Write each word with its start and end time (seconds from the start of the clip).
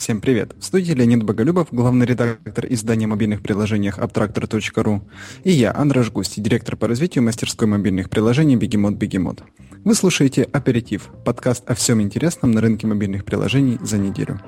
Всем 0.00 0.22
привет! 0.22 0.54
В 0.58 0.64
студии 0.64 0.94
Леонид 0.94 1.24
Боголюбов, 1.24 1.68
главный 1.70 2.06
редактор 2.06 2.64
издания 2.70 3.06
мобильных 3.06 3.42
приложений 3.42 3.92
Abtractor.ru 3.98 5.02
и 5.44 5.50
я, 5.50 5.74
Андраш 5.76 6.10
Густи, 6.10 6.40
директор 6.40 6.74
по 6.74 6.88
развитию 6.88 7.22
мастерской 7.22 7.68
мобильных 7.68 8.08
приложений 8.08 8.56
Бегемот 8.56 8.94
Бегемот. 8.94 9.42
Вы 9.84 9.94
слушаете 9.94 10.44
«Аперитив»– 10.44 11.10
подкаст 11.26 11.68
о 11.68 11.74
всем 11.74 12.00
интересном 12.00 12.52
на 12.52 12.62
рынке 12.62 12.86
мобильных 12.86 13.26
приложений 13.26 13.78
за 13.82 13.98
неделю. 13.98 14.40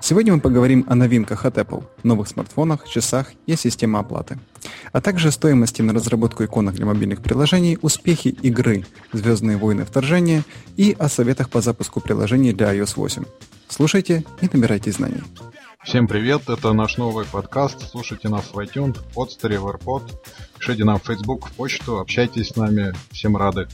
Сегодня 0.00 0.32
мы 0.32 0.40
поговорим 0.40 0.86
о 0.88 0.94
новинках 0.94 1.44
от 1.44 1.58
Apple, 1.58 1.84
новых 2.02 2.26
смартфонах, 2.26 2.88
часах 2.88 3.32
и 3.44 3.54
системе 3.54 3.98
оплаты, 3.98 4.38
а 4.92 5.02
также 5.02 5.30
стоимости 5.30 5.82
на 5.82 5.92
разработку 5.92 6.42
иконок 6.42 6.74
для 6.74 6.86
мобильных 6.86 7.22
приложений, 7.22 7.80
успехи 7.82 8.28
игры 8.28 8.86
«Звездные 9.12 9.58
войны. 9.58 9.84
Вторжение» 9.84 10.42
и 10.78 10.96
о 10.98 11.10
советах 11.10 11.50
по 11.50 11.60
запуску 11.60 12.00
приложений 12.00 12.54
для 12.54 12.74
iOS 12.74 12.94
8. 12.96 13.24
Слушайте 13.68 14.24
и 14.40 14.48
набирайте 14.52 14.92
знаний. 14.92 15.22
Всем 15.84 16.08
привет, 16.08 16.48
это 16.48 16.72
наш 16.72 16.96
новый 16.96 17.26
подкаст. 17.26 17.88
Слушайте 17.90 18.28
нас 18.28 18.46
в 18.52 18.58
iTunes, 18.58 18.98
Podster, 19.14 19.56
в. 19.58 20.02
Пишите 20.58 20.84
нам 20.84 20.98
в 20.98 21.04
Facebook, 21.04 21.46
в 21.48 21.52
почту, 21.52 21.98
общайтесь 21.98 22.48
с 22.48 22.56
нами, 22.56 22.92
всем 23.12 23.36
рады. 23.36 23.68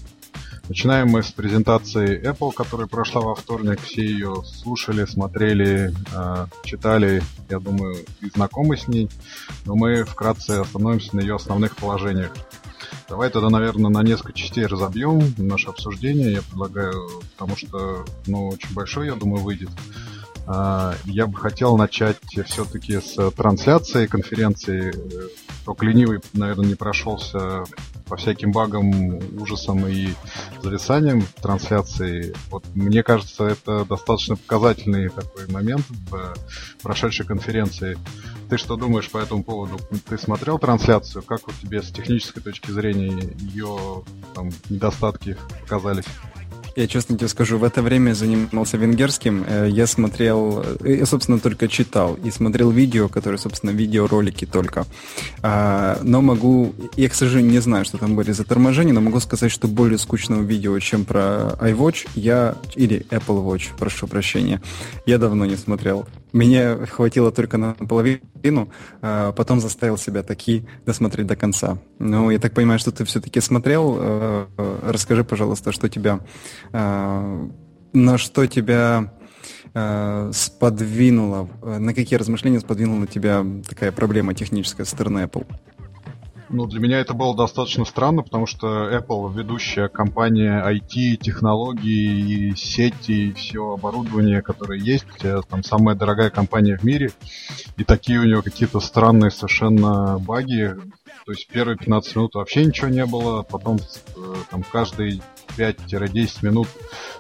Начинаем 0.69 1.09
мы 1.09 1.23
с 1.23 1.31
презентации 1.33 2.23
Apple, 2.23 2.53
которая 2.53 2.87
прошла 2.87 3.21
во 3.21 3.35
вторник. 3.35 3.81
Все 3.81 4.05
ее 4.05 4.43
слушали, 4.45 5.05
смотрели, 5.05 5.93
э, 6.15 6.47
читали, 6.65 7.23
я 7.51 7.59
думаю, 7.59 7.97
и 8.21 8.31
знакомы 8.31 8.77
с 8.77 8.89
ней. 8.89 9.11
Но 9.67 9.75
мы 9.75 10.05
вкратце 10.05 10.61
остановимся 10.61 11.17
на 11.17 11.21
ее 11.21 11.37
основных 11.37 11.77
положениях. 11.77 12.33
Давай 13.13 13.29
тогда, 13.29 13.51
наверное, 13.51 13.91
на 13.91 14.03
несколько 14.03 14.33
частей 14.33 14.65
разобьем 14.65 15.35
наше 15.37 15.69
обсуждение. 15.69 16.33
Я 16.33 16.41
предлагаю, 16.41 17.21
потому 17.37 17.59
что, 17.59 18.07
ну, 18.27 18.49
очень 18.49 18.73
большой, 18.73 19.09
я 19.09 19.17
думаю, 19.17 19.43
выйдет. 19.43 19.69
А, 20.47 20.95
я 21.05 21.27
бы 21.27 21.37
хотел 21.37 21.77
начать 21.77 22.17
все-таки 22.47 23.03
с 23.03 23.31
трансляции 23.33 24.07
конференции. 24.07 24.95
Только 25.67 25.85
ленивый, 25.85 26.21
наверное, 26.33 26.65
не 26.65 26.75
прошелся 26.75 27.65
по 28.13 28.19
всяким 28.19 28.53
багам, 28.53 29.21
ужасам 29.41 29.89
и 29.89 30.11
зависаниям 30.63 31.23
трансляции. 31.41 32.35
Вот 32.51 32.63
мне 32.75 33.03
кажется, 33.03 33.45
это 33.47 33.87
достаточно 33.87 34.37
показательный 34.37 35.09
такой 35.09 35.49
момент 35.49 35.87
в 36.11 36.35
прошедшей 36.83 37.25
конференции. 37.25 37.97
Ты 38.51 38.59
что 38.59 38.77
думаешь 38.77 39.09
по 39.09 39.17
этому 39.17 39.43
поводу? 39.43 39.81
Ты 40.11 40.19
смотрел 40.19 40.59
трансляцию? 40.59 41.23
Как 41.23 41.47
вот 41.47 41.57
тебе 41.63 41.83
с 41.83 41.91
технической 41.91 42.43
точки 42.43 42.71
зрения 42.71 43.35
ее 43.39 44.05
там, 44.35 44.51
недостатки 44.69 45.39
показались? 45.63 46.05
Я 46.75 46.87
честно 46.89 47.19
тебе 47.19 47.29
скажу, 47.29 47.59
в 47.59 47.65
это 47.65 47.83
время 47.83 48.15
занимался 48.15 48.79
венгерским. 48.79 49.45
Э, 49.47 49.69
я 49.69 49.87
смотрел, 49.87 50.65
э, 50.81 50.97
я, 50.97 51.07
собственно, 51.07 51.39
только 51.39 51.69
читал 51.69 52.15
и 52.25 52.31
смотрел 52.31 52.71
видео, 52.71 53.09
которые, 53.09 53.39
собственно, 53.39 53.71
видеоролики 53.71 54.47
только. 54.47 54.87
А, 55.43 55.99
но 56.03 56.23
могу, 56.23 56.75
я, 56.97 57.09
к 57.11 57.15
сожалению, 57.15 57.53
не 57.53 57.59
знаю, 57.59 57.85
что 57.85 57.99
там 57.99 58.17
были 58.17 58.33
за 58.33 58.45
торможения, 58.45 58.95
но 58.95 59.03
могу 59.03 59.21
сказать, 59.21 59.53
что 59.53 59.69
более 59.69 59.99
скучного 59.99 60.43
видео, 60.43 60.79
чем 60.79 61.05
про 61.05 61.57
iWatch, 61.61 62.09
я, 62.15 62.57
или 62.75 63.05
Apple 63.11 63.45
Watch, 63.45 63.69
прошу 63.79 64.07
прощения, 64.07 64.63
я 65.05 65.19
давно 65.19 65.45
не 65.45 65.57
смотрел. 65.57 66.07
Меня 66.33 66.87
хватило 66.87 67.31
только 67.31 67.59
на 67.59 67.75
половину, 67.75 68.71
а 69.03 69.33
потом 69.33 69.61
заставил 69.61 69.99
себя 69.99 70.23
таки 70.23 70.67
досмотреть 70.87 71.27
до 71.27 71.37
конца. 71.37 71.79
Ну, 71.99 72.31
я 72.31 72.39
так 72.39 72.55
понимаю, 72.55 72.79
что 72.79 72.91
ты 72.91 73.05
все-таки 73.05 73.41
смотрел. 73.41 73.99
Э, 74.01 74.47
расскажи, 74.83 75.25
пожалуйста, 75.25 75.73
что 75.73 75.89
тебя... 75.89 76.21
Э, 76.73 77.49
на 77.95 78.17
что 78.17 78.47
тебя 78.47 79.13
э, 79.75 80.31
сподвинуло, 80.33 81.51
на 81.63 81.93
какие 81.93 82.19
размышления 82.19 82.61
сподвинула 82.61 83.07
тебя 83.07 83.45
такая 83.69 83.93
проблема 83.93 84.33
техническая 84.33 84.87
со 84.87 84.93
стороны 84.93 85.21
Apple? 85.21 85.47
Ну, 86.53 86.67
для 86.67 86.81
меня 86.81 87.01
это 87.01 87.15
было 87.15 87.35
достаточно 87.35 87.87
странно, 87.87 88.23
потому 88.23 88.47
что 88.47 88.91
Apple 88.91 89.33
ведущая 89.35 89.89
компания 89.89 90.63
IT, 90.63 91.17
технологии 91.17 92.51
и 92.51 92.57
сети, 92.57 93.29
и 93.29 93.33
все 93.33 93.73
оборудование, 93.73 94.43
которое 94.43 94.79
есть, 94.79 95.07
там 95.49 95.63
самая 95.63 95.97
дорогая 95.97 96.29
компания 96.29 96.77
в 96.77 96.85
мире, 96.85 97.11
и 97.79 97.85
такие 97.85 98.21
у 98.21 98.25
нее 98.25 98.43
какие-то 98.43 98.81
странные 98.81 99.31
совершенно 99.31 100.19
баги. 100.19 100.75
То 101.25 101.33
есть 101.33 101.49
первые 101.49 101.79
15 101.79 102.17
минут 102.17 102.35
вообще 102.35 102.67
ничего 102.67 102.89
не 102.89 103.07
было, 103.07 103.43
потом 103.43 103.79
э, 103.79 104.35
там 104.51 104.63
каждый 104.63 105.23
5-10 105.57 106.45
минут 106.45 106.69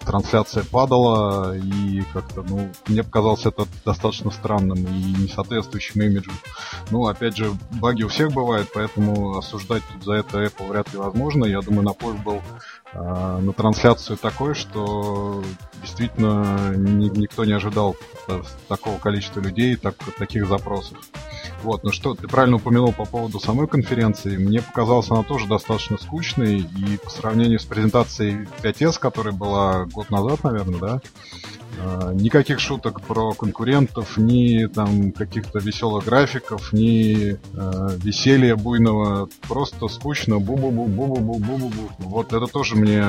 трансляция 0.04 0.64
падала, 0.64 1.56
и 1.56 2.02
как-то, 2.12 2.42
ну, 2.42 2.70
мне 2.86 3.02
показалось 3.02 3.46
это 3.46 3.66
достаточно 3.84 4.30
странным 4.30 4.78
и 4.78 5.22
несоответствующим 5.22 6.02
имиджу. 6.02 6.32
Ну, 6.90 7.06
опять 7.06 7.36
же, 7.36 7.52
баги 7.72 8.02
у 8.02 8.08
всех 8.08 8.32
бывают, 8.32 8.68
поэтому 8.74 9.38
осуждать 9.38 9.82
тут 9.92 10.04
за 10.04 10.14
это 10.14 10.42
Apple 10.42 10.68
вряд 10.68 10.92
ли 10.92 10.98
возможно. 10.98 11.44
Я 11.44 11.60
думаю, 11.60 11.84
напор 11.84 12.14
был 12.14 12.42
э, 12.92 13.38
на 13.38 13.52
трансляцию 13.52 14.16
такой, 14.16 14.54
что 14.54 15.42
действительно 15.80 16.74
ни, 16.76 17.08
никто 17.08 17.44
не 17.44 17.52
ожидал 17.52 17.96
такого 18.68 18.98
количества 18.98 19.40
людей, 19.40 19.76
так, 19.76 19.96
таких 20.18 20.46
запросов. 20.46 20.98
Вот, 21.62 21.84
ну 21.84 21.92
что, 21.92 22.14
ты 22.14 22.26
правильно 22.26 22.56
упомянул 22.56 22.92
по 22.92 23.04
поводу 23.04 23.38
самой 23.38 23.68
конференции. 23.68 24.36
Мне 24.36 24.62
показалось, 24.62 25.10
она 25.10 25.22
тоже 25.22 25.46
достаточно 25.46 25.98
скучной, 25.98 26.58
и 26.60 26.96
по 27.02 27.10
сравнению 27.10 27.60
с 27.60 27.64
презентацией 27.64 28.11
5S, 28.20 28.98
которая 28.98 29.32
была 29.32 29.86
год 29.86 30.10
назад, 30.10 30.44
наверное, 30.44 30.80
да, 30.80 31.00
э, 31.78 32.12
никаких 32.14 32.60
шуток 32.60 33.00
про 33.02 33.32
конкурентов, 33.32 34.16
ни 34.16 34.66
там 34.66 35.12
каких-то 35.12 35.58
веселых 35.58 36.04
графиков, 36.04 36.72
ни 36.72 37.34
э, 37.34 37.36
веселья 37.98 38.56
буйного, 38.56 39.28
просто 39.48 39.88
скучно, 39.88 40.34
бу-бу-бу-бу-бу-бу-бу-бу. 40.34 41.90
Вот 41.98 42.32
это 42.32 42.46
тоже 42.46 42.76
мне 42.76 43.04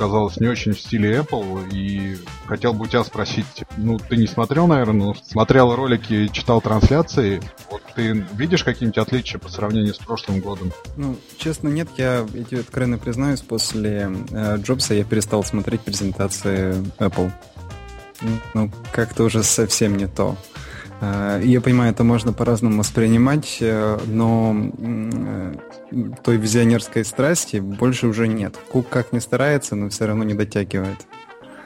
казалось 0.00 0.40
не 0.40 0.48
очень 0.48 0.72
в 0.72 0.80
стиле 0.80 1.18
Apple, 1.18 1.68
и 1.74 2.16
хотел 2.46 2.72
бы 2.72 2.84
у 2.84 2.86
тебя 2.86 3.04
спросить, 3.04 3.64
ну, 3.76 3.98
ты 3.98 4.16
не 4.16 4.26
смотрел, 4.26 4.66
наверное, 4.66 5.08
но 5.08 5.14
смотрел 5.14 5.76
ролики, 5.76 6.28
читал 6.28 6.62
трансляции, 6.62 7.42
вот 7.70 7.79
ты 7.94 8.24
видишь 8.34 8.64
какие-нибудь 8.64 8.98
отличия 8.98 9.38
по 9.38 9.48
сравнению 9.48 9.94
с 9.94 9.98
прошлым 9.98 10.40
годом? 10.40 10.72
Ну, 10.96 11.16
честно, 11.38 11.68
нет, 11.68 11.88
я, 11.96 12.26
я 12.32 12.44
тебе 12.44 12.60
откровенно 12.60 12.98
признаюсь, 12.98 13.40
после 13.40 14.10
э, 14.30 14.56
Джобса 14.58 14.94
я 14.94 15.04
перестал 15.04 15.44
смотреть 15.44 15.80
презентации 15.82 16.74
Apple. 16.98 17.30
Ну, 18.54 18.70
как-то 18.92 19.24
уже 19.24 19.42
совсем 19.42 19.96
не 19.96 20.06
то. 20.06 20.36
Э, 21.00 21.40
я 21.42 21.60
понимаю, 21.60 21.92
это 21.92 22.04
можно 22.04 22.32
по-разному 22.32 22.78
воспринимать, 22.78 23.58
э, 23.60 23.98
но 24.06 24.54
э, 24.78 25.54
той 26.22 26.36
визионерской 26.36 27.04
страсти 27.04 27.58
больше 27.58 28.06
уже 28.06 28.28
нет. 28.28 28.56
Кук 28.70 28.88
как 28.88 29.12
ни 29.12 29.18
старается, 29.18 29.76
но 29.76 29.88
все 29.88 30.06
равно 30.06 30.24
не 30.24 30.34
дотягивает. 30.34 31.06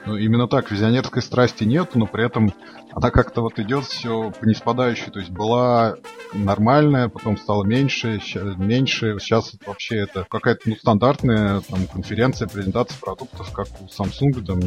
Ну, 0.07 0.17
именно 0.17 0.47
так, 0.49 0.71
визионерской 0.71 1.23
страсти 1.23 1.65
нет, 1.65 1.95
но 1.95 2.07
при 2.07 2.27
этом 2.27 2.53
она 2.93 3.11
как-то 3.11 3.41
вот 3.41 3.59
идет 3.59 3.87
все 3.87 4.31
по 4.31 4.45
неспадающей. 4.45 5.11
То 5.11 5.19
есть 5.19 5.31
была 5.31 5.97
нормальная, 6.35 7.09
потом 7.09 7.39
стала 7.39 7.65
меньше, 7.65 8.21
меньше. 8.57 9.17
Сейчас 9.19 9.55
вообще 9.67 10.01
это 10.01 10.27
какая-то 10.29 10.69
ну, 10.69 10.77
стандартная 10.77 11.61
там, 11.63 11.87
конференция, 11.87 12.49
презентация 12.49 12.99
продуктов, 13.01 13.51
как 13.53 13.69
у 13.81 13.87
Samsung, 13.87 14.45
там, 14.45 14.61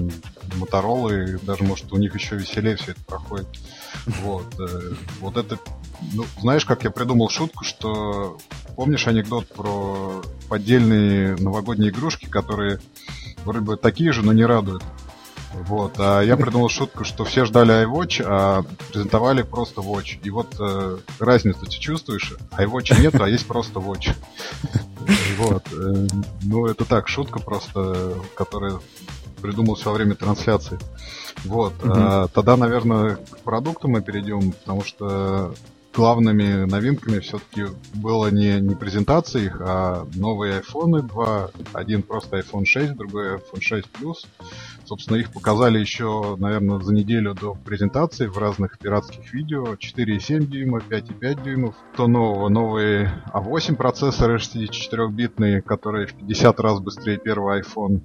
Motorola, 0.59 1.23
и 1.23 1.45
даже, 1.45 1.63
может, 1.63 1.91
у 1.93 1.97
них 1.97 2.15
еще 2.15 2.35
веселее 2.35 2.75
все 2.75 2.93
это 2.93 3.03
проходит. 3.05 3.47
Вот, 4.05 4.59
э, 4.59 4.93
вот 5.19 5.37
это, 5.37 5.59
ну, 6.13 6.25
знаешь, 6.39 6.65
как 6.65 6.83
я 6.83 6.89
придумал 6.89 7.29
шутку, 7.29 7.63
что 7.63 8.37
помнишь 8.75 9.07
анекдот 9.07 9.47
про 9.47 10.23
поддельные 10.49 11.35
новогодние 11.35 11.91
игрушки, 11.91 12.25
которые 12.25 12.79
вроде 13.45 13.59
бы 13.59 13.77
такие 13.77 14.11
же, 14.11 14.23
но 14.23 14.33
не 14.33 14.45
радуют. 14.45 14.83
Вот, 15.65 15.95
а 15.97 16.21
я 16.21 16.37
придумал 16.37 16.69
шутку, 16.69 17.03
что 17.03 17.25
все 17.25 17.45
ждали 17.45 17.85
iWatch, 17.85 18.23
а 18.25 18.63
презентовали 18.91 19.41
просто 19.41 19.81
Watch. 19.81 20.19
И 20.23 20.29
вот 20.29 20.55
э, 20.59 20.97
разницу 21.19 21.65
ты 21.65 21.71
чувствуешь? 21.71 22.33
iWatch 22.57 22.99
нет, 23.01 23.19
а 23.19 23.27
есть 23.27 23.47
просто 23.47 23.79
Watch. 23.79 24.13
Вот. 25.37 25.63
Э, 25.71 26.07
ну, 26.43 26.65
это 26.65 26.83
так, 26.83 27.07
шутка 27.07 27.39
просто, 27.39 28.13
которая 28.35 28.79
придумалась 29.41 29.85
во 29.85 29.93
время 29.93 30.15
трансляции. 30.15 30.79
Вот. 31.45 31.73
А, 31.83 32.27
тогда, 32.27 32.57
наверное, 32.57 33.15
к 33.15 33.39
продукту 33.39 33.87
мы 33.87 34.01
перейдем, 34.01 34.51
потому 34.51 34.83
что 34.83 35.53
главными 35.97 36.65
новинками 36.65 37.19
все-таки 37.19 37.65
было 37.95 38.27
не, 38.29 38.61
не 38.61 38.75
презентация 38.75 39.43
их, 39.43 39.57
а 39.61 40.07
новые 40.15 40.61
iPhone 40.61 41.01
2. 41.01 41.49
Один 41.73 42.03
просто 42.03 42.37
iPhone 42.37 42.65
6, 42.65 42.93
другой 42.93 43.37
iPhone 43.37 43.61
6 43.61 43.87
Plus. 43.99 44.25
Собственно, 44.87 45.17
их 45.17 45.33
показали 45.33 45.79
еще, 45.79 46.37
наверное, 46.39 46.79
за 46.79 46.93
неделю 46.93 47.33
до 47.33 47.55
презентации 47.55 48.27
в 48.27 48.37
разных 48.37 48.79
пиратских 48.79 49.33
видео. 49.33 49.73
4,7 49.73 50.45
дюйма, 50.45 50.79
5,5 50.79 51.43
дюймов. 51.43 51.75
То 51.97 52.07
нового, 52.07 52.47
новый 52.47 53.09
A8 53.33 53.75
процессоры 53.75 54.37
64-битные, 54.37 55.61
которые 55.61 56.07
в 56.07 56.13
50 56.13 56.59
раз 56.61 56.79
быстрее 56.79 57.17
первого 57.17 57.59
iPhone. 57.59 58.01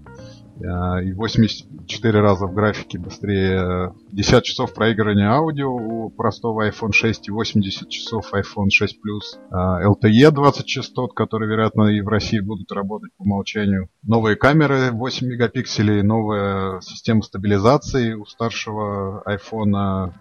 э, 0.56 1.04
и 1.04 1.12
84 1.12 2.20
раза 2.20 2.46
в 2.46 2.54
графике 2.54 2.98
быстрее 2.98 3.94
10 4.12 4.44
часов 4.44 4.74
проигрывания 4.74 5.30
аудио 5.30 5.72
у 5.72 6.10
простого 6.10 6.68
iPhone 6.68 6.92
6 6.92 7.28
и 7.28 7.30
80 7.30 7.88
часов 7.88 8.32
iPhone 8.34 8.70
6 8.70 8.96
Plus. 8.96 9.38
LTE 9.52 10.30
20 10.30 10.66
частот, 10.66 11.14
которые, 11.14 11.48
вероятно, 11.48 11.84
и 11.84 12.00
в 12.00 12.08
России 12.08 12.40
будут 12.40 12.70
работать 12.72 13.12
по 13.16 13.22
умолчанию. 13.22 13.88
Новые 14.02 14.36
камеры 14.36 14.90
8 14.90 15.26
мегапикселей, 15.26 16.02
новая 16.02 16.71
система 16.80 17.22
стабилизации 17.22 18.14
у 18.14 18.24
старшего 18.26 19.22
iPhone. 19.26 20.12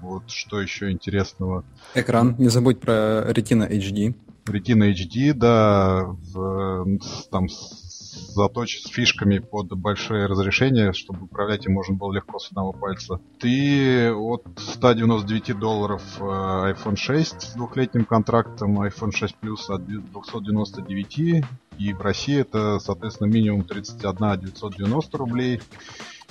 Вот 0.00 0.30
что 0.30 0.60
еще 0.60 0.90
интересного. 0.90 1.64
Экран. 1.94 2.36
Не 2.38 2.48
забудь 2.48 2.80
про 2.80 3.30
Retina 3.30 3.68
HD. 3.68 4.14
Retina 4.46 4.92
HD, 4.92 5.32
да, 5.32 6.04
в, 6.04 6.98
там 7.30 7.48
заточен 8.10 8.80
с 8.82 8.90
фишками 8.90 9.38
под 9.38 9.68
большое 9.68 10.26
разрешение, 10.26 10.92
чтобы 10.92 11.24
управлять 11.24 11.66
им 11.66 11.74
можно 11.74 11.94
было 11.94 12.12
легко 12.12 12.38
с 12.38 12.48
одного 12.48 12.72
пальца. 12.72 13.20
Ты 13.38 14.12
от 14.12 14.44
199 14.56 15.58
долларов 15.58 16.02
э, 16.20 16.22
iPhone 16.22 16.96
6 16.96 17.42
с 17.42 17.52
двухлетним 17.54 18.04
контрактом, 18.04 18.80
iPhone 18.82 19.12
6 19.12 19.36
Plus 19.42 19.68
от 19.68 19.86
299, 19.86 21.44
и 21.78 21.92
в 21.92 22.00
России 22.00 22.40
это, 22.40 22.78
соответственно, 22.80 23.28
минимум 23.28 23.64
31 23.64 24.40
990 24.40 25.18
рублей 25.18 25.60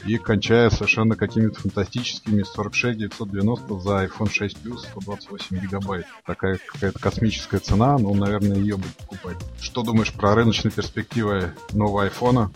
и 0.05 0.17
кончая 0.17 0.69
совершенно 0.69 1.15
какими-то 1.15 1.59
фантастическими 1.59 2.43
46 2.43 2.97
990 2.99 3.79
за 3.79 4.05
iPhone 4.05 4.29
6 4.31 4.57
Plus 4.63 4.79
128 4.91 5.59
гигабайт. 5.59 6.05
Такая 6.25 6.59
какая-то 6.73 6.99
космическая 6.99 7.59
цена, 7.59 7.97
но, 7.97 8.13
наверное, 8.13 8.57
ее 8.57 8.77
будет 8.77 8.95
покупать. 8.95 9.37
Что 9.59 9.83
думаешь 9.83 10.13
про 10.13 10.35
рыночные 10.35 10.71
перспективы 10.71 11.53
нового 11.73 12.03
айфона? 12.03 12.51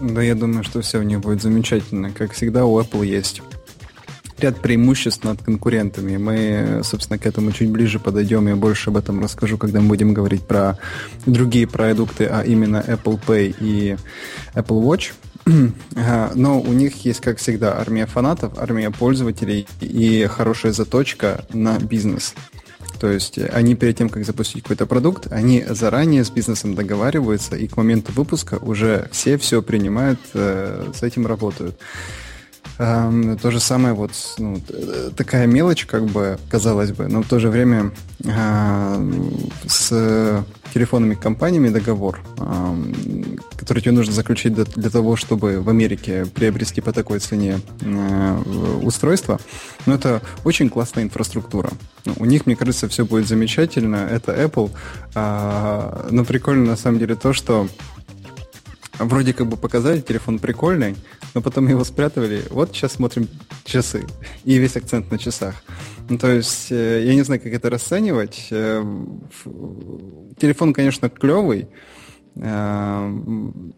Да, 0.00 0.22
я 0.22 0.34
думаю, 0.34 0.64
что 0.64 0.80
все 0.80 0.98
у 0.98 1.02
них 1.02 1.20
будет 1.20 1.42
замечательно. 1.42 2.10
Как 2.12 2.32
всегда, 2.32 2.64
у 2.64 2.80
Apple 2.80 3.04
есть 3.04 3.42
ряд 4.38 4.60
преимуществ 4.60 5.24
над 5.24 5.42
конкурентами. 5.42 6.16
Мы, 6.16 6.80
собственно, 6.84 7.18
к 7.18 7.26
этому 7.26 7.52
чуть 7.52 7.70
ближе 7.70 7.98
подойдем. 7.98 8.48
Я 8.48 8.56
больше 8.56 8.90
об 8.90 8.96
этом 8.96 9.20
расскажу, 9.20 9.58
когда 9.58 9.80
мы 9.80 9.88
будем 9.88 10.14
говорить 10.14 10.46
про 10.46 10.78
другие 11.26 11.66
продукты, 11.66 12.26
а 12.26 12.42
именно 12.42 12.82
Apple 12.86 13.20
Pay 13.26 13.56
и 13.60 13.96
Apple 14.54 14.82
Watch. 14.82 15.12
Но 16.34 16.60
у 16.60 16.72
них 16.72 17.04
есть, 17.04 17.20
как 17.20 17.38
всегда, 17.38 17.78
армия 17.78 18.06
фанатов, 18.06 18.58
армия 18.58 18.90
пользователей 18.90 19.66
и 19.80 20.26
хорошая 20.26 20.72
заточка 20.72 21.44
на 21.52 21.78
бизнес. 21.78 22.34
То 23.00 23.08
есть 23.10 23.38
они 23.38 23.74
перед 23.74 23.96
тем, 23.96 24.08
как 24.08 24.24
запустить 24.24 24.62
какой-то 24.62 24.86
продукт, 24.86 25.30
они 25.30 25.64
заранее 25.68 26.24
с 26.24 26.30
бизнесом 26.30 26.74
договариваются, 26.74 27.56
и 27.56 27.68
к 27.68 27.76
моменту 27.76 28.12
выпуска 28.12 28.58
уже 28.60 29.08
все 29.12 29.38
все 29.38 29.62
принимают, 29.62 30.18
э, 30.34 30.90
с 30.94 31.02
этим 31.02 31.26
работают. 31.26 31.78
Эм, 32.78 33.36
то 33.36 33.50
же 33.50 33.58
самое 33.58 33.92
вот 33.92 34.12
ну, 34.38 34.60
такая 35.16 35.46
мелочь, 35.46 35.84
как 35.84 36.04
бы 36.06 36.38
казалось 36.48 36.92
бы, 36.92 37.08
но 37.08 37.22
в 37.22 37.28
то 37.28 37.40
же 37.40 37.48
время 37.48 37.90
э, 38.24 39.12
с 39.66 40.44
телефонными 40.72 41.14
компаниями 41.14 41.70
договор, 41.70 42.20
э, 42.38 42.74
который 43.56 43.80
тебе 43.80 43.92
нужно 43.92 44.12
заключить 44.12 44.54
для, 44.54 44.90
того, 44.90 45.16
чтобы 45.16 45.60
в 45.60 45.68
Америке 45.68 46.24
приобрести 46.26 46.80
по 46.80 46.92
такой 46.92 47.18
цене 47.18 47.60
э, 47.80 48.42
устройство. 48.82 49.40
Но 49.86 49.94
это 49.94 50.22
очень 50.44 50.70
классная 50.70 51.02
инфраструктура. 51.02 51.70
Ну, 52.04 52.14
у 52.18 52.26
них, 52.26 52.46
мне 52.46 52.54
кажется, 52.54 52.88
все 52.88 53.04
будет 53.04 53.26
замечательно. 53.26 53.96
Это 53.96 54.32
Apple. 54.32 54.70
Э, 55.16 56.08
но 56.12 56.24
прикольно 56.24 56.64
на 56.64 56.76
самом 56.76 57.00
деле 57.00 57.16
то, 57.16 57.32
что 57.32 57.66
вроде 58.98 59.32
как 59.32 59.46
бы 59.46 59.56
показали, 59.56 60.00
телефон 60.00 60.38
прикольный, 60.38 60.96
но 61.38 61.42
потом 61.42 61.68
его 61.68 61.84
спрятали. 61.84 62.42
Вот 62.50 62.70
сейчас 62.70 62.94
смотрим 62.94 63.28
часы. 63.64 64.04
И 64.44 64.58
весь 64.58 64.76
акцент 64.76 65.08
на 65.12 65.18
часах. 65.18 65.54
Ну, 66.08 66.18
то 66.18 66.28
есть, 66.32 66.72
э, 66.72 67.04
я 67.04 67.14
не 67.14 67.22
знаю, 67.22 67.40
как 67.40 67.52
это 67.52 67.70
расценивать. 67.70 68.48
Э, 68.50 68.82
телефон, 70.36 70.72
конечно, 70.72 71.08
клевый, 71.08 71.68
э, 72.34 73.20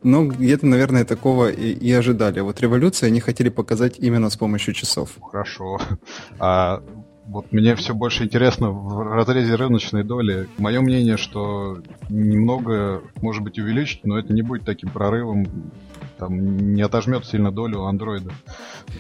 но 0.03 0.25
где-то, 0.25 0.67
наверное, 0.67 1.05
такого 1.05 1.51
и, 1.51 1.73
и 1.73 1.93
ожидали. 1.93 2.41
Вот 2.41 2.63
революцию 2.63 3.09
они 3.09 3.21
хотели 3.21 3.51
показать 3.51 3.99
именно 3.99 4.31
с 4.31 4.37
помощью 4.39 4.73
часов. 4.73 5.11
Хорошо. 5.21 5.79
А 6.39 6.83
вот 7.27 7.53
мне 7.53 7.77
все 7.77 7.95
больше 7.95 8.25
интересно 8.25 8.71
в 8.71 9.03
разрезе 9.15 9.55
рыночной 9.55 10.03
доли. 10.03 10.49
Мое 10.57 10.81
мнение, 10.81 11.19
что 11.19 11.83
немного, 12.09 13.03
может 13.21 13.43
быть, 13.43 13.59
увеличить, 13.59 14.05
но 14.05 14.19
это 14.19 14.33
не 14.33 14.41
будет 14.41 14.65
таким 14.65 14.89
прорывом, 14.89 15.47
там 16.21 16.75
не 16.75 16.83
отожмет 16.83 17.25
сильно 17.25 17.51
долю 17.51 17.85
андроида. 17.85 18.33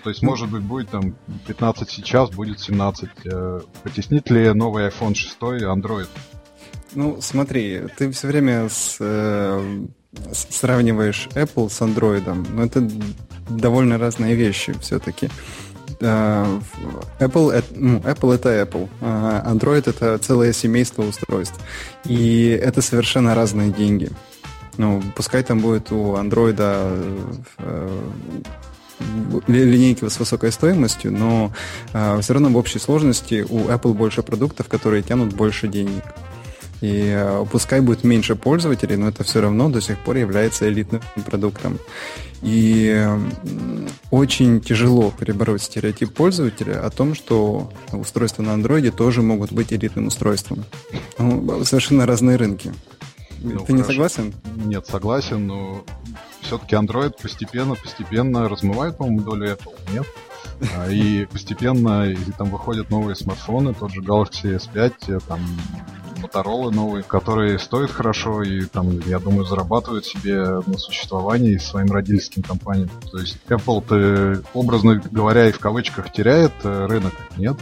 То 0.02 0.10
есть, 0.10 0.22
может 0.22 0.50
быть, 0.50 0.62
будет 0.62 0.88
там 0.88 1.14
15 1.46 1.88
сейчас, 1.88 2.30
будет 2.30 2.58
17. 2.58 3.10
Э, 3.26 3.60
потеснит 3.82 4.30
ли 4.30 4.52
новый 4.52 4.88
iPhone 4.88 5.14
6 5.14 5.38
Android? 5.40 6.08
Ну, 6.94 7.18
смотри, 7.20 7.82
ты 7.96 8.10
все 8.10 8.26
время 8.26 8.68
с, 8.68 8.96
э, 9.00 9.86
сравниваешь 10.32 11.28
Apple 11.34 11.68
с 11.68 11.80
Android, 11.82 12.24
но 12.50 12.64
это 12.64 12.88
довольно 13.48 13.98
разные 13.98 14.34
вещи 14.34 14.72
все-таки. 14.80 15.28
Э, 16.00 16.60
Apple, 17.20 17.64
ну, 17.76 17.98
Apple 17.98 18.34
это 18.34 18.62
Apple, 18.62 18.88
а 19.02 19.52
Android 19.52 19.88
это 19.90 20.16
целое 20.18 20.52
семейство 20.52 21.02
устройств. 21.02 21.60
И 22.06 22.48
это 22.48 22.80
совершенно 22.80 23.34
разные 23.34 23.70
деньги. 23.70 24.10
Ну, 24.76 25.02
пускай 25.14 25.42
там 25.42 25.60
будет 25.60 25.92
у 25.92 26.14
Android 26.16 26.56
э, 27.58 28.00
линейки 29.46 30.08
с 30.08 30.18
высокой 30.18 30.52
стоимостью, 30.52 31.12
но 31.12 31.52
э, 31.92 32.20
все 32.20 32.32
равно 32.32 32.48
в 32.50 32.56
общей 32.56 32.78
сложности 32.78 33.44
у 33.48 33.68
Apple 33.68 33.94
больше 33.94 34.22
продуктов, 34.22 34.68
которые 34.68 35.02
тянут 35.02 35.34
больше 35.34 35.68
денег. 35.68 36.04
И 36.80 37.12
э, 37.14 37.44
пускай 37.50 37.80
будет 37.80 38.04
меньше 38.04 38.36
пользователей, 38.36 38.96
но 38.96 39.08
это 39.08 39.22
все 39.22 39.40
равно 39.40 39.68
до 39.68 39.80
сих 39.80 39.98
пор 39.98 40.16
является 40.16 40.68
элитным 40.68 41.02
продуктом. 41.26 41.78
И 42.42 43.06
очень 44.10 44.62
тяжело 44.62 45.12
перебороть 45.18 45.62
стереотип 45.62 46.14
пользователя 46.14 46.84
о 46.84 46.88
том, 46.88 47.14
что 47.14 47.70
устройства 47.92 48.42
на 48.42 48.54
андроиде 48.54 48.90
тоже 48.90 49.20
могут 49.20 49.52
быть 49.52 49.74
элитным 49.74 50.06
устройством. 50.06 50.64
Ну, 51.18 51.64
совершенно 51.64 52.06
разные 52.06 52.36
рынки. 52.36 52.72
Ну, 53.40 53.50
Ты 53.50 53.56
хорошо. 53.58 53.72
не 53.72 53.82
согласен? 53.84 54.34
Нет, 54.56 54.86
согласен, 54.86 55.46
но 55.46 55.84
все-таки 56.42 56.76
Android 56.76 57.14
постепенно-постепенно 57.20 58.48
размывает, 58.48 58.96
по-моему, 58.96 59.22
долю 59.22 59.52
Apple, 59.52 59.74
нет? 59.92 60.06
А, 60.76 60.90
и 60.90 61.24
постепенно 61.26 62.10
и 62.10 62.16
там 62.36 62.50
выходят 62.50 62.90
новые 62.90 63.16
смартфоны, 63.16 63.72
тот 63.72 63.92
же 63.92 64.00
Galaxy 64.02 64.56
S5, 64.56 64.92
э, 65.08 65.18
там 65.26 65.40
Motorola 66.16 66.70
новые, 66.70 67.02
которые 67.02 67.58
стоят 67.58 67.90
хорошо 67.90 68.42
и 68.42 68.66
там, 68.66 69.00
я 69.06 69.18
думаю, 69.18 69.44
зарабатывают 69.46 70.04
себе 70.04 70.60
на 70.66 70.78
существовании 70.78 71.56
своим 71.56 71.90
родительским 71.90 72.42
компаниям. 72.42 72.90
То 73.10 73.18
есть 73.18 73.38
Apple-то, 73.48 74.42
образно 74.52 74.96
говоря, 75.10 75.48
и 75.48 75.52
в 75.52 75.58
кавычках 75.58 76.12
теряет 76.12 76.52
э, 76.64 76.86
рынок, 76.86 77.14
нет? 77.36 77.56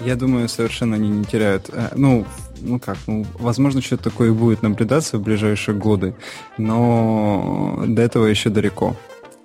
Я 0.00 0.16
думаю, 0.16 0.48
совершенно 0.48 0.96
они 0.96 1.08
не 1.08 1.24
теряют. 1.24 1.70
Э, 1.72 1.92
ну, 1.94 2.26
ну 2.60 2.78
как, 2.78 2.96
ну, 3.06 3.24
возможно, 3.38 3.80
что-то 3.80 4.04
такое 4.04 4.32
будет 4.32 4.62
наблюдаться 4.62 5.18
в 5.18 5.22
ближайшие 5.22 5.76
годы, 5.76 6.14
но 6.58 7.84
до 7.86 8.02
этого 8.02 8.26
еще 8.26 8.50
далеко. 8.50 8.96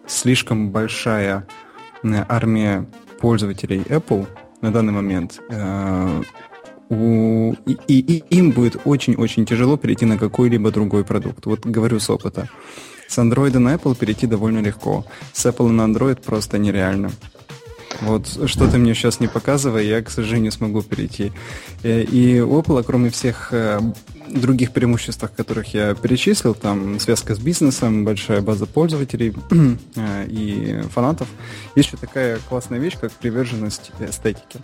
Слишком 0.08 0.72
большая 0.72 1.48
армия 2.04 2.88
пользователей 3.20 3.82
Apple 3.82 4.28
на 4.62 4.72
данный 4.72 4.94
момент 4.94 5.40
э, 5.50 6.22
у, 6.90 7.54
и, 7.66 7.78
и, 7.88 8.00
и 8.00 8.38
им 8.38 8.52
будет 8.52 8.82
очень-очень 8.86 9.46
тяжело 9.46 9.78
перейти 9.78 10.06
на 10.06 10.18
какой-либо 10.18 10.72
другой 10.72 11.06
продукт. 11.06 11.46
Вот 11.46 11.66
говорю 11.66 12.00
с 12.00 12.10
опыта. 12.10 12.50
С 13.08 13.18
Android 13.18 13.58
на 13.60 13.76
Apple 13.76 13.96
перейти 13.96 14.28
довольно 14.28 14.60
легко. 14.60 15.06
С 15.34 15.46
Apple 15.46 15.70
на 15.70 15.84
Android 15.84 16.22
просто 16.22 16.58
нереально. 16.58 17.12
Вот 18.00 18.28
что 18.48 18.70
ты 18.70 18.78
мне 18.78 18.94
сейчас 18.94 19.20
не 19.20 19.28
показывай, 19.28 19.86
я, 19.86 20.02
к 20.02 20.10
сожалению, 20.10 20.52
смогу 20.52 20.82
перейти. 20.82 21.32
Э, 21.84 22.02
и 22.02 22.40
у 22.40 22.64
кроме 22.84 23.10
всех 23.10 23.50
э, 23.52 23.80
других 24.28 24.72
преимуществ, 24.72 25.30
которых 25.36 25.74
я 25.74 25.94
перечислил, 25.94 26.54
там 26.54 27.00
связка 27.00 27.36
с 27.36 27.40
бизнесом, 27.40 28.06
большая 28.06 28.42
база 28.42 28.66
пользователей 28.66 29.34
э, 29.96 30.26
и 30.28 30.82
фанатов, 30.94 31.28
есть 31.76 31.90
еще 31.90 31.98
такая 31.98 32.40
классная 32.50 32.80
вещь, 32.80 32.98
как 33.00 33.12
приверженность 33.12 33.92
эстетике. 34.00 34.60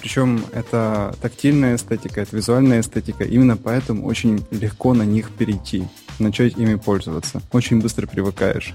Причем 0.00 0.42
это 0.52 1.14
тактильная 1.20 1.76
эстетика, 1.76 2.22
это 2.22 2.34
визуальная 2.34 2.80
эстетика. 2.80 3.24
Именно 3.24 3.58
поэтому 3.58 4.06
очень 4.06 4.44
легко 4.50 4.94
на 4.94 5.02
них 5.02 5.30
перейти, 5.30 5.86
начать 6.20 6.56
ими 6.56 6.74
пользоваться. 6.76 7.42
Очень 7.52 7.80
быстро 7.80 8.06
привыкаешь. 8.06 8.74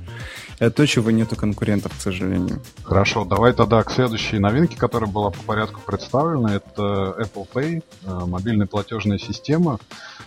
Это 0.60 0.72
то, 0.72 0.88
чего 0.88 1.12
нету 1.12 1.36
конкурентов, 1.36 1.98
к 1.98 2.02
сожалению. 2.02 2.62
Хорошо, 2.84 3.26
давай 3.26 3.54
тогда 3.54 3.84
к 3.84 3.92
следующей 3.92 4.40
новинке, 4.40 4.78
которая 4.78 5.10
была 5.10 5.32
по 5.32 5.42
порядку 5.44 5.82
представлена. 5.86 6.56
Это 6.56 7.16
Apple 7.20 7.48
Pay, 7.54 7.84
э, 8.04 8.26
мобильная 8.26 8.68
платежная 8.68 9.18
система 9.18 9.80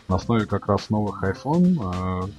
на 0.09 0.17
основе 0.17 0.47
как 0.47 0.67
раз 0.67 0.91
новых 0.91 1.23
iPhone. 1.23 2.31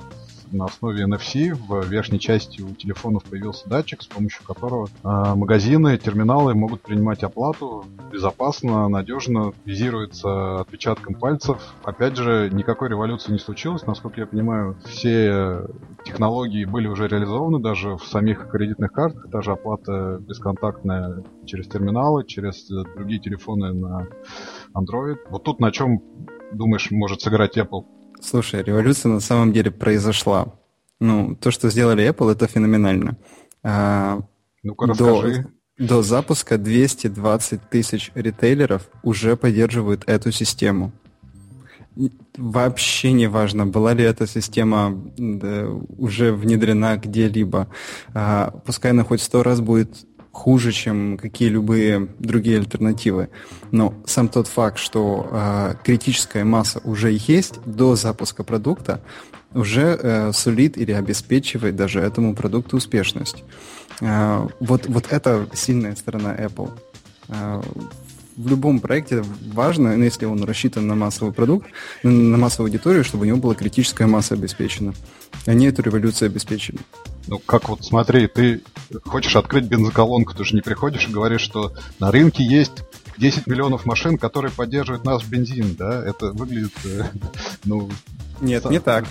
На 0.52 0.66
основе 0.66 1.04
NFC. 1.04 1.54
В 1.54 1.86
верхней 1.88 2.20
части 2.20 2.62
у 2.62 2.74
телефонов 2.74 3.24
появился 3.24 3.70
датчик, 3.70 4.02
с 4.02 4.08
помощью 4.08 4.44
которого 4.44 4.88
э, 4.88 5.36
магазины, 5.36 5.98
терминалы 5.98 6.56
могут 6.56 6.82
принимать 6.82 7.24
оплату 7.24 7.86
безопасно, 8.12 8.88
надежно, 8.90 9.54
визируется 9.66 10.62
отпечатком 10.62 11.16
пальцев. 11.16 11.76
Опять 11.84 12.18
же, 12.18 12.50
никакой 12.52 12.90
революции 12.90 13.32
не 13.32 13.38
случилось. 13.38 13.86
Насколько 13.86 14.22
я 14.22 14.28
понимаю, 14.28 14.76
все 14.86 15.68
технологии 16.04 16.66
были 16.66 16.88
уже 16.88 17.08
реализованы 17.08 17.60
даже 17.60 17.96
в 17.98 18.04
самих 18.06 18.50
кредитных 18.50 18.92
картах. 18.92 19.30
Даже 19.30 19.52
оплата 19.52 20.18
бесконтактная 20.20 21.24
через 21.46 21.68
терминалы, 21.68 22.26
через 22.26 22.68
другие 22.68 23.20
телефоны 23.20 23.74
на 23.74 24.08
Android. 24.74 25.18
Вот 25.30 25.44
тут 25.44 25.60
на 25.60 25.72
чем, 25.72 26.02
думаешь, 26.52 26.90
может 26.90 27.22
сыграть 27.22 27.58
Apple? 27.58 27.86
Слушай, 28.22 28.64
революция 28.64 29.12
на 29.12 29.20
самом 29.20 29.54
деле 29.54 29.72
произошла. 29.72 30.54
Ну, 31.00 31.36
то, 31.36 31.52
что 31.52 31.70
сделали 31.70 32.08
Apple, 32.08 32.32
это 32.32 32.48
феноменально. 32.48 33.18
А, 33.64 34.20
Ну-ка, 34.64 34.88
расскажи. 34.88 35.48
До, 35.78 35.88
до 35.88 36.02
запуска 36.02 36.58
220 36.58 37.70
тысяч 37.70 38.12
ритейлеров 38.16 38.90
уже 39.04 39.38
поддерживают 39.38 40.04
эту 40.08 40.32
систему. 40.32 40.92
Вообще 42.38 43.12
не 43.12 43.28
важно, 43.28 43.66
была 43.66 43.94
ли 43.94 44.04
эта 44.04 44.28
система 44.28 44.94
да, 45.18 45.68
уже 45.98 46.32
внедрена 46.32 46.98
где-либо. 46.98 47.68
А, 48.14 48.52
пускай 48.66 48.92
она 48.92 49.04
хоть 49.04 49.22
сто 49.22 49.44
раз 49.44 49.60
будет 49.62 50.06
хуже, 50.32 50.72
чем 50.72 51.18
какие-либо 51.18 52.08
другие 52.20 52.60
альтернативы. 52.60 53.30
Но 53.72 53.94
сам 54.06 54.28
тот 54.28 54.48
факт, 54.48 54.78
что 54.78 55.28
э, 55.32 55.74
критическая 55.84 56.44
масса 56.44 56.82
уже 56.84 57.12
есть 57.12 57.60
до 57.66 57.96
запуска 57.96 58.44
продукта, 58.44 59.02
уже 59.54 60.00
э, 60.02 60.32
сулит 60.34 60.78
или 60.78 60.92
обеспечивает 60.92 61.76
даже 61.76 62.00
этому 62.00 62.36
продукту 62.36 62.78
успешность. 62.78 63.44
Э, 64.02 64.48
вот, 64.60 64.86
вот 64.88 65.08
это 65.12 65.48
сильная 65.54 65.96
сторона 65.96 66.36
Apple. 66.36 66.72
Э, 67.30 67.62
в 68.40 68.48
любом 68.48 68.80
проекте 68.80 69.22
важно, 69.54 69.98
ну, 69.98 70.04
если 70.06 70.26
он 70.26 70.42
рассчитан 70.46 70.88
на 70.88 70.96
массовый 70.96 71.34
продукт, 71.34 71.68
на 72.04 72.38
массовую 72.38 72.70
аудиторию, 72.70 73.04
чтобы 73.04 73.24
у 73.24 73.28
него 73.28 73.38
была 73.38 73.54
критическая 73.54 74.08
масса 74.08 74.36
обеспечена. 74.36 74.94
Они 75.46 75.68
эту 75.68 75.82
революцию 75.82 76.28
обеспечили. 76.28 76.80
Ну, 77.28 77.40
как 77.40 77.68
вот 77.68 77.84
смотри, 77.84 78.28
ты 78.28 78.62
хочешь 79.04 79.36
открыть 79.36 79.66
бензоколонку, 79.66 80.34
ты 80.34 80.46
же 80.46 80.56
не 80.56 80.62
приходишь 80.62 81.08
и 81.08 81.12
говоришь, 81.12 81.42
что 81.42 81.74
на 82.00 82.12
рынке 82.12 82.46
есть 82.46 82.84
10 83.20 83.48
миллионов 83.48 83.86
машин, 83.86 84.18
которые 84.18 84.52
поддерживают 84.52 85.04
наш 85.06 85.26
бензин, 85.26 85.76
да? 85.76 86.04
Это 86.04 86.32
выглядит, 86.32 86.74
э, 86.86 87.04
ну... 87.66 87.90
Нет, 88.42 88.64
не 88.70 88.80
так. 88.80 89.06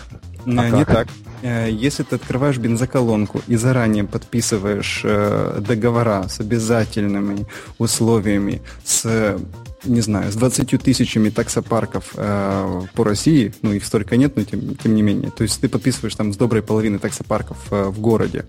А 0.46 0.70
не 0.70 0.84
как? 0.84 0.88
так. 0.88 1.08
Э, 1.42 1.68
если 1.70 2.02
ты 2.02 2.16
открываешь 2.16 2.56
бензоколонку 2.56 3.42
и 3.46 3.56
заранее 3.56 4.04
подписываешь 4.04 5.02
э, 5.04 5.60
договора 5.60 6.26
с 6.28 6.40
обязательными 6.40 7.46
условиями, 7.78 8.62
с 8.84 9.38
не 9.84 10.00
знаю, 10.00 10.32
с 10.32 10.34
20 10.34 10.82
тысячами 10.82 11.30
таксопарков 11.30 12.12
э, 12.16 12.82
по 12.94 13.04
России, 13.04 13.54
ну 13.62 13.72
их 13.72 13.84
столько 13.84 14.16
нет, 14.16 14.36
но 14.36 14.42
тем, 14.42 14.76
тем 14.76 14.94
не 14.94 15.02
менее, 15.02 15.30
то 15.30 15.42
есть 15.42 15.60
ты 15.60 15.68
подписываешь 15.68 16.14
там 16.14 16.32
с 16.32 16.36
доброй 16.36 16.62
половины 16.62 16.98
таксопарков 16.98 17.58
э, 17.70 17.84
в 17.84 18.00
городе, 18.00 18.46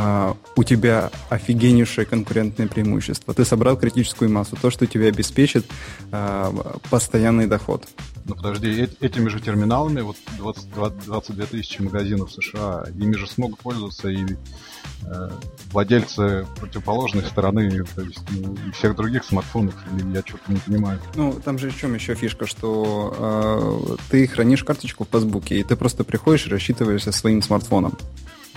Uh, 0.00 0.34
у 0.56 0.64
тебя 0.64 1.10
офигеннейшее 1.28 2.06
конкурентное 2.06 2.68
преимущество. 2.68 3.34
Ты 3.34 3.44
собрал 3.44 3.76
критическую 3.76 4.30
массу, 4.30 4.56
то, 4.56 4.70
что 4.70 4.86
тебе 4.86 5.08
обеспечит 5.08 5.66
uh, 6.10 6.80
постоянный 6.88 7.46
доход. 7.46 7.86
Ну 8.24 8.34
подожди, 8.34 8.88
этими 9.00 9.28
же 9.28 9.40
терминалами, 9.40 10.02
вот 10.02 10.16
20, 10.38 10.70
22 11.04 11.46
тысячи 11.46 11.82
магазинов 11.82 12.30
США, 12.32 12.86
ими 12.96 13.16
же 13.16 13.26
смогут 13.26 13.58
пользоваться 13.60 14.08
и 14.08 14.24
э, 15.02 15.30
владельцы 15.72 16.46
противоположной 16.60 17.24
стороны, 17.24 17.84
то 17.94 18.02
есть 18.02 18.20
ну, 18.30 18.56
и 18.68 18.70
всех 18.72 18.94
других 18.94 19.24
смартфонов, 19.24 19.74
или 19.92 20.14
я 20.14 20.22
что-то 20.24 20.52
не 20.52 20.58
понимаю. 20.58 21.00
Ну, 21.14 21.32
там 21.44 21.58
же 21.58 21.70
в 21.70 21.76
чем 21.76 21.94
еще 21.94 22.14
фишка, 22.14 22.46
что 22.46 23.90
э, 23.90 23.96
ты 24.10 24.26
хранишь 24.28 24.64
карточку 24.64 25.04
в 25.04 25.08
пасбуке, 25.08 25.58
и 25.58 25.64
ты 25.64 25.74
просто 25.74 26.04
приходишь 26.04 26.46
и 26.46 26.50
рассчитываешься 26.50 27.12
своим 27.12 27.42
смартфоном. 27.42 27.96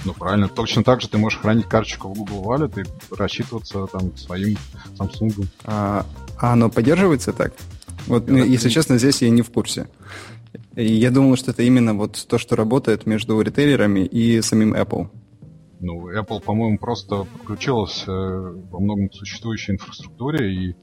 Ну, 0.06 0.14
правильно. 0.14 0.48
Точно 0.50 0.84
так 0.84 1.02
же 1.02 1.08
ты 1.08 1.18
можешь 1.18 1.40
хранить 1.40 1.68
карточку 1.68 2.10
в 2.10 2.18
Google 2.18 2.44
Wallet 2.44 2.82
и 2.82 3.16
рассчитываться 3.16 3.86
там 3.88 4.16
своим 4.18 4.58
Samsung. 4.98 5.48
А, 5.64 6.06
а 6.38 6.54
оно 6.54 6.70
поддерживается 6.70 7.32
так? 7.32 7.54
Вот, 8.08 8.28
ну, 8.28 8.44
если 8.44 8.70
честно, 8.70 8.98
здесь 8.98 9.22
я 9.22 9.30
не 9.30 9.42
в 9.42 9.50
курсе. 9.50 9.88
Я 10.76 11.12
думал, 11.12 11.38
что 11.38 11.52
это 11.52 11.64
именно 11.64 11.94
вот 11.94 12.26
то, 12.28 12.38
что 12.38 12.56
работает 12.56 13.06
между 13.06 13.40
ритейлерами 13.40 14.02
и 14.02 14.42
самим 14.42 14.74
Apple. 14.74 15.10
Ну, 15.86 16.10
Apple, 16.10 16.42
по-моему, 16.42 16.78
просто 16.78 17.26
подключилась 17.26 18.06
э, 18.08 18.12
во 18.12 18.80
многом 18.80 19.10
к 19.10 19.16
существующей 19.16 19.74
инфраструктуре, 19.74 20.50
и 20.50 20.76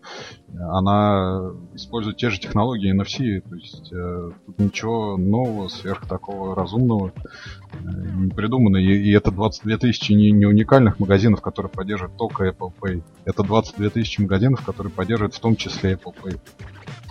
она 0.58 1.52
использует 1.72 2.18
те 2.18 2.28
же 2.28 2.38
технологии 2.38 2.94
NFC, 2.94 3.40
то 3.40 3.54
есть 3.54 3.90
э, 3.94 4.30
тут 4.44 4.58
ничего 4.58 5.16
нового, 5.16 5.68
сверх 5.68 6.06
такого 6.06 6.54
разумного 6.54 7.14
э, 7.14 7.76
не 7.82 8.30
придумано. 8.30 8.76
И, 8.76 8.92
и 8.92 9.10
это 9.12 9.30
22 9.30 9.78
тысячи 9.78 10.12
не, 10.12 10.32
не 10.32 10.44
уникальных 10.44 11.00
магазинов, 11.00 11.40
которые 11.40 11.72
поддерживают 11.72 12.18
только 12.18 12.46
Apple 12.46 12.74
Pay. 12.78 13.02
Это 13.24 13.42
22 13.42 13.88
тысячи 13.88 14.20
магазинов, 14.20 14.62
которые 14.66 14.92
поддерживают 14.92 15.34
в 15.34 15.40
том 15.40 15.56
числе 15.56 15.94
Apple 15.94 16.14
Pay. 16.22 16.38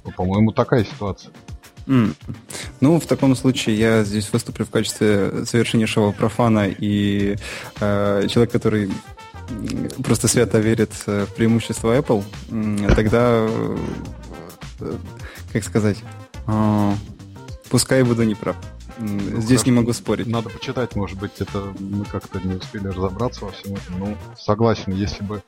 Ну, 0.06 0.12
по-моему, 0.12 0.52
такая 0.52 0.84
ситуация. 0.84 1.34
Mm. 1.90 2.16
Ну, 2.82 3.00
в 3.00 3.08
таком 3.08 3.36
случае 3.36 3.76
я 3.78 4.04
здесь 4.04 4.32
выступлю 4.32 4.64
в 4.64 4.70
качестве 4.70 5.44
совершеннейшего 5.46 6.12
профана 6.12 6.68
и 6.70 7.36
э, 7.80 8.28
человек, 8.30 8.52
который 8.52 8.92
просто 10.04 10.28
свято 10.28 10.60
верит 10.60 10.92
в 11.08 11.26
преимущество 11.36 11.98
Apple, 11.98 12.24
тогда, 12.96 13.48
э, 13.50 13.78
как 15.52 15.64
сказать, 15.64 15.98
э, 16.46 16.94
пускай 17.72 18.04
буду 18.04 18.24
неправ. 18.24 18.56
Ну, 19.00 19.42
Здесь 19.42 19.66
не 19.66 19.72
могу 19.72 19.94
спорить. 19.94 20.28
Надо 20.28 20.50
почитать, 20.50 20.96
может 20.96 21.18
быть, 21.18 21.32
это 21.40 21.74
мы 21.80 22.06
как-то 22.06 22.40
не 22.46 22.56
успели 22.56 22.88
разобраться 22.88 23.46
во 23.46 23.52
всем 23.52 23.74
этом. 23.74 23.98
Ну, 23.98 24.18
согласен, 24.38 24.94
если 24.94 25.24
бы 25.24 25.42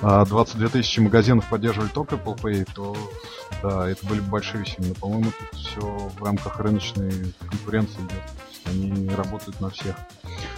22 0.00 0.66
а, 0.66 0.68
тысячи 0.68 1.00
магазинов 1.00 1.48
поддерживали 1.48 1.88
только 1.88 2.16
Apple 2.16 2.36
Pay, 2.36 2.68
то 2.74 2.96
да, 3.62 3.88
это 3.88 4.06
были 4.06 4.20
бы 4.20 4.30
большие. 4.30 4.64
Но, 4.78 4.94
по-моему, 4.94 5.30
тут 5.38 5.58
все 5.58 5.80
в 5.80 6.22
рамках 6.22 6.60
рыночной 6.60 7.34
конкуренции 7.48 8.00
идет. 8.00 8.22
Они 8.66 9.08
работают 9.10 9.60
на 9.60 9.70
всех. 9.70 9.96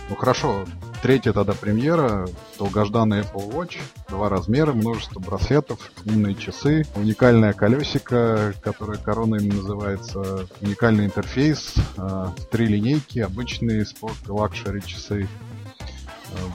Ну 0.09 0.17
хорошо, 0.17 0.65
третья 1.03 1.35
тогда 1.35 1.53
премьера, 1.53 2.27
долгожданный 2.59 3.21
Apple 3.21 3.53
Watch, 3.53 3.77
два 4.09 4.31
размера, 4.31 4.73
множество 4.73 5.21
браслетов, 5.21 5.93
умные 6.07 6.35
часы, 6.35 6.87
уникальное 6.97 7.53
колесико, 7.53 8.55
которое 8.63 8.97
короной 8.97 9.45
называется, 9.45 10.47
уникальный 10.63 11.05
интерфейс, 11.05 11.75
э, 11.99 12.27
три 12.51 12.67
линейки, 12.67 13.19
обычные 13.19 13.85
спорт 13.85 14.17
и 14.27 14.31
luxury 14.31 14.81
часы, 14.81 15.29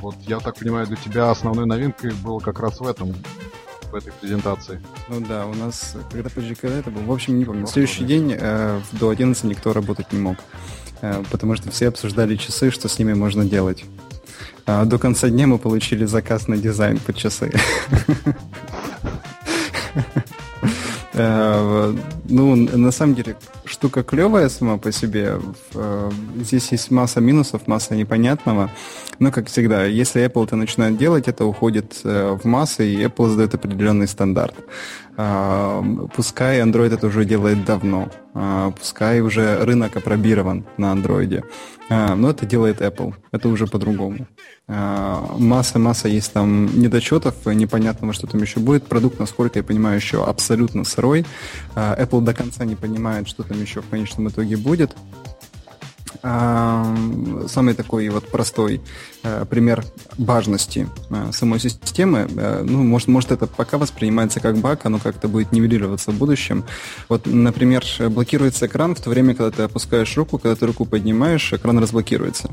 вот 0.02 0.16
я 0.28 0.40
так 0.40 0.56
понимаю, 0.56 0.88
для 0.88 0.96
тебя 0.96 1.32
основной 1.32 1.66
новинкой 1.66 2.12
было 2.24 2.40
как 2.40 2.60
раз 2.60 2.80
в 2.80 2.88
этом, 2.88 3.14
в 3.92 3.96
этой 3.96 4.12
презентации. 4.14 4.82
Ну 5.10 5.22
да, 5.22 5.46
у 5.46 5.54
нас, 5.54 5.96
когда 6.12 6.30
подожди, 6.30 6.56
когда 6.56 6.78
это 6.78 6.92
было? 6.92 7.04
В 7.04 7.12
общем, 7.12 7.38
не 7.38 7.46
помню. 7.46 7.68
Следующий 7.68 8.06
день 8.06 8.36
э, 8.38 8.82
до 8.94 9.10
11 9.10 9.44
никто 9.46 9.74
работать 9.74 10.12
не 10.12 10.20
мог, 10.20 10.38
э, 11.02 11.24
потому 11.32 11.56
что 11.56 11.72
все 11.72 11.88
обсуждали 11.88 12.36
часы, 12.36 12.72
что 12.72 12.88
с 12.88 13.00
ними 13.00 13.14
можно 13.14 13.46
делать. 13.46 13.86
А 14.66 14.86
до 14.86 14.98
конца 14.98 15.30
дня 15.30 15.48
мы 15.48 15.58
получили 15.58 16.06
заказ 16.06 16.48
на 16.48 16.58
дизайн 16.58 17.00
под 17.00 17.18
часы. 17.18 17.52
Э, 21.16 21.96
ну, 22.28 22.56
на 22.56 22.92
самом 22.92 23.14
деле, 23.14 23.38
штука 23.66 24.04
клевая 24.04 24.50
сама 24.50 24.78
по 24.78 24.92
себе. 24.92 25.40
Э, 25.74 26.12
здесь 26.38 26.72
есть 26.72 26.92
масса 26.92 27.22
минусов, 27.22 27.68
масса 27.68 27.96
непонятного. 27.96 28.70
Но, 29.20 29.32
как 29.32 29.48
всегда, 29.48 29.86
если 29.86 30.26
Apple 30.26 30.46
это 30.46 30.56
начинает 30.56 30.98
делать, 30.98 31.28
это 31.28 31.46
уходит 31.46 32.02
э, 32.04 32.38
в 32.42 32.46
массы, 32.46 32.88
и 32.92 33.04
Apple 33.04 33.30
задает 33.30 33.54
определенный 33.54 34.08
стандарт. 34.08 34.56
Пускай 35.16 36.60
Android 36.62 36.92
это 36.92 37.06
уже 37.06 37.24
делает 37.24 37.66
давно, 37.66 38.10
пускай 38.80 39.22
уже 39.22 39.64
рынок 39.64 39.96
опробирован 39.96 40.66
на 40.78 40.92
Android, 40.92 41.44
но 41.88 42.32
это 42.32 42.48
делает 42.48 42.82
Apple, 42.82 43.14
это 43.32 43.48
уже 43.50 43.68
по-другому. 43.68 44.26
Масса-масса 44.68 46.08
есть 46.08 46.34
там 46.34 46.66
недочетов, 46.80 47.46
непонятного, 47.46 48.12
что 48.14 48.26
там 48.26 48.42
еще 48.42 48.60
будет. 48.60 48.88
Продукт, 48.88 49.20
насколько 49.20 49.60
я 49.60 49.64
понимаю, 49.64 49.98
еще 49.98 50.26
абсолютно 50.26 50.84
сырой. 50.84 51.28
Apple 51.76 52.22
до 52.22 52.34
конца 52.34 52.66
не 52.66 52.76
понимает, 52.76 53.28
что 53.28 53.44
там 53.44 53.53
еще 53.62 53.82
в 53.82 53.90
конечном 53.90 54.30
итоге 54.30 54.58
будет. 54.58 54.96
самый 56.22 57.74
такой 57.74 58.08
вот 58.10 58.30
простой 58.30 58.82
э, 59.24 59.46
пример 59.50 59.84
важности 60.18 60.88
э, 61.10 61.32
самой 61.34 61.60
системы, 61.60 62.28
э, 62.30 62.64
ну, 62.64 62.84
может, 62.84 63.10
может, 63.10 63.32
это 63.32 63.46
пока 63.46 63.78
воспринимается 63.78 64.40
как 64.40 64.58
баг, 64.58 64.86
оно 64.86 65.00
как-то 65.00 65.28
будет 65.28 65.52
нивелироваться 65.52 66.12
в 66.12 66.16
будущем. 66.16 66.64
Вот, 67.10 67.26
например, 67.26 67.84
блокируется 68.10 68.68
экран 68.68 68.96
в 68.96 69.02
то 69.02 69.10
время, 69.10 69.36
когда 69.36 69.52
ты 69.52 69.64
опускаешь 69.64 70.16
руку, 70.16 70.38
когда 70.38 70.56
ты 70.56 70.66
руку 70.66 70.86
поднимаешь, 70.86 71.52
экран 71.52 71.78
разблокируется. 71.80 72.50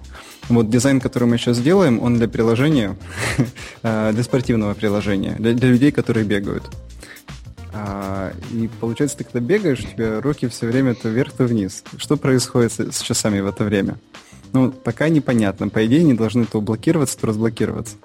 Вот 0.49 0.69
дизайн, 0.69 1.01
который 1.01 1.29
мы 1.29 1.39
сейчас 1.39 1.61
делаем, 1.61 2.03
он 2.03 2.17
для 2.17 2.27
приложения, 2.27 2.97
для 3.83 4.23
спортивного 4.23 4.75
приложения, 4.75 5.37
для, 5.39 5.53
для 5.55 5.69
людей, 5.69 5.93
которые 5.93 6.25
бегают. 6.25 6.65
А, 7.73 8.33
и 8.53 8.69
получается, 8.81 9.19
ты 9.19 9.25
когда 9.25 9.41
бегаешь, 9.41 9.81
у 9.81 9.89
тебя 9.89 10.21
руки 10.21 10.49
все 10.49 10.67
время 10.67 10.95
то 10.95 11.09
вверх, 11.09 11.33
то 11.33 11.45
вниз. 11.45 11.85
Что 11.97 12.17
происходит 12.17 12.73
с, 12.73 12.93
с 12.93 13.01
часами 13.01 13.41
в 13.41 13.47
это 13.47 13.65
время? 13.65 13.99
Ну, 14.53 14.73
пока 14.73 15.09
непонятно. 15.09 15.69
По 15.69 15.87
идее, 15.87 16.01
они 16.01 16.15
должны 16.15 16.45
то 16.45 16.61
блокироваться, 16.61 17.19
то 17.19 17.29
разблокироваться. 17.29 17.97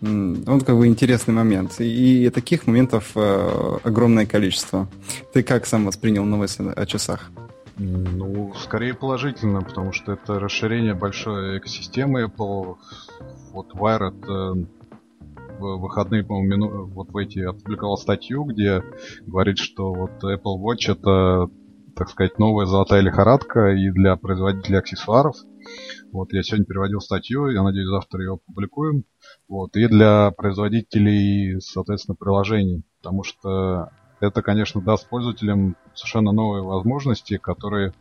Он 0.00 0.60
как 0.60 0.76
бы 0.76 0.86
интересный 0.86 1.34
момент. 1.34 1.80
И, 1.80 2.28
таких 2.30 2.66
моментов 2.66 3.12
э, 3.14 3.78
огромное 3.84 4.26
количество. 4.26 4.88
Ты 5.32 5.42
как 5.42 5.66
сам 5.66 5.86
воспринял 5.86 6.24
новости 6.24 6.62
о 6.62 6.86
часах? 6.86 7.30
Ну, 7.76 8.52
скорее 8.62 8.94
положительно, 8.94 9.62
потому 9.62 9.92
что 9.92 10.12
это 10.12 10.38
расширение 10.38 10.94
большой 10.94 11.58
экосистемы 11.58 12.24
Apple. 12.24 12.76
Вот 13.52 13.72
Wire 13.72 14.08
это 14.08 14.66
в 15.58 15.80
выходные, 15.80 16.24
по-моему, 16.24 16.86
вот 16.86 17.10
в 17.10 17.16
эти 17.16 17.40
опубликовал 17.40 17.96
статью, 17.96 18.44
где 18.44 18.82
говорит, 19.26 19.58
что 19.58 19.92
вот 19.92 20.22
Apple 20.22 20.58
Watch 20.60 20.92
это, 20.92 21.50
так 21.96 22.08
сказать, 22.10 22.38
новая 22.38 22.66
золотая 22.66 23.00
лихорадка 23.00 23.72
и 23.72 23.90
для 23.90 24.16
производителей 24.16 24.78
аксессуаров. 24.78 25.36
Вот 26.12 26.32
я 26.32 26.42
сегодня 26.42 26.66
переводил 26.66 27.00
статью, 27.00 27.48
я 27.48 27.62
надеюсь, 27.62 27.88
завтра 27.88 28.22
ее 28.22 28.34
опубликуем. 28.34 29.04
Вот, 29.48 29.76
и 29.76 29.86
для 29.88 30.30
производителей, 30.30 31.60
соответственно, 31.60 32.16
приложений. 32.16 32.84
Потому 33.00 33.22
что 33.24 33.90
это, 34.20 34.42
конечно, 34.42 34.80
даст 34.80 35.08
пользователям 35.08 35.76
совершенно 35.94 36.32
новые 36.32 36.62
возможности, 36.62 37.36
которые, 37.36 37.92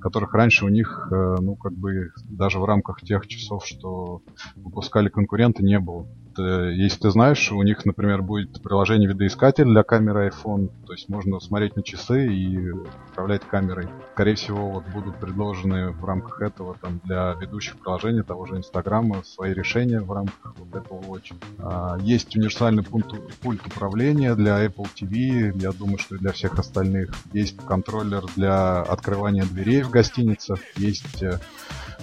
которых 0.00 0.34
раньше 0.34 0.64
у 0.64 0.68
них, 0.68 1.08
э, 1.10 1.36
ну, 1.40 1.56
как 1.56 1.72
бы, 1.72 2.12
даже 2.24 2.58
в 2.58 2.64
рамках 2.64 3.00
тех 3.00 3.26
часов, 3.26 3.66
что 3.66 4.22
выпускали 4.56 5.08
конкуренты, 5.08 5.62
не 5.62 5.78
было. 5.78 6.06
Э, 6.38 6.70
если 6.72 7.00
ты 7.00 7.10
знаешь, 7.10 7.50
у 7.52 7.62
них, 7.62 7.84
например, 7.84 8.22
будет 8.22 8.62
приложение 8.62 9.08
видоискатель 9.08 9.64
для 9.64 9.82
камеры 9.82 10.28
iPhone, 10.28 10.70
то 10.86 10.92
есть 10.92 11.08
можно 11.08 11.40
смотреть 11.40 11.76
на 11.76 11.82
часы 11.82 12.26
и 12.26 12.70
управлять 12.70 13.42
камерой. 13.42 13.88
Скорее 14.14 14.34
всего, 14.34 14.70
вот 14.70 14.84
будут 14.92 15.16
предложены 15.18 15.90
в 15.90 16.04
рамках 16.04 16.42
этого 16.42 16.76
там 16.80 17.00
для 17.04 17.34
ведущих 17.34 17.76
приложений 17.78 18.22
того 18.22 18.46
же 18.46 18.56
Инстаграма 18.56 19.22
свои 19.24 19.52
решения 19.52 20.00
в 20.00 20.12
рамках 20.12 20.54
вот 20.56 20.68
Apple 20.68 21.06
Watch. 21.06 21.32
А, 21.58 21.98
есть 22.00 22.34
универсальный 22.36 22.82
пульт, 22.82 23.06
пульт 23.40 23.66
управления 23.66 24.34
для 24.34 24.64
Apple 24.64 24.88
TV, 24.94 25.52
я 25.60 25.72
думаю, 25.72 25.98
что 25.98 26.16
и 26.16 26.18
для 26.18 26.32
всех 26.32 26.58
остальных. 26.58 27.10
Есть 27.32 27.56
контроллер 27.64 28.24
для 28.36 28.82
открывания 28.82 29.44
дверей 29.44 29.82
в 29.82 29.90
гостиницах, 29.90 30.60
есть 30.76 31.22
э, 31.22 31.38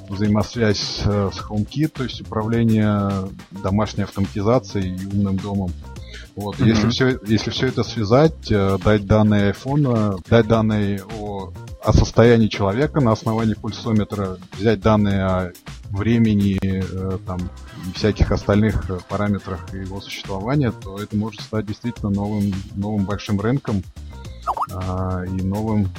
взаимосвязь 0.09 1.01
э, 1.05 1.29
с 1.33 1.39
HomeKit, 1.39 1.89
то 1.89 2.03
есть 2.03 2.21
управление 2.21 3.29
домашней 3.51 4.03
автоматизацией 4.03 4.95
и 4.95 5.05
умным 5.05 5.37
домом. 5.37 5.71
Вот, 6.35 6.55
mm-hmm. 6.57 6.67
если 6.67 6.89
все, 6.89 7.19
если 7.25 7.49
все 7.49 7.67
это 7.67 7.83
связать, 7.83 8.51
э, 8.51 8.77
дать 8.83 9.05
данные 9.05 9.53
iPhone, 9.53 10.21
дать 10.29 10.47
данные 10.47 11.03
о, 11.19 11.51
о 11.83 11.93
состоянии 11.93 12.47
человека 12.47 13.01
на 13.01 13.11
основании 13.11 13.55
пульсометра, 13.55 14.37
взять 14.57 14.79
данные 14.79 15.23
о 15.23 15.51
времени, 15.89 16.59
э, 16.61 17.17
там, 17.25 17.39
и 17.87 17.91
всяких 17.93 18.31
остальных 18.31 18.85
параметрах 19.07 19.73
его 19.73 20.01
существования, 20.01 20.71
то 20.71 20.99
это 20.99 21.15
может 21.15 21.41
стать 21.41 21.65
действительно 21.65 22.09
новым, 22.09 22.53
новым 22.75 23.05
большим 23.05 23.39
рынком 23.39 23.83
а, 24.71 25.23
и 25.25 25.41
новым, 25.43 25.89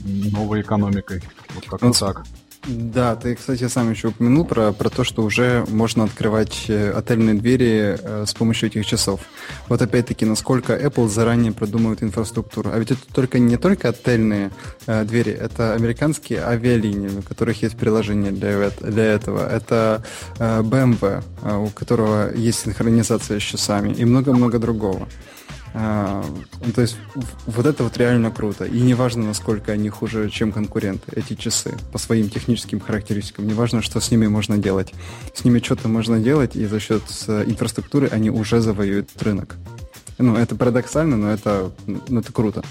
новой 0.00 0.62
экономикой. 0.62 1.22
Вот 1.54 1.66
как-то 1.66 1.86
ну, 1.86 1.92
так. 1.92 2.24
Да, 2.66 3.16
ты, 3.16 3.34
кстати, 3.34 3.66
сам 3.66 3.90
еще 3.90 4.08
упомянул 4.08 4.44
про, 4.44 4.72
про 4.72 4.88
то, 4.88 5.02
что 5.02 5.22
уже 5.22 5.64
можно 5.68 6.04
открывать 6.04 6.66
э, 6.68 6.92
отельные 6.92 7.34
двери 7.34 7.98
э, 8.00 8.24
с 8.24 8.34
помощью 8.34 8.68
этих 8.68 8.86
часов. 8.86 9.20
Вот 9.68 9.82
опять-таки, 9.82 10.24
насколько 10.24 10.72
Apple 10.76 11.08
заранее 11.08 11.52
продумывает 11.52 12.04
инфраструктуру. 12.04 12.70
А 12.72 12.78
ведь 12.78 12.92
это 12.92 13.00
только 13.12 13.40
не 13.40 13.56
только 13.56 13.88
отельные 13.88 14.52
э, 14.86 15.04
двери, 15.04 15.32
это 15.32 15.74
американские 15.74 16.44
авиалинии, 16.44 17.18
у 17.18 17.22
которых 17.22 17.62
есть 17.62 17.76
приложение 17.76 18.30
для, 18.30 18.70
для 18.70 19.04
этого. 19.06 19.44
Это 19.44 20.04
э, 20.38 20.60
BMW, 20.60 21.24
э, 21.42 21.56
у 21.56 21.66
которого 21.70 22.32
есть 22.32 22.60
синхронизация 22.60 23.40
с 23.40 23.42
часами 23.42 23.92
и 23.92 24.04
много-много 24.04 24.60
другого. 24.60 25.08
А, 25.74 26.24
ну, 26.64 26.72
то 26.72 26.82
есть 26.82 26.96
вот 27.46 27.66
это 27.66 27.84
вот 27.84 27.96
реально 27.96 28.30
круто. 28.30 28.64
И 28.64 28.80
неважно, 28.80 29.24
насколько 29.24 29.72
они 29.72 29.88
хуже, 29.88 30.28
чем 30.30 30.52
конкуренты, 30.52 31.12
эти 31.16 31.34
часы, 31.34 31.74
по 31.92 31.98
своим 31.98 32.28
техническим 32.28 32.80
характеристикам. 32.80 33.46
Неважно, 33.46 33.82
что 33.82 34.00
с 34.00 34.10
ними 34.10 34.26
можно 34.26 34.58
делать. 34.58 34.92
С 35.34 35.44
ними 35.44 35.60
что-то 35.60 35.88
можно 35.88 36.20
делать, 36.20 36.56
и 36.56 36.66
за 36.66 36.78
счет 36.78 37.02
э, 37.28 37.44
инфраструктуры 37.46 38.08
они 38.08 38.30
уже 38.30 38.60
завоюют 38.60 39.10
рынок. 39.22 39.56
Ну, 40.18 40.36
это 40.36 40.54
парадоксально, 40.54 41.16
но 41.16 41.30
это, 41.30 41.72
ну, 41.86 42.20
это 42.20 42.32
круто. 42.32 42.62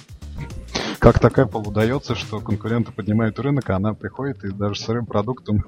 Как 1.00 1.20
так 1.20 1.40
Apple 1.40 1.68
удается, 1.68 2.14
что 2.14 2.40
конкуренты 2.40 2.92
поднимают 2.92 3.40
рынок, 3.40 3.68
а 3.72 3.78
она 3.78 3.96
приходит 3.96 4.44
и 4.44 4.52
даже 4.52 4.80
сырым 4.80 5.08
продуктом, 5.08 5.66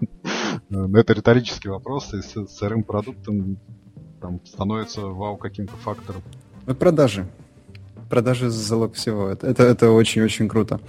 ну, 0.69 0.95
это 0.95 1.13
риторический 1.13 1.69
вопрос, 1.69 2.13
и 2.13 2.21
с 2.21 2.47
сырым 2.55 2.83
продуктом 2.83 3.57
там 4.21 4.39
становится 4.45 5.01
вау 5.01 5.37
каким-то 5.37 5.75
фактором. 5.77 6.21
Ну, 6.65 6.75
продажи. 6.75 7.27
Продажи 8.09 8.49
залог 8.49 8.93
всего. 8.93 9.29
Это, 9.29 9.63
это, 9.63 9.91
очень-очень 9.91 10.47
круто. 10.47 10.79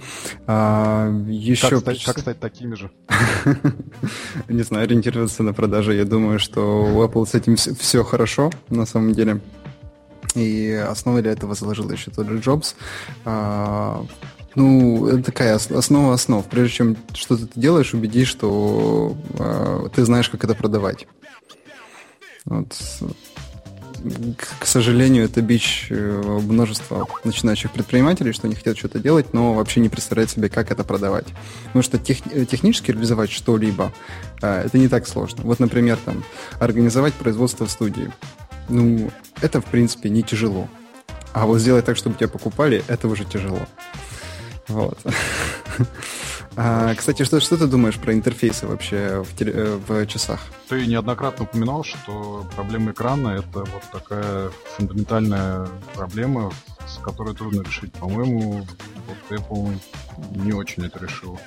А, 0.45 1.09
еще 1.27 1.69
как, 1.69 1.79
стать, 1.79 2.03
как 2.03 2.19
стать 2.19 2.39
такими 2.39 2.75
же? 2.75 2.91
Не 4.47 4.63
знаю, 4.63 4.83
ориентироваться 4.83 5.41
на 5.43 5.53
продажи. 5.53 5.95
Я 5.95 6.05
думаю, 6.05 6.39
что 6.39 6.85
у 6.85 7.03
Apple 7.03 7.25
с 7.25 7.33
этим 7.33 7.55
все, 7.55 7.73
все 7.73 8.03
хорошо, 8.03 8.51
на 8.69 8.85
самом 8.85 9.13
деле. 9.13 9.41
И 10.35 10.71
основой 10.71 11.23
для 11.23 11.31
этого 11.31 11.55
заложил 11.55 11.89
еще 11.89 12.11
тот 12.11 12.27
же 12.27 12.39
Джобс. 12.39 12.75
А, 13.23 14.05
ну, 14.53 15.07
это 15.07 15.23
такая 15.23 15.55
основа 15.55 16.13
основ. 16.13 16.45
Прежде 16.45 16.75
чем 16.75 16.97
что-то 17.13 17.47
ты 17.47 17.59
делаешь, 17.59 17.93
убедись, 17.93 18.27
что 18.27 19.17
а, 19.39 19.89
ты 19.89 20.05
знаешь, 20.05 20.29
как 20.29 20.43
это 20.43 20.53
продавать. 20.53 21.07
Вот 22.45 22.75
к 24.59 24.65
сожалению, 24.65 25.25
это 25.25 25.41
бич 25.41 25.87
э, 25.89 26.21
множества 26.21 27.07
начинающих 27.23 27.71
предпринимателей, 27.71 28.33
что 28.33 28.47
они 28.47 28.55
хотят 28.55 28.77
что-то 28.77 28.99
делать, 28.99 29.33
но 29.33 29.53
вообще 29.53 29.79
не 29.79 29.89
представляют 29.89 30.29
себе, 30.29 30.49
как 30.49 30.71
это 30.71 30.83
продавать. 30.83 31.27
Потому 31.65 31.83
что 31.83 31.97
тех, 31.97 32.17
э, 32.31 32.45
технически 32.45 32.91
реализовать 32.91 33.31
что-либо, 33.31 33.93
э, 34.41 34.63
это 34.65 34.77
не 34.77 34.87
так 34.87 35.07
сложно. 35.07 35.43
Вот, 35.43 35.59
например, 35.59 35.97
там, 36.03 36.23
организовать 36.59 37.13
производство 37.13 37.65
в 37.65 37.71
студии. 37.71 38.11
Ну, 38.69 39.11
это, 39.41 39.61
в 39.61 39.65
принципе, 39.65 40.09
не 40.09 40.23
тяжело. 40.23 40.67
А 41.33 41.45
вот 41.45 41.59
сделать 41.59 41.85
так, 41.85 41.97
чтобы 41.97 42.15
тебя 42.15 42.29
покупали, 42.29 42.83
это 42.87 43.07
уже 43.07 43.25
тяжело. 43.25 43.59
Вот. 44.67 44.99
А, 46.57 46.95
кстати, 46.95 47.23
что, 47.23 47.39
что 47.39 47.57
ты 47.57 47.67
думаешь 47.67 47.97
про 47.97 48.13
интерфейсы 48.13 48.65
вообще 48.65 49.23
в, 49.23 49.35
теле, 49.35 49.51
э, 49.53 49.79
в 49.87 50.07
часах? 50.07 50.39
Ты 50.69 50.85
неоднократно 50.85 51.43
упоминал, 51.45 51.83
что 51.83 52.45
проблема 52.55 52.91
экрана— 52.91 53.27
это 53.39 53.59
вот 53.59 53.83
такая 53.91 54.51
фундаментальная 54.77 55.67
проблема, 55.93 56.51
с 56.87 56.97
которой 56.99 57.35
трудно 57.35 57.61
решить. 57.61 57.91
По-моему, 57.93 58.65
вот 59.07 59.39
Apple 59.39 59.77
не 60.35 60.53
очень 60.53 60.85
это 60.85 60.99
решил. 60.99 61.37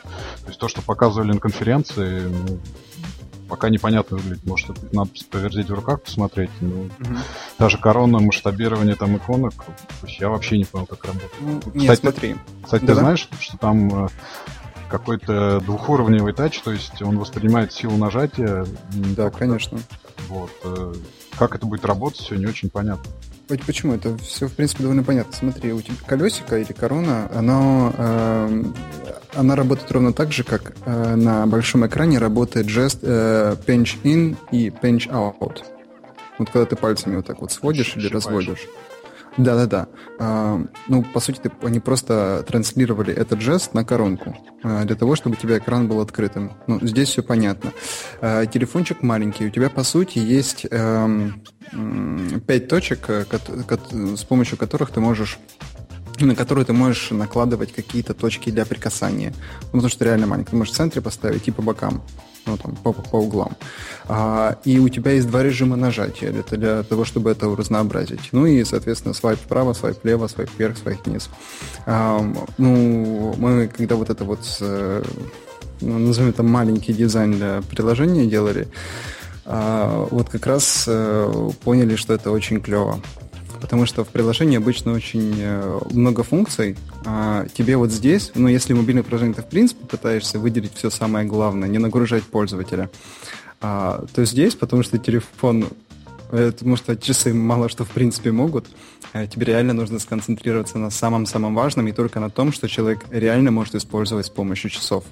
То 0.42 0.48
есть 0.48 0.60
то, 0.60 0.68
что 0.68 0.82
показывали 0.82 1.32
на 1.32 1.40
конференции, 1.40 2.26
ну, 2.26 2.60
пока 3.48 3.70
непонятно 3.70 4.18
выглядит. 4.18 4.44
Может, 4.46 4.70
это 4.70 4.94
надо 4.94 5.10
повертеть 5.30 5.68
в 5.68 5.74
руках, 5.74 6.02
посмотреть. 6.02 6.50
Но 6.60 6.82
угу. 6.82 6.90
даже 7.58 7.78
корона, 7.78 8.20
масштабирование 8.20 8.94
там 8.94 9.16
иконок, 9.16 9.54
я 10.02 10.28
вообще 10.28 10.58
не 10.58 10.64
понял, 10.64 10.86
как 10.86 11.04
работает. 11.04 11.32
Ну, 11.40 11.58
кстати, 11.60 11.78
нет, 11.78 11.98
смотри. 11.98 12.36
Кстати, 12.62 12.84
да? 12.84 12.94
ты 12.94 13.00
знаешь, 13.00 13.28
что 13.40 13.56
там 13.56 14.04
э, 14.04 14.08
какой-то 14.88 15.60
двухуровневый 15.60 16.32
тач, 16.32 16.60
то 16.60 16.72
есть 16.72 17.00
он 17.02 17.18
воспринимает 17.18 17.72
силу 17.72 17.96
нажатия. 17.96 18.66
Да, 19.16 19.30
конечно. 19.30 19.78
Вот. 20.28 20.50
Э, 20.64 20.94
как 21.38 21.54
это 21.54 21.66
будет 21.66 21.84
работать, 21.84 22.20
все 22.20 22.36
не 22.36 22.46
очень 22.46 22.70
понятно. 22.70 23.10
Почему? 23.66 23.94
Это 23.94 24.16
все, 24.18 24.46
в 24.46 24.52
принципе, 24.52 24.82
довольно 24.82 25.02
понятно. 25.02 25.32
Смотри, 25.32 25.72
у 25.72 25.80
тебя 25.80 25.94
колесико 26.06 26.58
или 26.58 26.72
корона, 26.72 27.30
оно, 27.34 27.94
э, 27.96 28.64
она 29.34 29.56
работает 29.56 29.90
ровно 29.90 30.12
так 30.12 30.32
же, 30.32 30.44
как 30.44 30.74
э, 30.84 31.14
на 31.14 31.46
большом 31.46 31.86
экране 31.86 32.18
работает 32.18 32.68
жест 32.68 32.98
э, 33.02 33.56
pinch 33.66 34.02
in 34.02 34.36
и 34.50 34.68
pinch 34.68 35.08
out. 35.08 35.62
Вот 36.38 36.50
когда 36.50 36.66
ты 36.66 36.76
пальцами 36.76 37.16
вот 37.16 37.26
так 37.26 37.40
вот 37.40 37.50
сводишь 37.50 37.96
или 37.96 38.08
разводишь. 38.08 38.66
Да-да-да. 39.38 39.86
А, 40.18 40.60
ну, 40.88 41.04
по 41.04 41.20
сути, 41.20 41.40
они 41.62 41.78
просто 41.78 42.44
транслировали 42.46 43.14
этот 43.14 43.40
жест 43.40 43.72
на 43.72 43.84
коронку 43.84 44.36
а, 44.64 44.84
для 44.84 44.96
того, 44.96 45.14
чтобы 45.14 45.36
у 45.36 45.38
тебя 45.38 45.58
экран 45.58 45.86
был 45.86 46.00
открытым. 46.00 46.52
Ну, 46.66 46.80
здесь 46.82 47.08
все 47.08 47.22
понятно. 47.22 47.72
А, 48.20 48.46
телефончик 48.46 49.02
маленький. 49.02 49.46
У 49.46 49.50
тебя, 49.50 49.70
по 49.70 49.84
сути, 49.84 50.18
есть 50.18 50.66
эм, 50.70 51.40
пять 52.46 52.66
точек, 52.66 53.08
э, 53.08 53.24
с 54.16 54.24
помощью 54.24 54.58
которых 54.58 54.90
ты 54.90 55.00
можешь 55.00 55.38
на 56.20 56.34
которую 56.34 56.66
ты 56.66 56.72
можешь 56.72 57.12
накладывать 57.12 57.72
какие-то 57.72 58.12
точки 58.12 58.50
для 58.50 58.66
прикасания. 58.66 59.32
Ну, 59.66 59.78
потому 59.78 59.88
что 59.88 60.04
реально 60.04 60.26
маленький. 60.26 60.50
Ты 60.50 60.56
можешь 60.56 60.74
в 60.74 60.76
центре 60.76 61.00
поставить 61.00 61.46
и 61.46 61.52
по 61.52 61.62
бокам 61.62 62.02
ну, 62.48 62.56
там, 62.56 62.74
по, 62.76 62.92
по 62.92 63.16
углам. 63.16 63.56
А, 64.08 64.58
и 64.64 64.78
у 64.78 64.88
тебя 64.88 65.12
есть 65.12 65.28
два 65.28 65.42
режима 65.42 65.76
нажатия 65.76 66.32
для, 66.32 66.42
для 66.42 66.82
того, 66.82 67.04
чтобы 67.04 67.30
это 67.30 67.46
разнообразить. 67.46 68.30
Ну 68.32 68.46
и, 68.46 68.64
соответственно, 68.64 69.14
свайп 69.14 69.38
вправо, 69.38 69.74
свайп 69.74 70.02
влево, 70.02 70.26
свайп 70.28 70.50
вверх, 70.58 70.78
свайп 70.78 71.06
вниз. 71.06 71.28
А, 71.86 72.20
ну, 72.56 73.34
мы 73.38 73.68
когда 73.68 73.96
вот 73.96 74.10
это 74.10 74.24
вот, 74.24 74.40
э, 74.60 75.02
ну, 75.80 75.98
назовем 75.98 76.30
это 76.30 76.42
маленький 76.42 76.92
дизайн 76.92 77.32
для 77.32 77.62
приложения 77.70 78.26
делали, 78.26 78.68
а, 79.44 80.06
вот 80.10 80.28
как 80.28 80.46
раз 80.46 80.84
э, 80.86 81.50
поняли, 81.64 81.96
что 81.96 82.14
это 82.14 82.30
очень 82.30 82.60
клево 82.60 83.00
потому 83.60 83.86
что 83.86 84.04
в 84.04 84.08
приложении 84.08 84.56
обычно 84.56 84.92
очень 84.92 85.34
э, 85.38 85.80
много 85.90 86.22
функций. 86.22 86.76
А 87.04 87.46
тебе 87.54 87.76
вот 87.76 87.90
здесь, 87.90 88.32
ну, 88.34 88.48
если 88.48 88.72
мобильное 88.72 89.02
приложение 89.02 89.34
ты 89.34 89.42
в 89.42 89.48
принципе 89.48 89.86
пытаешься 89.86 90.38
выделить 90.38 90.74
все 90.74 90.90
самое 90.90 91.26
главное, 91.26 91.68
не 91.68 91.78
нагружать 91.78 92.24
пользователя, 92.24 92.90
а, 93.60 94.04
то 94.14 94.24
здесь, 94.24 94.54
потому 94.54 94.82
что 94.82 94.98
телефон 94.98 95.68
потому 96.30 96.76
что 96.76 96.94
часы 96.94 97.32
мало 97.32 97.70
что 97.70 97.84
в 97.84 97.88
принципе 97.88 98.32
могут. 98.32 98.66
А 99.12 99.26
тебе 99.26 99.46
реально 99.46 99.72
нужно 99.72 99.98
сконцентрироваться 99.98 100.78
на 100.78 100.90
самом-самом 100.90 101.54
важном 101.54 101.88
и 101.88 101.92
только 101.92 102.20
на 102.20 102.30
том, 102.30 102.52
что 102.52 102.68
человек 102.68 103.04
реально 103.10 103.50
может 103.50 103.74
использовать 103.74 104.26
с 104.26 104.30
помощью 104.30 104.70
часов. 104.70 105.04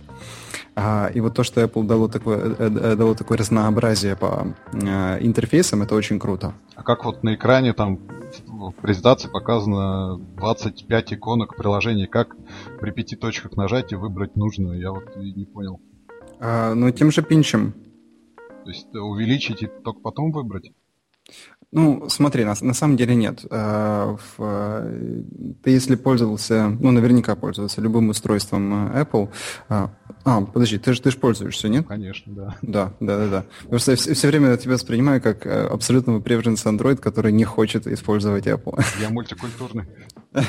А, 0.78 1.10
и 1.14 1.20
вот 1.20 1.34
то, 1.34 1.42
что 1.42 1.62
Apple 1.62 1.84
дало 1.84 2.06
такое, 2.08 2.38
э, 2.38 2.54
э, 2.58 2.96
дало 2.96 3.14
такое 3.14 3.38
разнообразие 3.38 4.14
по 4.14 4.54
э, 4.72 5.18
интерфейсам, 5.24 5.82
это 5.82 5.94
очень 5.94 6.18
круто. 6.18 6.52
А 6.74 6.82
как 6.82 7.06
вот 7.06 7.22
на 7.22 7.34
экране 7.34 7.72
там 7.72 7.98
в 8.46 8.72
презентации 8.72 9.30
показано 9.30 10.18
25 10.18 11.14
иконок 11.14 11.56
приложений, 11.56 12.08
как 12.08 12.36
при 12.78 12.90
пяти 12.90 13.16
точках 13.16 13.56
нажать 13.56 13.92
и 13.92 13.96
выбрать 13.96 14.36
нужную, 14.36 14.78
я 14.78 14.90
вот 14.90 15.16
не 15.16 15.46
понял. 15.46 15.80
А, 16.40 16.74
ну, 16.74 16.90
тем 16.90 17.10
же 17.10 17.22
пинчем. 17.22 17.72
То 18.64 18.70
есть 18.70 18.94
увеличить 18.94 19.62
и 19.62 19.66
только 19.66 20.00
потом 20.00 20.30
выбрать? 20.30 20.72
Ну, 21.72 22.08
смотри, 22.08 22.44
на, 22.44 22.54
на 22.60 22.74
самом 22.74 22.96
деле 22.96 23.14
нет. 23.14 23.44
А, 23.50 24.16
в, 24.38 24.84
ты 25.62 25.70
если 25.70 25.96
пользовался, 25.96 26.68
ну, 26.68 26.90
наверняка 26.90 27.34
пользовался 27.34 27.80
любым 27.80 28.08
устройством 28.08 28.88
Apple. 28.88 29.30
А, 30.26 30.40
подожди, 30.40 30.76
ты 30.76 30.92
же 30.92 31.00
ты 31.00 31.12
ж 31.12 31.16
пользуешься, 31.16 31.68
нет? 31.68 31.86
Конечно, 31.86 32.32
да. 32.34 32.56
Да, 32.60 32.92
да, 32.98 33.16
да, 33.16 33.28
да. 33.28 33.44
Потому 33.60 33.78
что 33.78 33.92
я 33.92 33.96
все, 33.96 34.12
все 34.12 34.26
время 34.26 34.56
тебя 34.56 34.72
воспринимаю 34.72 35.22
как 35.22 35.46
э, 35.46 35.68
абсолютного 35.68 36.18
приверженца 36.18 36.68
Android, 36.68 36.96
который 36.96 37.30
не 37.30 37.44
хочет 37.44 37.86
использовать 37.86 38.48
Apple. 38.48 38.84
Я 39.00 39.10
мультикультурный. 39.10 39.84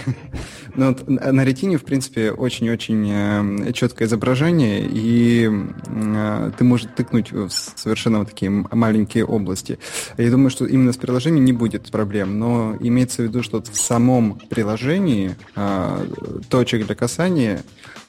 Ну, 0.76 0.88
вот, 0.90 1.08
на 1.08 1.44
ретине, 1.44 1.78
в 1.78 1.84
принципе, 1.84 2.32
очень-очень 2.32 3.68
э, 3.70 3.72
четкое 3.74 4.08
изображение, 4.08 4.86
и 4.86 5.50
э, 5.88 6.52
ты 6.56 6.64
можешь 6.64 6.88
тыкнуть 6.96 7.32
в 7.32 7.50
совершенно 7.50 8.20
вот 8.20 8.30
такие 8.30 8.52
маленькие 8.52 9.26
области. 9.26 9.80
Я 10.18 10.30
думаю, 10.30 10.52
что 10.52 10.66
именно 10.66 10.92
с 10.92 10.98
приложением 10.98 11.46
не 11.46 11.54
будет 11.54 11.90
проблем, 11.90 12.38
но 12.38 12.76
имеется 12.80 13.24
в 13.24 13.26
виду, 13.26 13.42
что 13.42 13.64
в 13.64 13.78
самом 13.78 14.40
приложении 14.50 15.36
э, 15.56 16.08
точек 16.50 16.86
для 16.86 16.96
касания, 16.96 17.64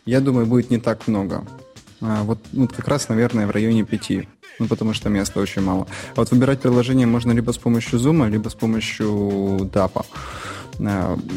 я 0.09 0.21
думаю, 0.21 0.47
будет 0.47 0.71
не 0.71 0.79
так 0.79 1.07
много. 1.07 1.45
А, 2.01 2.23
вот, 2.23 2.39
вот 2.53 2.73
как 2.73 2.89
раз, 2.89 3.09
наверное, 3.09 3.47
в 3.47 3.51
районе 3.51 3.85
пяти. 3.85 4.29
Ну, 4.59 4.67
потому 4.67 4.95
что 4.95 5.09
места 5.09 5.41
очень 5.41 5.63
мало. 5.63 5.87
А 6.17 6.21
вот 6.21 6.31
выбирать 6.31 6.61
приложение 6.61 7.07
можно 7.07 7.33
либо 7.33 7.53
с 7.53 7.59
помощью 7.59 7.99
Zoom, 7.99 8.29
либо 8.29 8.49
с 8.49 8.55
помощью 8.55 9.09
DAP 9.73 10.05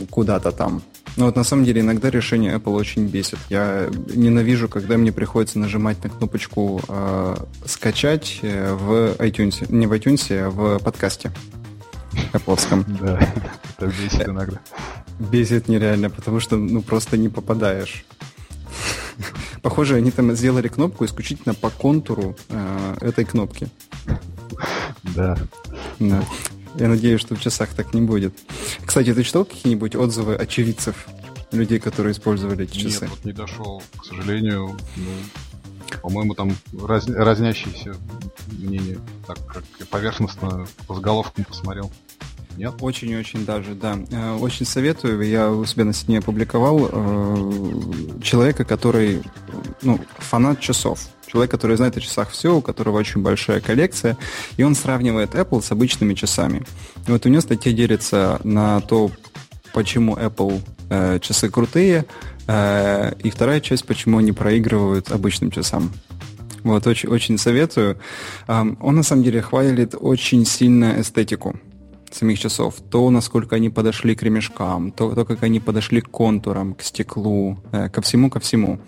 куда-то 0.10 0.52
там. 0.52 0.84
Но 1.18 1.26
вот 1.26 1.36
на 1.36 1.44
самом 1.44 1.66
деле 1.66 1.82
иногда 1.82 2.10
решение 2.10 2.56
Apple 2.56 2.76
очень 2.76 3.08
бесит. 3.08 3.40
Я 3.50 3.90
ненавижу, 4.14 4.70
когда 4.70 4.98
мне 4.98 5.12
приходится 5.12 5.60
нажимать 5.60 6.02
на 6.04 6.10
кнопочку 6.10 6.80
э, 6.88 7.36
скачать 7.66 8.40
э, 8.44 8.74
в 8.74 9.16
iTunes, 9.18 9.66
не 9.70 9.88
в 9.88 9.94
iTunes, 9.94 10.32
а 10.32 10.50
в 10.50 10.80
подкасте 10.80 11.32
Apple. 12.34 12.86
Да, 13.02 13.20
это 13.78 13.88
бесит 13.88 14.28
иногда. 14.28 14.60
Бесит 15.20 15.68
нереально, 15.68 16.10
потому 16.10 16.40
что 16.40 16.56
ну 16.56 16.82
просто 16.82 17.18
не 17.18 17.30
попадаешь. 17.30 18.06
Похоже, 19.62 19.96
они 19.96 20.12
там 20.12 20.34
сделали 20.36 20.68
кнопку 20.68 21.06
исключительно 21.06 21.54
по 21.54 21.70
контуру 21.70 22.36
э, 22.50 22.96
этой 23.02 23.26
кнопки. 23.26 23.68
Да. 25.16 25.38
Да. 26.00 26.24
Я 26.76 26.88
надеюсь, 26.88 27.22
что 27.22 27.36
в 27.36 27.42
часах 27.42 27.70
так 27.70 27.94
не 27.94 28.02
будет. 28.02 28.34
Кстати, 28.86 29.14
ты 29.14 29.24
читал 29.24 29.46
какие-нибудь 29.46 29.96
отзывы 29.96 30.36
очевидцев, 30.36 31.08
людей, 31.52 31.80
которые 31.80 32.14
использовали 32.14 32.64
эти 32.64 32.78
часы? 32.78 33.02
Нет, 33.02 33.12
вот 33.12 33.26
не 33.26 33.34
дошел, 33.34 33.84
к 33.98 34.06
сожалению. 34.06 34.78
Ну, 34.96 36.00
по-моему, 36.02 36.34
там 36.34 36.56
раз, 36.82 37.08
разнящиеся 37.08 37.96
мнения, 38.52 39.00
так 39.28 39.46
как 39.46 39.64
поверхностно 39.90 40.68
по 40.88 40.96
заголовкам 40.96 41.44
посмотрел. 41.46 41.92
Нет? 42.58 42.74
Очень-очень 42.80 43.46
даже, 43.46 43.76
да. 43.76 43.98
Э, 44.12 44.36
очень 44.36 44.66
советую. 44.66 45.22
Я 45.28 45.52
у 45.52 45.66
себя 45.66 45.86
на 45.86 45.94
стене 45.94 46.20
опубликовал 46.20 46.90
э, 46.92 47.52
человека, 48.22 48.66
который, 48.66 49.22
ну, 49.82 50.00
фанат 50.18 50.60
часов. 50.60 51.00
Человек, 51.26 51.52
который 51.52 51.78
знает 51.78 51.96
о 51.96 52.02
часах 52.02 52.30
все, 52.32 52.54
у 52.54 52.62
которого 52.62 52.98
очень 52.98 53.22
большая 53.22 53.62
коллекция, 53.62 54.18
и 54.58 54.64
он 54.64 54.76
сравнивает 54.76 55.34
Apple 55.34 55.62
с 55.62 55.72
обычными 55.72 56.14
часами. 56.14 56.66
И 57.08 57.12
вот 57.12 57.26
у 57.26 57.30
него 57.30 57.42
статья 57.42 57.72
делится 57.72 58.42
на 58.44 58.82
то, 58.82 59.12
почему 59.74 60.16
Apple 60.18 60.62
э, 60.90 61.20
часы 61.22 61.50
крутые, 61.50 62.06
и 62.50 63.32
вторая 63.34 63.62
часть, 63.62 63.86
почему 63.86 64.18
они 64.18 64.34
проигрывают 64.34 65.10
обычным 65.10 65.52
часам. 65.52 65.94
Вот, 66.64 66.86
очень, 66.86 67.08
очень 67.08 67.38
советую. 67.38 67.98
Он 68.48 68.96
на 68.96 69.04
самом 69.04 69.24
деле 69.24 69.42
хвалит 69.42 69.96
очень 69.98 70.46
сильно 70.46 71.00
эстетику 71.00 71.56
самих 72.16 72.40
часов, 72.40 72.76
то, 72.90 73.10
насколько 73.10 73.56
они 73.56 73.70
подошли 73.70 74.16
к 74.16 74.24
ремешкам, 74.24 74.92
то, 74.92 75.14
то 75.14 75.26
как 75.26 75.44
они 75.44 75.60
подошли 75.60 76.02
к 76.02 76.10
контурам, 76.10 76.74
к 76.74 76.82
стеклу, 76.82 77.58
э, 77.72 77.90
ко 77.90 78.02
всему, 78.02 78.30
ко 78.30 78.40
всему. 78.40 78.80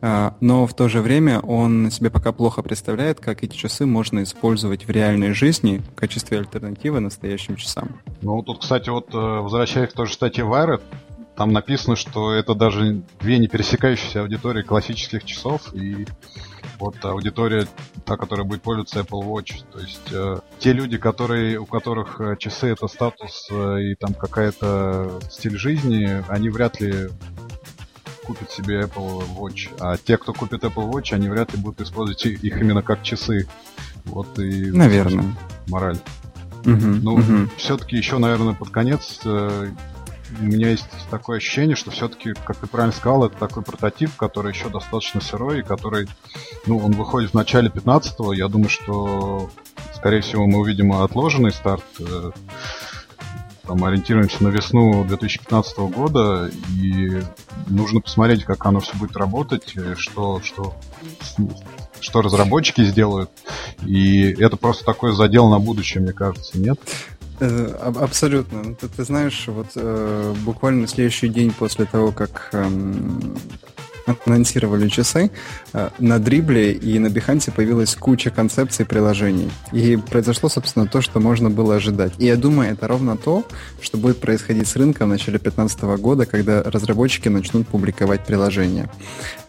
Э, 0.00 0.32
но 0.40 0.66
в 0.66 0.74
то 0.74 0.88
же 0.88 1.00
время 1.00 1.40
он 1.40 1.90
себе 1.90 2.10
пока 2.10 2.32
плохо 2.32 2.62
представляет, 2.62 3.20
как 3.20 3.42
эти 3.44 3.56
часы 3.56 3.86
можно 3.86 4.22
использовать 4.22 4.86
в 4.86 4.90
реальной 4.90 5.32
жизни 5.32 5.82
в 5.92 5.94
качестве 5.94 6.38
альтернативы 6.38 7.00
настоящим 7.00 7.56
часам. 7.56 8.00
Ну, 8.22 8.42
тут, 8.42 8.60
кстати, 8.60 8.90
вот 8.90 9.14
э, 9.14 9.18
возвращаясь 9.18 9.90
к 9.90 9.94
той 9.94 10.06
же 10.06 10.14
статье 10.14 10.44
Wired, 10.44 10.82
там 11.36 11.52
написано, 11.52 11.96
что 11.96 12.32
это 12.32 12.54
даже 12.54 13.02
две 13.20 13.38
не 13.38 13.48
пересекающиеся 13.48 14.20
аудитории 14.20 14.62
классических 14.62 15.24
часов, 15.24 15.74
и 15.74 16.06
вот 16.82 17.04
аудитория, 17.04 17.66
та, 18.04 18.16
которая 18.16 18.44
будет 18.44 18.62
пользоваться 18.62 19.00
Apple 19.00 19.22
Watch. 19.22 19.64
То 19.72 19.78
есть 19.78 20.08
э, 20.10 20.38
те 20.58 20.72
люди, 20.72 20.98
которые, 20.98 21.58
у 21.58 21.64
которых 21.64 22.20
э, 22.20 22.36
часы 22.38 22.68
это 22.68 22.88
статус 22.88 23.46
э, 23.50 23.82
и 23.82 23.94
там 23.94 24.14
какая-то 24.14 25.20
стиль 25.30 25.56
жизни, 25.56 26.24
они 26.28 26.50
вряд 26.50 26.80
ли 26.80 27.08
купят 28.24 28.50
себе 28.50 28.82
Apple 28.82 29.24
Watch. 29.36 29.70
А 29.78 29.96
те, 29.96 30.16
кто 30.16 30.32
купит 30.32 30.64
Apple 30.64 30.90
Watch, 30.90 31.14
они 31.14 31.28
вряд 31.28 31.54
ли 31.54 31.60
будут 31.60 31.80
использовать 31.80 32.26
их 32.26 32.60
именно 32.60 32.82
как 32.82 33.02
часы. 33.02 33.46
Вот 34.04 34.38
и... 34.40 34.72
Наверное. 34.72 35.36
Мораль. 35.68 35.98
Угу, 36.64 36.86
ну, 37.02 37.14
угу. 37.14 37.48
все-таки 37.56 37.96
еще, 37.96 38.18
наверное, 38.18 38.54
под 38.54 38.70
конец 38.70 39.20
э, 39.24 39.70
у 40.40 40.44
меня 40.44 40.70
есть 40.70 40.86
такое 41.10 41.38
ощущение, 41.38 41.76
что 41.76 41.90
все-таки, 41.90 42.32
как 42.32 42.56
ты 42.56 42.66
правильно 42.66 42.94
сказал, 42.94 43.24
это 43.24 43.36
такой 43.36 43.62
прототип, 43.62 44.14
который 44.16 44.52
еще 44.52 44.68
достаточно 44.68 45.20
сырой, 45.20 45.60
и 45.60 45.62
который, 45.62 46.08
ну, 46.66 46.78
он 46.78 46.92
выходит 46.92 47.30
в 47.30 47.34
начале 47.34 47.68
15-го. 47.68 48.32
Я 48.32 48.48
думаю, 48.48 48.68
что, 48.68 49.50
скорее 49.94 50.20
всего, 50.20 50.46
мы 50.46 50.60
увидим 50.60 50.92
отложенный 50.92 51.52
старт. 51.52 51.84
Э, 52.00 52.30
там 53.66 53.84
ориентируемся 53.84 54.42
на 54.42 54.48
весну 54.48 55.04
2015 55.04 55.78
года, 55.78 56.50
и 56.80 57.22
нужно 57.68 58.00
посмотреть, 58.00 58.44
как 58.44 58.64
оно 58.66 58.80
все 58.80 58.96
будет 58.96 59.16
работать, 59.16 59.72
э, 59.76 59.94
что, 59.96 60.40
что, 60.42 60.74
что 62.00 62.22
разработчики 62.22 62.84
сделают. 62.84 63.30
И 63.86 64.32
это 64.42 64.56
просто 64.56 64.84
такой 64.84 65.14
задел 65.14 65.48
на 65.48 65.58
будущее, 65.58 66.02
мне 66.02 66.12
кажется, 66.12 66.58
нет? 66.58 66.80
Э, 67.42 67.90
абсолютно. 67.96 68.76
Ты, 68.76 68.86
ты 68.86 69.02
знаешь, 69.02 69.48
вот 69.48 69.66
э, 69.74 70.34
буквально 70.44 70.86
следующий 70.86 71.28
день 71.28 71.50
после 71.50 71.86
того, 71.86 72.12
как 72.12 72.50
эм, 72.52 73.36
анонсировали 74.26 74.88
часы, 74.88 75.32
э, 75.72 75.88
на 75.98 76.20
Дрибле 76.20 76.72
и 76.72 77.00
на 77.00 77.08
Behance 77.08 77.50
появилась 77.50 77.96
куча 77.96 78.30
концепций 78.30 78.86
приложений. 78.86 79.50
И 79.72 79.96
произошло, 79.96 80.48
собственно, 80.48 80.86
то, 80.86 81.00
что 81.00 81.18
можно 81.18 81.50
было 81.50 81.74
ожидать. 81.74 82.12
И 82.18 82.26
я 82.26 82.36
думаю, 82.36 82.70
это 82.70 82.86
ровно 82.86 83.16
то, 83.16 83.44
что 83.80 83.98
будет 83.98 84.20
происходить 84.20 84.68
с 84.68 84.76
рынком 84.76 85.08
в 85.08 85.10
начале 85.10 85.38
2015 85.38 85.82
года, 86.00 86.26
когда 86.26 86.62
разработчики 86.62 87.28
начнут 87.28 87.66
публиковать 87.66 88.24
приложения. 88.24 88.88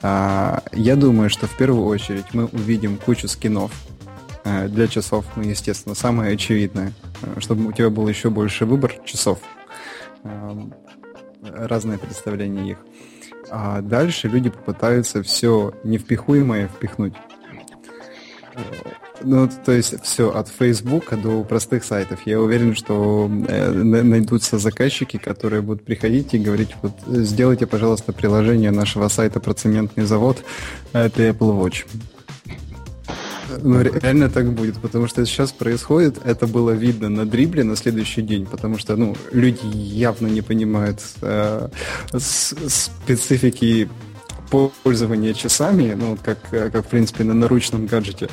А, 0.02 0.64
я 0.72 0.96
думаю, 0.96 1.30
что 1.30 1.46
в 1.46 1.56
первую 1.56 1.86
очередь 1.86 2.34
мы 2.34 2.46
увидим 2.46 2.98
кучу 2.98 3.28
скинов 3.28 3.72
э, 4.46 4.68
для 4.68 4.88
часов, 4.88 5.26
ну, 5.36 5.44
естественно, 5.44 5.94
самое 5.94 6.34
очевидное, 6.34 6.88
э, 6.88 7.13
чтобы 7.40 7.68
у 7.68 7.72
тебя 7.72 7.90
был 7.90 8.08
еще 8.08 8.30
больше 8.30 8.66
выбор 8.66 8.94
часов 9.06 9.40
разные 11.52 11.98
представления 11.98 12.72
их. 12.72 12.78
А 13.50 13.82
дальше 13.82 14.28
люди 14.28 14.50
попытаются 14.50 15.22
все 15.24 15.74
невпихуемое 15.84 16.68
впихнуть. 16.68 17.14
Ну, 19.22 19.50
то 19.66 19.72
есть 19.72 20.02
все 20.04 20.32
от 20.32 20.50
Facebook 20.50 21.18
до 21.22 21.44
простых 21.44 21.84
сайтов. 21.86 22.26
Я 22.26 22.42
уверен, 22.42 22.76
что 22.76 23.30
э, 23.48 23.72
найдутся 23.72 24.58
заказчики, 24.58 25.18
которые 25.18 25.62
будут 25.62 25.86
приходить 25.86 26.34
и 26.34 26.40
говорить, 26.40 26.76
вот 26.82 26.94
сделайте, 27.08 27.66
пожалуйста, 27.66 28.12
приложение 28.12 28.72
нашего 28.72 29.08
сайта 29.08 29.40
про 29.40 29.54
цементный 29.54 30.04
завод 30.04 30.44
для 30.92 31.30
Apple 31.30 31.58
Watch. 31.58 31.86
Ну, 33.62 33.82
реально 33.82 34.30
так 34.30 34.52
будет, 34.52 34.78
потому 34.78 35.08
что 35.08 35.26
сейчас 35.26 35.52
происходит, 35.52 36.20
это 36.24 36.48
было 36.48 36.72
видно 36.72 37.10
на 37.10 37.26
дрибле 37.26 37.64
на 37.64 37.76
следующий 37.76 38.22
день, 38.22 38.46
потому 38.46 38.78
что, 38.78 38.96
ну, 38.96 39.16
люди 39.32 39.66
явно 39.74 40.28
не 40.28 40.42
понимают 40.42 41.00
э, 41.22 41.70
специфики 42.18 43.90
пользования 44.84 45.34
часами, 45.34 45.96
ну, 46.00 46.18
как, 46.24 46.38
как 46.50 46.86
в 46.86 46.90
принципе, 46.90 47.24
на 47.24 47.34
наручном 47.34 47.88
гаджете. 47.88 48.30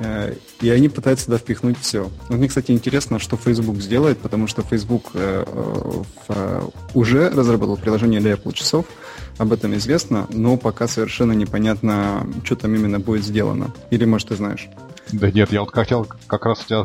Э, 0.00 0.34
и 0.60 0.70
они 0.70 0.88
пытаются 0.88 1.26
туда 1.26 1.38
впихнуть 1.38 1.78
все. 1.80 2.10
Мне, 2.28 2.48
кстати, 2.48 2.72
интересно, 2.72 3.18
что 3.18 3.36
Facebook 3.36 3.76
сделает, 3.76 4.18
потому 4.18 4.48
что 4.48 4.62
Facebook 4.62 5.10
э, 5.14 5.44
э, 6.28 6.62
уже 6.94 7.30
разработал 7.30 7.76
приложение 7.76 8.20
для 8.20 8.32
Apple 8.32 8.52
часов, 8.52 8.86
об 9.40 9.54
этом 9.54 9.74
известно, 9.74 10.26
но 10.28 10.58
пока 10.58 10.86
совершенно 10.86 11.32
непонятно, 11.32 12.26
что 12.44 12.56
там 12.56 12.74
именно 12.74 13.00
будет 13.00 13.24
сделано. 13.24 13.72
Или, 13.90 14.04
может, 14.04 14.28
ты 14.28 14.36
знаешь? 14.36 14.68
Да 15.12 15.30
нет, 15.30 15.50
я 15.50 15.60
вот 15.60 15.72
хотел 15.72 16.06
как 16.26 16.44
раз 16.44 16.60
у 16.62 16.66
тебя 16.66 16.84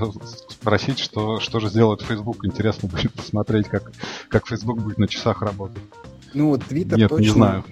спросить, 0.49 0.97
что, 0.99 1.41
что 1.41 1.59
же 1.59 1.67
сделает 1.67 2.01
Facebook. 2.01 2.45
Интересно 2.45 2.87
будет 2.87 3.11
посмотреть, 3.11 3.67
как, 3.67 3.91
как 4.29 4.47
Facebook 4.47 4.79
будет 4.79 4.97
на 4.97 5.09
часах 5.09 5.41
работать. 5.41 5.83
Ну 6.33 6.47
вот 6.47 6.61
Twitter 6.61 6.95
Нет, 6.95 7.09
точно... 7.09 7.23
не 7.23 7.29
знаю. 7.29 7.65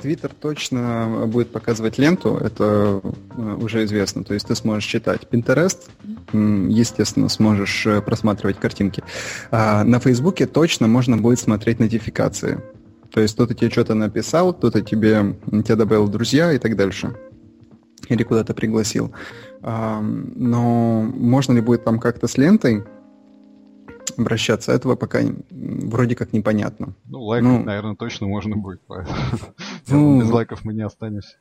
Твиттер 0.00 0.30
точно 0.40 1.24
будет 1.26 1.50
показывать 1.50 1.98
ленту, 1.98 2.36
это 2.36 3.00
э, 3.36 3.56
уже 3.60 3.84
известно. 3.84 4.22
То 4.22 4.34
есть 4.34 4.46
ты 4.46 4.54
сможешь 4.54 4.88
читать 4.88 5.22
Pinterest, 5.28 5.90
естественно, 6.32 7.28
сможешь 7.28 7.84
э, 7.86 8.00
просматривать 8.00 8.60
картинки. 8.60 9.02
А 9.50 9.82
на 9.82 9.98
Фейсбуке 9.98 10.46
точно 10.46 10.86
можно 10.86 11.16
будет 11.16 11.40
смотреть 11.40 11.80
нотификации. 11.80 12.62
То 13.12 13.20
есть 13.20 13.34
кто-то 13.34 13.54
тебе 13.54 13.70
что-то 13.70 13.94
написал, 13.94 14.54
кто-то 14.54 14.80
тебе, 14.80 15.36
тебя 15.46 15.76
добавил 15.76 16.08
друзья 16.08 16.52
и 16.52 16.58
так 16.58 16.76
дальше. 16.76 17.14
Или 18.08 18.22
куда-то 18.22 18.54
пригласил. 18.54 19.12
Но 19.60 21.02
можно 21.14 21.52
ли 21.52 21.60
будет 21.60 21.84
там 21.84 21.98
как-то 22.00 22.26
с 22.26 22.36
лентой 22.36 22.84
обращаться, 24.16 24.72
этого 24.72 24.96
пока 24.96 25.20
вроде 25.50 26.14
как 26.16 26.32
непонятно. 26.32 26.94
Ну, 27.06 27.22
лайкать, 27.22 27.48
ну, 27.48 27.62
наверное, 27.64 27.94
точно 27.94 28.26
можно 28.26 28.56
будет, 28.56 28.80
ну, 29.88 30.20
без 30.20 30.30
лайков 30.30 30.64
мы 30.64 30.74
не 30.74 30.82
останемся. 30.82 31.36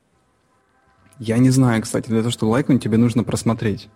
Я 1.20 1.38
не 1.38 1.50
знаю, 1.52 1.82
кстати, 1.82 2.08
для 2.08 2.20
того, 2.20 2.32
чтобы 2.32 2.52
лайкнуть, 2.52 2.82
тебе 2.82 2.98
нужно 2.98 3.24
просмотреть. 3.24 3.90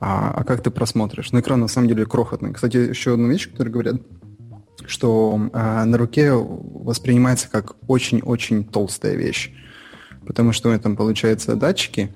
А, 0.00 0.32
а 0.36 0.44
как 0.44 0.60
ты 0.62 0.70
просмотришь? 0.70 1.30
Ну, 1.30 1.40
экран 1.40 1.60
на 1.60 1.68
самом 1.68 1.88
деле 1.88 2.04
крохотный. 2.04 2.52
Кстати, 2.52 2.78
еще 2.78 3.14
одну 3.14 3.28
вещь, 3.28 3.48
которую 3.50 3.72
говорят, 3.72 3.96
что 4.86 5.50
э, 5.52 5.84
на 5.84 5.98
руке 5.98 6.32
воспринимается 6.32 7.48
как 7.50 7.76
очень-очень 7.88 8.64
толстая 8.64 9.14
вещь. 9.14 9.52
Потому 10.26 10.52
что 10.52 10.68
у 10.68 10.72
меня 10.72 10.80
там 10.80 10.96
получается 10.96 11.56
датчики, 11.56 12.14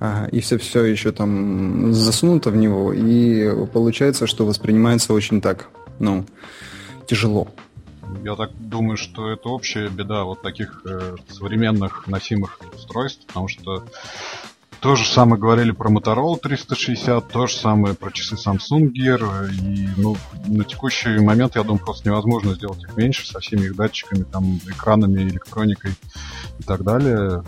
э, 0.00 0.28
и 0.30 0.40
все 0.40 0.58
все 0.58 0.84
еще 0.84 1.12
там 1.12 1.92
засунуто 1.92 2.50
в 2.50 2.56
него, 2.56 2.92
и 2.92 3.66
получается, 3.66 4.26
что 4.26 4.46
воспринимается 4.46 5.12
очень 5.12 5.40
так, 5.40 5.68
ну, 5.98 6.24
тяжело. 7.06 7.48
Я 8.24 8.34
так 8.34 8.50
думаю, 8.58 8.96
что 8.96 9.30
это 9.30 9.48
общая 9.48 9.88
беда 9.88 10.24
вот 10.24 10.42
таких 10.42 10.82
э, 10.84 11.16
современных 11.28 12.06
носимых 12.06 12.58
устройств, 12.74 13.24
потому 13.26 13.48
что 13.48 13.84
то 14.80 14.96
же 14.96 15.04
самое 15.04 15.40
говорили 15.40 15.72
про 15.72 15.90
Motorola 15.90 16.38
360, 16.38 17.28
то 17.28 17.46
же 17.46 17.54
самое 17.54 17.94
про 17.94 18.10
часы 18.10 18.36
Samsung 18.36 18.90
Gear. 18.90 19.52
И 19.52 19.88
ну, 19.96 20.16
на 20.46 20.64
текущий 20.64 21.18
момент, 21.18 21.56
я 21.56 21.62
думаю, 21.62 21.84
просто 21.84 22.08
невозможно 22.08 22.54
сделать 22.54 22.82
их 22.82 22.96
меньше 22.96 23.26
со 23.26 23.40
всеми 23.40 23.66
их 23.66 23.76
датчиками, 23.76 24.24
там, 24.24 24.56
экранами, 24.66 25.22
электроникой 25.22 25.92
и 26.58 26.62
так 26.62 26.82
далее. 26.82 27.44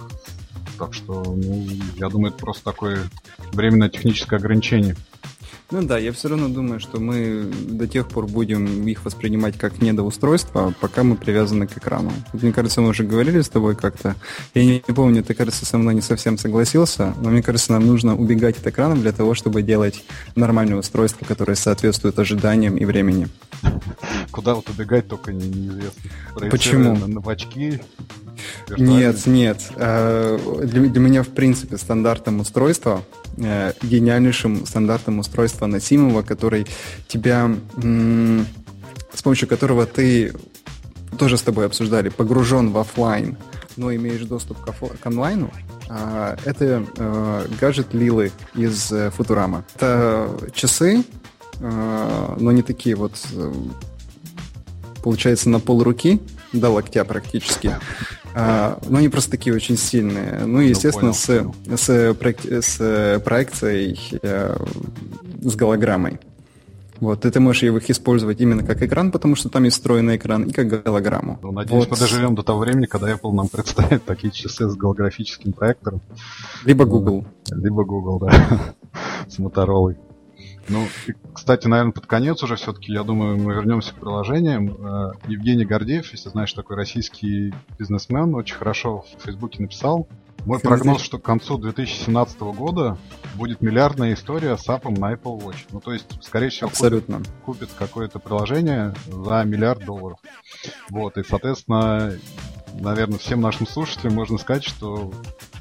Так 0.79 0.93
что, 0.93 1.23
ну, 1.23 1.67
я 1.97 2.09
думаю, 2.09 2.33
это 2.33 2.39
просто 2.39 2.65
такое 2.65 3.09
временное 3.53 3.89
техническое 3.89 4.37
ограничение. 4.37 4.97
Ну 5.73 5.81
да, 5.81 5.97
я 5.97 6.13
все 6.13 6.29
равно 6.29 6.49
думаю, 6.49 6.81
что 6.81 7.01
мы 7.01 7.51
до 7.67 7.89
тех 7.89 8.07
пор 8.07 8.27
будем 8.27 8.87
их 8.87 9.07
воспринимать 9.07 9.57
как 9.57 9.81
недоустройство, 9.81 10.75
пока 10.79 11.03
мы 11.03 11.17
привязаны 11.17 11.67
к 11.67 11.79
экрану. 11.79 12.13
Мне 12.35 12.53
кажется, 12.53 12.83
мы 12.83 12.89
уже 12.89 13.05
говорили 13.05 13.41
с 13.41 13.49
тобой 13.49 13.75
как-то. 13.75 14.15
Я 14.53 14.67
не, 14.67 14.85
не 14.87 14.95
помню, 14.95 15.25
ты, 15.25 15.33
кажется, 15.33 15.65
со 15.65 15.79
мной 15.79 15.95
не 15.95 16.03
совсем 16.03 16.37
согласился, 16.37 17.15
но 17.23 17.31
мне 17.31 17.43
кажется, 17.43 17.73
нам 17.73 17.87
нужно 17.87 18.15
убегать 18.15 18.59
от 18.59 18.67
экрана 18.67 18.97
для 18.97 19.13
того, 19.13 19.35
чтобы 19.35 19.63
делать 19.63 20.05
нормальное 20.37 20.77
устройство, 20.77 21.25
которое 21.25 21.55
соответствует 21.55 22.19
ожиданиям 22.19 22.77
и 22.77 22.85
времени. 22.85 23.29
Куда 24.31 24.55
вот 24.55 24.69
убегать, 24.69 25.09
только 25.09 25.33
неизвестно. 25.33 26.11
Почему? 26.51 26.97
На 26.97 27.23
очки? 27.31 27.81
Нет, 28.77 29.27
нет. 29.27 29.71
Э, 29.77 30.39
для, 30.65 30.83
для 30.83 31.01
меня, 31.01 31.23
в 31.23 31.29
принципе, 31.29 31.79
стандартом 31.79 32.41
устройства 32.41 33.03
э, 33.37 33.73
гениальнейшим 33.83 34.67
стандартом 34.67 35.19
устройства 35.19 35.67
носимого, 35.67 36.23
который 36.23 36.67
тебя, 37.09 37.51
с 37.77 39.23
помощью 39.23 39.49
которого 39.49 39.87
ты 39.87 40.33
тоже 41.19 41.37
с 41.37 41.43
тобой 41.43 41.67
обсуждали, 41.67 42.09
погружен 42.09 42.71
в 42.71 42.79
офлайн, 42.79 43.37
но 43.77 43.95
имеешь 43.95 44.23
доступ 44.23 44.59
к, 44.65 44.69
оф- 44.69 44.99
к 44.99 45.07
онлайну, 45.07 45.51
а, 45.89 46.37
это 46.45 46.87
э, 46.97 47.47
гаджет 47.61 47.93
Лилы 47.93 48.33
из 48.55 48.91
э, 48.93 49.11
Футурама. 49.11 49.65
Это 49.75 50.31
часы, 50.55 51.05
э, 51.61 52.37
но 52.39 52.51
не 52.53 52.63
такие 52.63 52.97
вот, 52.97 53.13
э, 53.35 53.53
получается, 55.03 55.51
на 55.51 55.61
пол 55.61 55.83
руки, 55.83 56.21
до 56.55 56.71
локтя 56.71 57.05
практически. 57.05 57.77
А, 58.35 58.79
но 58.89 58.99
они 58.99 59.09
просто 59.09 59.31
такие 59.31 59.55
очень 59.55 59.77
сильные. 59.77 60.41
Ну, 60.41 60.47
ну 60.47 60.61
естественно, 60.61 61.13
ну, 61.13 61.27
понял, 61.27 61.55
с, 61.77 61.83
с, 61.83 62.77
с 62.79 63.21
проекцией, 63.25 64.19
э, 64.23 64.57
с 65.43 65.57
голограммой. 65.57 66.19
Вот, 67.03 67.25
и 67.27 67.31
ты 67.33 67.41
можешь 67.41 67.65
их 67.65 67.91
использовать 67.91 68.41
именно 68.41 68.63
как 68.63 68.81
экран, 68.81 69.11
потому 69.11 69.35
что 69.35 69.49
там 69.49 69.65
есть 69.65 69.77
встроенный 69.77 70.17
экран, 70.17 70.45
и 70.45 70.53
как 70.53 70.69
голограмму. 70.69 71.37
Ну, 71.43 71.51
надеюсь, 71.51 71.87
вот. 71.87 71.91
мы 71.91 71.97
доживем 71.97 72.37
до 72.37 72.45
того 72.45 72.61
времени, 72.61 72.87
когда 72.87 73.11
Apple 73.13 73.33
нам 73.33 73.49
представит 73.49 74.05
такие 74.05 74.33
часы 74.33 74.69
с 74.69 74.77
голографическим 74.77 75.53
проектором. 75.53 76.01
Либо 76.65 76.85
Google. 76.85 77.27
Либо 77.51 77.85
Google, 77.85 78.21
да. 78.21 78.75
с 79.29 79.41
Motorola. 79.41 79.97
Ну, 80.69 80.87
кстати, 81.35 81.67
наверное, 81.67 81.93
под 81.93 82.07
конец 82.07 82.43
уже 82.43 82.57
все-таки, 82.57 82.93
я 82.93 83.03
думаю, 83.03 83.37
мы 83.37 83.55
вернемся 83.55 83.93
к 83.93 83.97
приложениям. 83.97 84.69
Э, 84.71 85.13
Евгений 85.27 85.65
Гордеев, 85.65 86.11
если 86.13 86.29
знаешь, 86.29 86.53
такой 86.53 86.77
российский 86.77 87.53
бизнесмен, 87.79 88.35
очень 88.35 88.57
хорошо 88.57 89.05
в 89.19 89.23
Фейсбуке 89.23 89.63
написал. 89.63 90.09
Мой 90.45 90.59
прогноз, 90.59 91.03
что 91.03 91.19
к 91.19 91.23
концу 91.23 91.57
2017 91.57 92.41
года 92.41 92.99
будет 93.35 93.61
миллиардная 93.61 94.15
история 94.15 94.57
с 94.57 94.69
апом 94.69 94.95
на 94.95 95.13
Apple 95.13 95.41
Watch. 95.41 95.67
Ну, 95.71 95.81
то 95.81 95.93
есть, 95.93 96.07
скорее 96.23 96.49
всего, 96.49 96.69
Абсолютно. 96.69 97.19
купит, 97.19 97.33
купит 97.45 97.71
какое-то 97.79 98.19
приложение 98.19 98.95
за 99.07 99.45
миллиард 99.45 99.85
долларов. 99.85 100.19
Вот, 100.91 101.17
и, 101.17 101.23
соответственно, 101.23 102.15
наверное, 102.75 103.19
всем 103.19 103.41
нашим 103.41 103.67
слушателям 103.67 104.15
можно 104.15 104.39
сказать, 104.39 104.65
что 104.65 105.13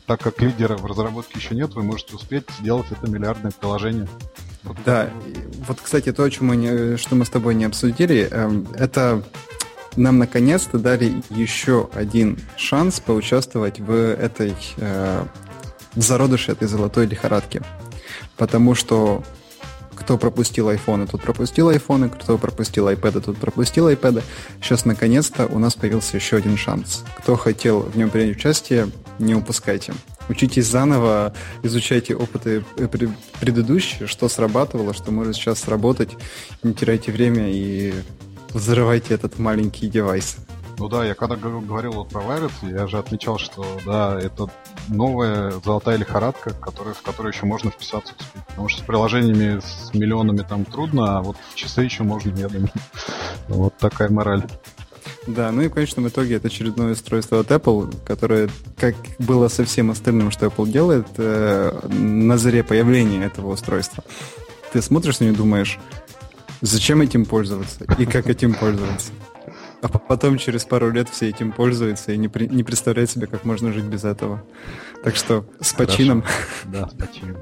так 0.08 0.20
как 0.20 0.42
лидера 0.42 0.76
в 0.78 0.86
разработке 0.86 1.38
еще 1.38 1.54
нет, 1.56 1.74
вы 1.74 1.84
можете 1.84 2.16
успеть 2.16 2.50
сделать 2.60 2.88
это 2.92 3.10
миллиардное 3.10 3.52
приложение. 3.52 4.08
Да, 4.86 5.10
вот, 5.68 5.80
кстати, 5.82 6.12
то, 6.12 6.24
о 6.24 6.30
чем 6.30 6.48
мы 6.48 6.56
не, 6.56 6.98
что 6.98 7.16
мы 7.16 7.26
с 7.26 7.30
тобой 7.30 7.56
не 7.56 7.66
обсудили, 7.66 8.28
э, 8.30 8.64
это 8.76 9.24
нам 9.96 10.20
наконец-то 10.20 10.78
дали 10.78 11.22
еще 11.30 11.90
один 11.94 12.40
шанс 12.58 13.00
поучаствовать 13.00 13.80
в 13.80 13.92
этой 13.92 14.56
э, 14.78 15.26
в 15.96 16.02
зародыше 16.02 16.54
этой 16.54 16.68
золотой 16.68 17.06
лихорадки. 17.06 17.62
Потому 18.38 18.76
что 18.76 19.24
кто 19.96 20.18
пропустил 20.18 20.70
iPhone, 20.70 21.08
тот 21.08 21.22
пропустил 21.22 21.70
iPhone, 21.70 22.10
кто 22.10 22.38
пропустил 22.38 22.90
iPad, 22.90 23.22
тот 23.22 23.38
пропустил 23.38 23.90
iPad. 23.90 24.24
Сейчас, 24.62 24.86
наконец-то, 24.86 25.46
у 25.46 25.60
нас 25.60 25.76
появился 25.76 26.18
еще 26.18 26.38
один 26.38 26.58
шанс. 26.58 27.04
Кто 27.18 27.36
хотел 27.36 27.82
в 27.82 27.96
нем 27.98 28.10
принять 28.10 28.36
участие, 28.36 28.90
не 29.20 29.36
упускайте. 29.36 29.94
Учитесь 30.32 30.66
заново, 30.66 31.34
изучайте 31.62 32.16
опыты 32.16 32.64
предыдущие, 33.42 34.08
что 34.08 34.30
срабатывало, 34.30 34.94
что 34.94 35.12
может 35.12 35.36
сейчас 35.36 35.60
сработать. 35.60 36.16
Не 36.64 36.74
теряйте 36.74 37.12
время 37.12 37.50
и 37.50 37.94
взрывайте 38.54 39.14
этот 39.14 39.40
маленький 39.40 39.90
девайс. 39.90 40.38
Ну 40.80 40.88
да, 40.88 41.06
я 41.06 41.16
когда 41.16 41.36
говорил 41.36 41.92
вот 41.92 42.08
про 42.08 42.22
Virus, 42.22 42.54
я 42.62 42.88
же 42.88 42.98
отмечал, 42.98 43.40
что 43.40 43.66
да, 43.86 44.18
это 44.18 44.48
новая 44.88 45.52
золотая 45.66 45.98
лихорадка, 45.98 46.54
которая, 46.54 46.94
в 46.94 47.02
которую 47.02 47.34
еще 47.34 47.46
можно 47.46 47.70
вписаться 47.70 48.14
успеть. 48.18 48.46
Потому 48.48 48.70
что 48.70 48.84
с 48.84 48.86
приложениями 48.86 49.60
с 49.60 49.94
миллионами 49.94 50.46
там 50.48 50.64
трудно, 50.64 51.18
а 51.18 51.22
вот 51.22 51.36
в 51.52 51.56
часы 51.56 51.82
еще 51.82 52.04
можно, 52.04 52.34
я 52.38 52.48
думаю. 52.48 52.72
Вот 53.50 53.76
такая 53.78 54.08
мораль. 54.08 54.44
Да, 55.28 55.52
ну 55.52 55.62
и 55.62 55.68
в 55.68 55.74
конечном 55.74 56.08
итоге 56.08 56.36
это 56.36 56.48
очередное 56.48 56.94
устройство 56.94 57.40
от 57.40 57.52
Apple, 57.52 57.94
которое, 58.06 58.50
как 58.78 58.96
было 59.20 59.50
со 59.50 59.66
всем 59.66 59.92
остальным, 59.92 60.32
что 60.32 60.48
Apple 60.48 60.70
делает, 60.70 61.08
э, 61.18 61.88
на 61.90 62.38
заре 62.38 62.64
появления 62.64 63.26
этого 63.26 63.52
устройства. 63.52 64.04
Ты 64.74 64.82
смотришь 64.82 65.20
на 65.20 65.26
него 65.26 65.36
и 65.36 65.38
думаешь, 65.38 65.80
зачем 66.62 67.02
этим 67.02 67.26
пользоваться 67.26 67.86
и 68.00 68.06
как 68.06 68.28
этим 68.28 68.56
пользоваться. 68.56 69.12
А 69.82 69.88
потом 69.88 70.38
через 70.38 70.64
пару 70.66 70.92
лет 70.92 71.10
все 71.10 71.30
этим 71.30 71.52
пользуются 71.52 72.12
и 72.12 72.18
не, 72.18 72.28
при, 72.28 72.48
не 72.48 72.64
представляют 72.64 73.10
себе, 73.10 73.26
как 73.26 73.46
можно 73.46 73.74
жить 73.74 73.86
без 73.86 74.04
этого. 74.04 74.44
Так 75.04 75.16
что 75.16 75.46
с 75.60 75.74
почином. 75.74 76.24
Да, 76.66 76.88
с 76.88 76.94
почином. 76.94 77.38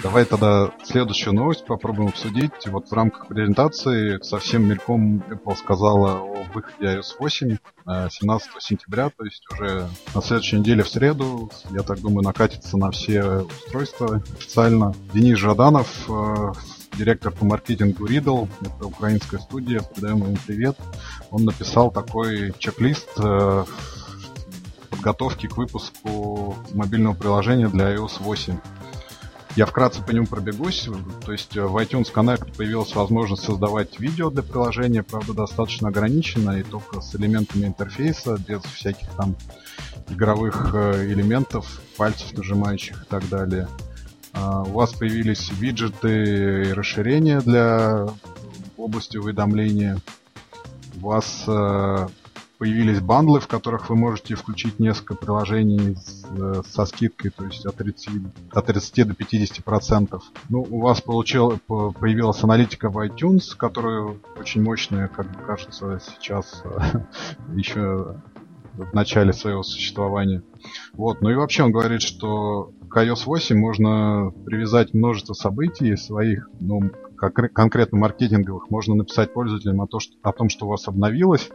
Давай 0.00 0.24
тогда 0.24 0.70
следующую 0.84 1.34
новость 1.34 1.66
попробуем 1.66 2.10
обсудить. 2.10 2.52
Вот 2.66 2.88
в 2.88 2.92
рамках 2.92 3.26
презентации 3.26 4.22
совсем 4.22 4.68
мельком 4.68 5.24
Apple 5.28 5.56
сказала 5.56 6.20
о 6.20 6.44
выходе 6.54 6.98
iOS 6.98 7.16
8 7.18 7.56
17 8.10 8.48
э, 8.48 8.60
сентября, 8.60 9.10
то 9.10 9.24
есть 9.24 9.42
уже 9.52 9.88
на 10.14 10.22
следующей 10.22 10.60
неделе 10.60 10.84
в 10.84 10.88
среду, 10.88 11.50
я 11.70 11.82
так 11.82 12.00
думаю, 12.00 12.22
накатится 12.22 12.76
на 12.76 12.92
все 12.92 13.40
устройства 13.40 14.22
официально. 14.36 14.94
Денис 15.12 15.36
Жаданов, 15.36 16.08
э, 16.08 16.52
директор 16.96 17.32
по 17.32 17.44
маркетингу 17.44 18.06
Riddle, 18.06 18.48
это 18.60 18.86
украинская 18.86 19.40
студия, 19.40 19.80
передаем 19.80 20.18
ему 20.18 20.36
привет. 20.46 20.76
Он 21.32 21.44
написал 21.44 21.90
такой 21.90 22.52
чек-лист 22.58 23.08
э, 23.18 23.64
подготовки 24.90 25.48
к 25.48 25.56
выпуску 25.56 26.56
мобильного 26.72 27.14
приложения 27.14 27.68
для 27.68 27.96
iOS 27.96 28.20
8. 28.20 28.58
Я 29.58 29.66
вкратце 29.66 30.04
по 30.04 30.12
нему 30.12 30.24
пробегусь. 30.24 30.88
То 31.26 31.32
есть 31.32 31.56
э, 31.56 31.62
в 31.62 31.76
iTunes 31.78 32.14
Connect 32.14 32.56
появилась 32.56 32.94
возможность 32.94 33.42
создавать 33.42 33.98
видео 33.98 34.30
для 34.30 34.44
приложения, 34.44 35.02
правда, 35.02 35.34
достаточно 35.34 35.88
ограниченно 35.88 36.60
и 36.60 36.62
только 36.62 37.00
с 37.00 37.16
элементами 37.16 37.66
интерфейса, 37.66 38.38
без 38.46 38.62
всяких 38.62 39.08
там 39.16 39.34
игровых 40.10 40.70
э, 40.74 41.06
элементов, 41.12 41.80
пальцев 41.96 42.34
нажимающих 42.34 43.02
и 43.02 43.06
так 43.06 43.28
далее. 43.28 43.66
А, 44.32 44.62
у 44.62 44.74
вас 44.74 44.92
появились 44.92 45.50
виджеты 45.50 46.68
и 46.68 46.72
расширения 46.72 47.40
для 47.40 48.06
области 48.76 49.16
уведомления. 49.16 49.98
У 51.02 51.08
вас 51.08 51.42
э, 51.48 52.06
появились 52.58 53.00
бандлы, 53.00 53.40
в 53.40 53.46
которых 53.46 53.88
вы 53.88 53.96
можете 53.96 54.34
включить 54.34 54.80
несколько 54.80 55.14
приложений 55.14 55.96
с, 55.96 56.24
э, 56.36 56.62
со 56.68 56.86
скидкой, 56.86 57.30
то 57.30 57.44
есть 57.44 57.64
от 57.64 57.76
30, 57.76 58.22
от 58.52 58.66
30 58.66 59.04
до 59.04 59.14
50 59.14 59.64
процентов. 59.64 60.24
Ну, 60.48 60.66
у 60.68 60.80
вас 60.80 61.00
получил, 61.00 61.58
появилась 61.68 62.42
аналитика 62.42 62.90
в 62.90 62.98
iTunes, 62.98 63.56
которая 63.56 64.16
очень 64.38 64.62
мощная, 64.62 65.08
как 65.08 65.28
мне 65.28 65.44
кажется, 65.44 66.00
сейчас 66.04 66.62
э, 66.64 67.00
еще 67.54 68.16
в 68.74 68.94
начале 68.94 69.32
своего 69.32 69.62
существования. 69.62 70.42
Вот, 70.92 71.20
ну 71.20 71.30
и 71.30 71.34
вообще 71.34 71.64
он 71.64 71.72
говорит, 71.72 72.02
что 72.02 72.72
к 72.88 72.96
iOS 72.96 73.24
8 73.26 73.56
можно 73.56 74.32
привязать 74.44 74.94
множество 74.94 75.34
событий 75.34 75.96
своих, 75.96 76.48
ну, 76.60 76.90
конкретно 77.18 77.98
маркетинговых, 77.98 78.70
можно 78.70 78.94
написать 78.94 79.32
пользователям 79.32 79.80
о, 79.80 79.86
то, 79.86 80.00
что, 80.00 80.14
о 80.22 80.32
том, 80.32 80.48
что 80.48 80.66
у 80.66 80.70
вас 80.70 80.86
обновилось, 80.88 81.50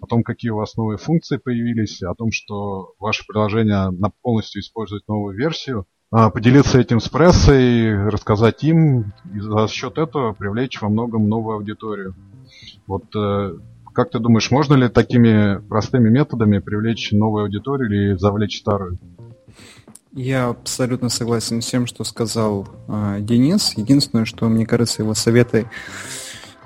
о 0.00 0.06
том, 0.06 0.22
какие 0.22 0.50
у 0.50 0.56
вас 0.56 0.76
новые 0.76 0.98
функции 0.98 1.36
появились, 1.36 2.02
о 2.02 2.14
том, 2.14 2.30
что 2.32 2.94
ваше 2.98 3.24
приложение 3.26 3.90
полностью 4.22 4.60
использует 4.60 5.06
новую 5.08 5.36
версию, 5.36 5.86
а, 6.10 6.30
поделиться 6.30 6.80
этим 6.80 7.00
с 7.00 7.08
прессой, 7.08 8.08
рассказать 8.08 8.64
им, 8.64 9.12
и 9.34 9.40
за 9.40 9.68
счет 9.68 9.98
этого 9.98 10.32
привлечь 10.32 10.80
во 10.80 10.88
многом 10.88 11.28
новую 11.28 11.56
аудиторию. 11.56 12.14
Вот 12.86 13.04
э, 13.14 13.58
как 13.92 14.10
ты 14.10 14.18
думаешь, 14.18 14.50
можно 14.50 14.74
ли 14.74 14.88
такими 14.88 15.60
простыми 15.68 16.08
методами 16.08 16.60
привлечь 16.60 17.12
новую 17.12 17.44
аудиторию 17.44 17.90
или 17.90 18.16
завлечь 18.16 18.58
старую? 18.58 18.98
Я 20.12 20.48
абсолютно 20.48 21.10
согласен 21.10 21.60
с 21.60 21.66
тем, 21.66 21.86
что 21.86 22.02
сказал 22.04 22.66
э, 22.88 23.18
Денис. 23.20 23.74
Единственное, 23.76 24.24
что 24.24 24.48
мне 24.48 24.66
кажется, 24.66 25.02
его 25.02 25.14
советы 25.14 25.68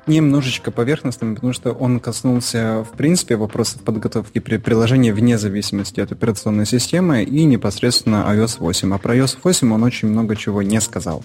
немножечко 0.07 0.71
поверхностными, 0.71 1.35
потому 1.35 1.53
что 1.53 1.73
он 1.73 2.01
коснулся, 2.01 2.85
в 2.85 2.97
принципе, 2.97 3.37
вопросов 3.37 3.83
подготовки 3.83 4.39
при 4.39 4.57
приложении 4.57 5.11
вне 5.13 5.39
зависимости 5.39 6.01
от 6.01 6.13
операционной 6.13 6.67
системы 6.67 7.23
и 7.23 7.45
непосредственно 7.45 8.25
iOS 8.29 8.57
8. 8.59 8.95
А 8.95 8.99
про 8.99 9.17
iOS 9.17 9.39
8 9.43 9.73
он 9.73 9.83
очень 9.83 10.09
много 10.09 10.37
чего 10.37 10.63
не 10.63 10.81
сказал. 10.81 11.25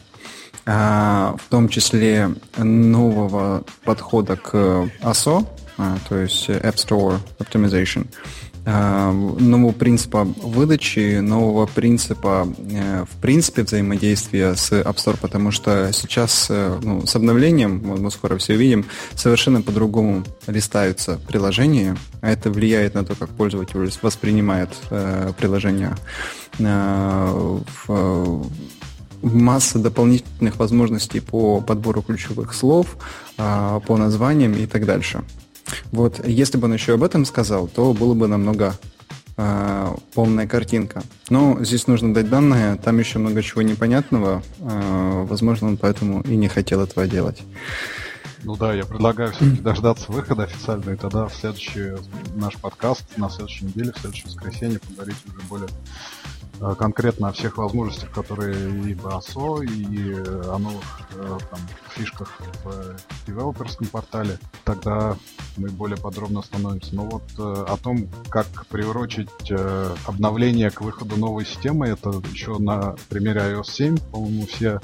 А, 0.65 1.36
в 1.38 1.49
том 1.49 1.69
числе 1.69 2.36
нового 2.58 3.63
подхода 3.84 4.36
к 4.36 4.56
ASO, 5.01 5.47
а, 5.77 5.97
то 6.10 6.17
есть 6.17 6.49
App 6.49 6.75
Store 6.75 7.19
Optimization, 7.39 8.08
Э, 8.08 8.46
нового 8.67 9.71
принципа 9.71 10.25
выдачи, 10.25 11.19
нового 11.19 11.67
принципа, 11.67 12.47
э, 12.69 13.06
в 13.06 13.21
принципе, 13.21 13.63
взаимодействия 13.63 14.56
с 14.56 14.73
App 14.73 14.95
Store, 14.95 15.17
потому 15.21 15.51
что 15.51 15.91
сейчас 15.93 16.47
э, 16.49 16.77
ну, 16.84 17.06
с 17.06 17.15
обновлением, 17.15 17.82
мы 17.86 18.12
скоро 18.12 18.38
все 18.38 18.56
увидим, 18.56 18.86
совершенно 19.15 19.62
по-другому 19.62 20.25
листаются 20.47 21.17
приложения, 21.30 21.95
а 22.21 22.30
это 22.30 22.51
влияет 22.51 22.93
на 22.93 23.06
то, 23.06 23.15
как 23.15 23.30
пользователь 23.30 23.89
воспринимает 24.01 24.69
приложение. 25.38 25.95
масса 29.21 29.80
дополнительных 29.80 30.58
возможностей 30.58 31.21
по 31.21 31.62
подбору 31.62 32.01
ключевых 32.01 32.53
слов, 32.53 32.97
по 33.38 33.97
названиям 33.97 34.53
и 34.53 34.65
так 34.65 34.86
дальше. 34.86 35.23
Вот, 35.91 36.25
если 36.25 36.58
бы 36.58 36.65
он 36.65 36.73
еще 36.73 36.93
об 36.93 37.03
этом 37.03 37.25
сказал, 37.25 37.67
то 37.67 37.93
было 37.93 38.13
бы 38.13 38.27
намного 38.27 38.75
э, 39.38 39.95
полная 40.13 40.47
картинка. 40.47 41.03
Но 41.30 41.63
здесь 41.63 41.88
нужно 41.88 42.13
дать 42.13 42.30
данные, 42.30 42.75
там 42.75 42.97
еще 42.99 43.19
много 43.19 43.41
чего 43.41 43.62
непонятного. 43.62 44.43
Э, 44.60 45.25
возможно, 45.27 45.67
он 45.67 45.77
поэтому 45.77 46.21
и 46.21 46.36
не 46.36 46.47
хотел 46.47 46.82
этого 46.82 47.08
делать. 47.08 47.41
Ну 48.43 48.56
да, 48.56 48.73
я 48.73 48.86
предлагаю 48.86 49.32
все-таки 49.32 49.62
дождаться 49.62 50.12
выхода 50.12 50.43
официально, 50.43 50.91
и 50.91 50.95
тогда 50.95 51.27
в 51.27 51.36
следующий 51.36 51.93
наш 52.36 52.56
подкаст 52.56 53.03
на 53.17 53.30
следующей 53.30 53.65
неделе, 53.65 53.91
в 53.91 53.99
следующее 53.99 54.27
воскресенье 54.27 54.80
поговорить 54.80 55.17
уже 55.27 55.47
более 55.49 55.69
конкретно 56.78 57.30
о 57.30 57.32
всех 57.34 57.58
возможностях, 57.58 58.12
которые 58.12 58.56
и 58.89 58.93
в 58.93 59.06
ASO, 59.06 59.65
и 59.65 60.13
э, 60.13 60.50
о 60.50 60.58
новых 60.58 61.02
э, 61.15 61.38
там, 61.50 61.60
фишках 61.89 62.39
в 62.63 62.96
девелоперском 63.26 63.88
портале, 63.88 64.39
тогда 64.63 65.15
мы 65.56 65.70
более 65.70 65.98
подробно 65.98 66.39
остановимся. 66.39 66.96
Но 66.96 67.06
вот 67.06 67.24
о 67.38 67.78
том, 67.78 68.08
как 68.30 68.48
приурочить 68.67 69.52
обновление 70.06 70.70
к 70.70 70.82
выходу 70.82 71.17
новой 71.17 71.46
системы, 71.46 71.88
это 71.88 72.10
еще 72.32 72.58
на 72.60 72.96
примере 73.10 73.41
iOS 73.41 73.72
7, 73.72 73.98
по-моему, 74.12 74.46
все 74.46 74.80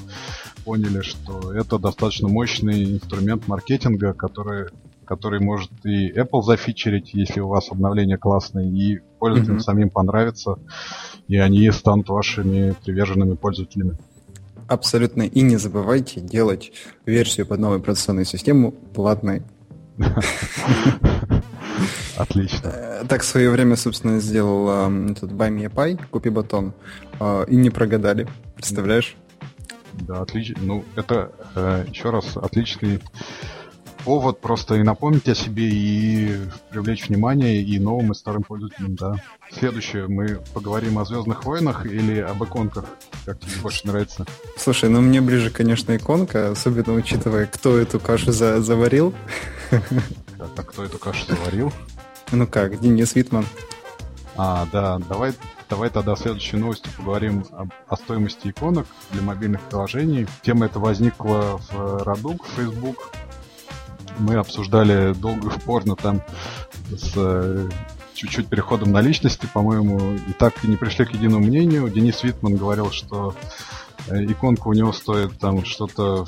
поняли, 0.64 1.02
что 1.02 1.52
это 1.52 1.78
достаточно 1.78 2.28
мощный 2.28 2.94
инструмент 2.94 3.46
маркетинга, 3.46 4.12
который 4.12 4.68
который 5.04 5.40
может 5.40 5.70
и 5.84 6.10
Apple 6.12 6.42
зафичерить, 6.42 7.14
если 7.14 7.40
у 7.40 7.48
вас 7.48 7.70
обновление 7.70 8.18
классное, 8.18 8.64
и 8.64 9.00
пользователям 9.18 9.58
mm-hmm. 9.58 9.60
самим 9.60 9.90
понравится, 9.90 10.58
и 11.28 11.36
они 11.36 11.70
станут 11.70 12.08
вашими 12.08 12.74
приверженными 12.84 13.34
пользователями. 13.34 13.96
Абсолютно. 14.66 15.22
И 15.22 15.42
не 15.42 15.56
забывайте 15.56 16.20
делать 16.20 16.72
версию 17.04 17.46
под 17.46 17.60
новую 17.60 17.80
операционную 17.80 18.24
систему 18.24 18.72
платной. 18.72 19.42
Отлично. 22.16 22.68
Э, 22.68 23.04
так 23.08 23.22
в 23.22 23.24
свое 23.24 23.50
время, 23.50 23.76
собственно, 23.76 24.20
сделал 24.20 24.90
этот 25.10 25.32
Buy 25.32 25.50
Me 25.50 25.66
a 25.66 25.68
Pie, 25.68 26.00
купи 26.10 26.30
батон, 26.30 26.72
а, 27.18 27.42
и 27.44 27.56
не 27.56 27.70
прогадали. 27.70 28.28
Представляешь? 28.54 29.16
Да, 29.92 30.20
отлично. 30.20 30.56
Ну, 30.62 30.84
это, 30.96 31.32
э, 31.54 31.84
еще 31.88 32.10
раз, 32.10 32.36
отличный 32.36 33.00
повод 34.04 34.40
просто 34.40 34.76
и 34.76 34.82
напомнить 34.82 35.28
о 35.28 35.34
себе, 35.34 35.68
и 35.68 36.36
привлечь 36.70 37.08
внимание 37.08 37.62
и 37.62 37.78
новым, 37.78 38.12
и 38.12 38.14
старым 38.14 38.42
пользователям, 38.42 38.94
да. 38.94 39.16
Следующее, 39.50 40.06
мы 40.08 40.40
поговорим 40.52 40.98
о 40.98 41.04
Звездных 41.04 41.44
войнах 41.44 41.86
или 41.86 42.20
об 42.20 42.42
иконках, 42.44 42.84
как 43.24 43.40
тебе 43.40 43.52
больше 43.62 43.86
нравится? 43.86 44.26
Слушай, 44.56 44.90
ну 44.90 45.00
мне 45.00 45.20
ближе, 45.20 45.50
конечно, 45.50 45.96
иконка, 45.96 46.50
особенно 46.50 46.92
учитывая, 46.92 47.46
кто 47.46 47.78
эту 47.78 47.98
кашу 47.98 48.32
за 48.32 48.60
заварил. 48.60 49.14
А, 49.70 50.48
а 50.56 50.62
кто 50.62 50.84
эту 50.84 50.98
кашу 50.98 51.24
заварил? 51.26 51.72
Ну 52.32 52.46
как, 52.46 52.78
Денис 52.80 53.14
Витман. 53.14 53.46
А, 54.36 54.66
да, 54.72 54.98
давай, 55.08 55.32
давай 55.70 55.90
тогда 55.90 56.16
следующей 56.16 56.56
новости 56.56 56.88
поговорим 56.96 57.44
об, 57.52 57.70
о 57.88 57.96
стоимости 57.96 58.48
иконок 58.48 58.86
для 59.12 59.22
мобильных 59.22 59.62
приложений. 59.62 60.26
Тема 60.42 60.66
эта 60.66 60.80
возникла 60.80 61.60
в 61.70 62.02
Радук, 62.04 62.44
Facebook. 62.56 63.12
Мы 64.18 64.34
обсуждали 64.36 65.12
долго 65.14 65.48
и 65.48 65.54
упорно 65.56 65.96
там 65.96 66.22
с 66.90 67.12
э, 67.16 67.68
чуть-чуть 68.14 68.48
переходом 68.48 68.92
на 68.92 69.00
личности, 69.00 69.48
по-моему, 69.52 70.14
и 70.14 70.32
так 70.32 70.64
и 70.64 70.68
не 70.68 70.76
пришли 70.76 71.04
к 71.04 71.12
единому 71.12 71.44
мнению. 71.44 71.88
Денис 71.88 72.22
Витман 72.22 72.56
говорил, 72.56 72.90
что 72.90 73.34
э, 74.08 74.24
иконка 74.24 74.68
у 74.68 74.72
него 74.72 74.92
стоит 74.92 75.38
там 75.38 75.64
что-то 75.64 76.26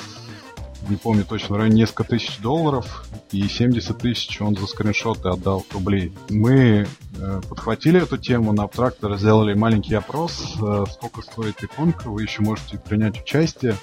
не 0.88 0.96
помню 0.96 1.24
точно, 1.24 1.54
в 1.54 1.58
районе 1.58 1.80
несколько 1.80 2.04
тысяч 2.04 2.38
долларов, 2.38 3.06
и 3.32 3.42
70 3.48 3.98
тысяч 3.98 4.40
он 4.40 4.56
за 4.56 4.66
скриншоты 4.66 5.28
отдал 5.28 5.64
рублей. 5.72 6.12
Мы 6.28 6.86
э, 7.18 7.40
подхватили 7.48 8.00
эту 8.02 8.18
тему 8.18 8.52
на 8.52 8.64
Абтрактор, 8.64 9.16
сделали 9.16 9.54
маленький 9.54 9.94
опрос, 9.94 10.54
э, 10.60 10.84
сколько 10.92 11.22
стоит 11.22 11.62
иконка, 11.62 12.08
вы 12.08 12.22
еще 12.22 12.42
можете 12.42 12.78
принять 12.78 13.20
участие 13.20 13.76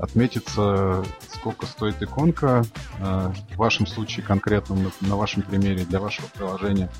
отметиться, 0.00 1.04
сколько 1.32 1.66
стоит 1.66 2.02
иконка, 2.02 2.64
э, 2.98 3.32
в 3.54 3.56
вашем 3.56 3.86
случае 3.86 4.24
конкретно, 4.24 4.90
на 5.00 5.16
вашем 5.16 5.42
примере, 5.42 5.84
для 5.84 6.00
вашего 6.00 6.26
приложения. 6.26 6.90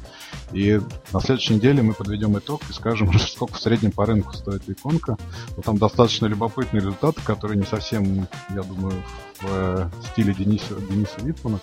И 0.53 0.80
на 1.12 1.20
следующей 1.20 1.55
неделе 1.55 1.82
мы 1.82 1.95
подведем 1.95 2.39
итог 2.39 2.62
и 2.68 2.72
скажем, 2.72 3.16
сколько 3.18 3.55
в 3.55 3.61
среднем 3.61 3.93
по 3.93 4.07
рынку 4.07 4.34
стоит 4.34 4.68
иконка. 4.68 5.16
Но 5.57 5.62
там 5.62 5.78
достаточно 5.78 6.26
любопытные 6.26 6.80
результаты, 6.80 7.20
которые 7.22 7.59
не 7.59 7.66
совсем, 7.66 8.28
я 8.51 8.62
думаю, 8.62 9.03
в 9.41 9.47
э, 9.49 9.91
стиле 10.11 10.34
Дениса, 10.34 10.74
Дениса 10.74 11.20
Витмана. 11.20 11.61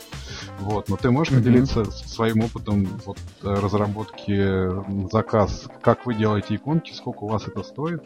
Вот. 0.59 0.89
Но 0.89 0.95
ты 0.97 1.11
можешь 1.11 1.33
mm-hmm. 1.33 1.37
поделиться 1.37 1.85
своим 1.85 2.41
опытом 2.41 2.87
вот, 3.05 3.17
разработки 3.41 5.11
заказ, 5.11 5.65
как 5.81 6.05
вы 6.05 6.15
делаете 6.15 6.55
иконки, 6.55 6.93
сколько 6.93 7.23
у 7.23 7.27
вас 7.27 7.47
это 7.47 7.63
стоит, 7.63 8.03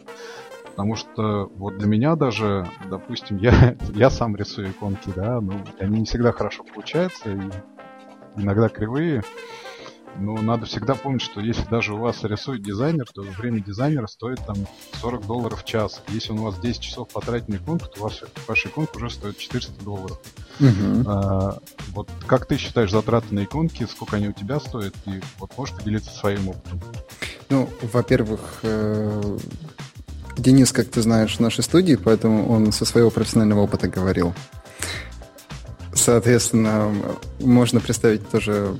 Потому 0.80 0.96
что 0.96 1.52
вот 1.56 1.76
для 1.76 1.86
меня 1.86 2.16
даже, 2.16 2.66
допустим, 2.88 3.36
я, 3.36 3.76
я 3.94 4.08
сам 4.08 4.34
рисую 4.34 4.70
иконки, 4.70 5.12
да, 5.14 5.38
ну, 5.38 5.62
они 5.78 5.98
не 5.98 6.06
всегда 6.06 6.32
хорошо 6.32 6.64
получаются, 6.64 7.30
и 7.30 8.40
иногда 8.40 8.70
кривые. 8.70 9.22
Но 10.16 10.36
надо 10.40 10.64
всегда 10.64 10.94
помнить, 10.94 11.20
что 11.20 11.42
если 11.42 11.68
даже 11.68 11.92
у 11.92 11.98
вас 11.98 12.24
рисует 12.24 12.62
дизайнер, 12.62 13.04
то 13.12 13.20
время 13.20 13.60
дизайнера 13.60 14.06
стоит 14.06 14.38
там 14.46 14.56
40 15.02 15.26
долларов 15.26 15.62
в 15.62 15.66
час. 15.66 16.02
Если 16.08 16.32
он 16.32 16.38
у 16.38 16.44
вас 16.44 16.58
10 16.58 16.80
часов 16.80 17.08
потратит 17.08 17.48
на 17.50 17.56
иконку, 17.56 17.86
то 17.86 18.02
ваша, 18.02 18.28
ваша 18.48 18.68
иконка 18.68 18.96
уже 18.96 19.10
стоит 19.10 19.36
400 19.36 19.84
долларов. 19.84 20.18
Uh-huh. 20.60 21.04
А, 21.06 21.58
вот 21.88 22.08
как 22.26 22.46
ты 22.46 22.56
считаешь 22.56 22.90
затраты 22.90 23.34
на 23.34 23.44
иконки, 23.44 23.84
сколько 23.84 24.16
они 24.16 24.28
у 24.28 24.32
тебя 24.32 24.58
стоят, 24.60 24.94
и 25.04 25.20
вот 25.38 25.56
можешь 25.58 25.76
поделиться 25.76 26.10
своим 26.10 26.48
опытом? 26.48 26.80
Ну, 27.50 27.68
во-первых, 27.82 28.60
э, 28.62 29.38
Денис, 30.40 30.72
как 30.72 30.88
ты 30.88 31.02
знаешь, 31.02 31.36
в 31.36 31.40
нашей 31.40 31.62
студии, 31.62 31.96
поэтому 31.96 32.50
он 32.50 32.72
со 32.72 32.84
своего 32.84 33.10
профессионального 33.10 33.60
опыта 33.60 33.88
говорил. 33.88 34.34
Соответственно, 35.92 36.90
можно 37.40 37.80
представить 37.80 38.26
тоже 38.30 38.78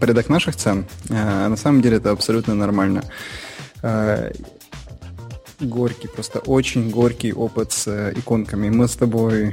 порядок 0.00 0.30
наших 0.30 0.56
цен. 0.56 0.86
А 1.10 1.48
на 1.48 1.56
самом 1.56 1.82
деле 1.82 1.98
это 1.98 2.12
абсолютно 2.12 2.54
нормально. 2.54 3.04
А, 3.82 4.32
горький, 5.60 6.08
просто 6.08 6.38
очень 6.38 6.90
горький 6.90 7.32
опыт 7.32 7.72
с 7.72 7.86
э, 7.88 8.12
иконками. 8.16 8.70
Мы 8.70 8.88
с 8.88 8.94
тобой 8.94 9.48
э, 9.48 9.52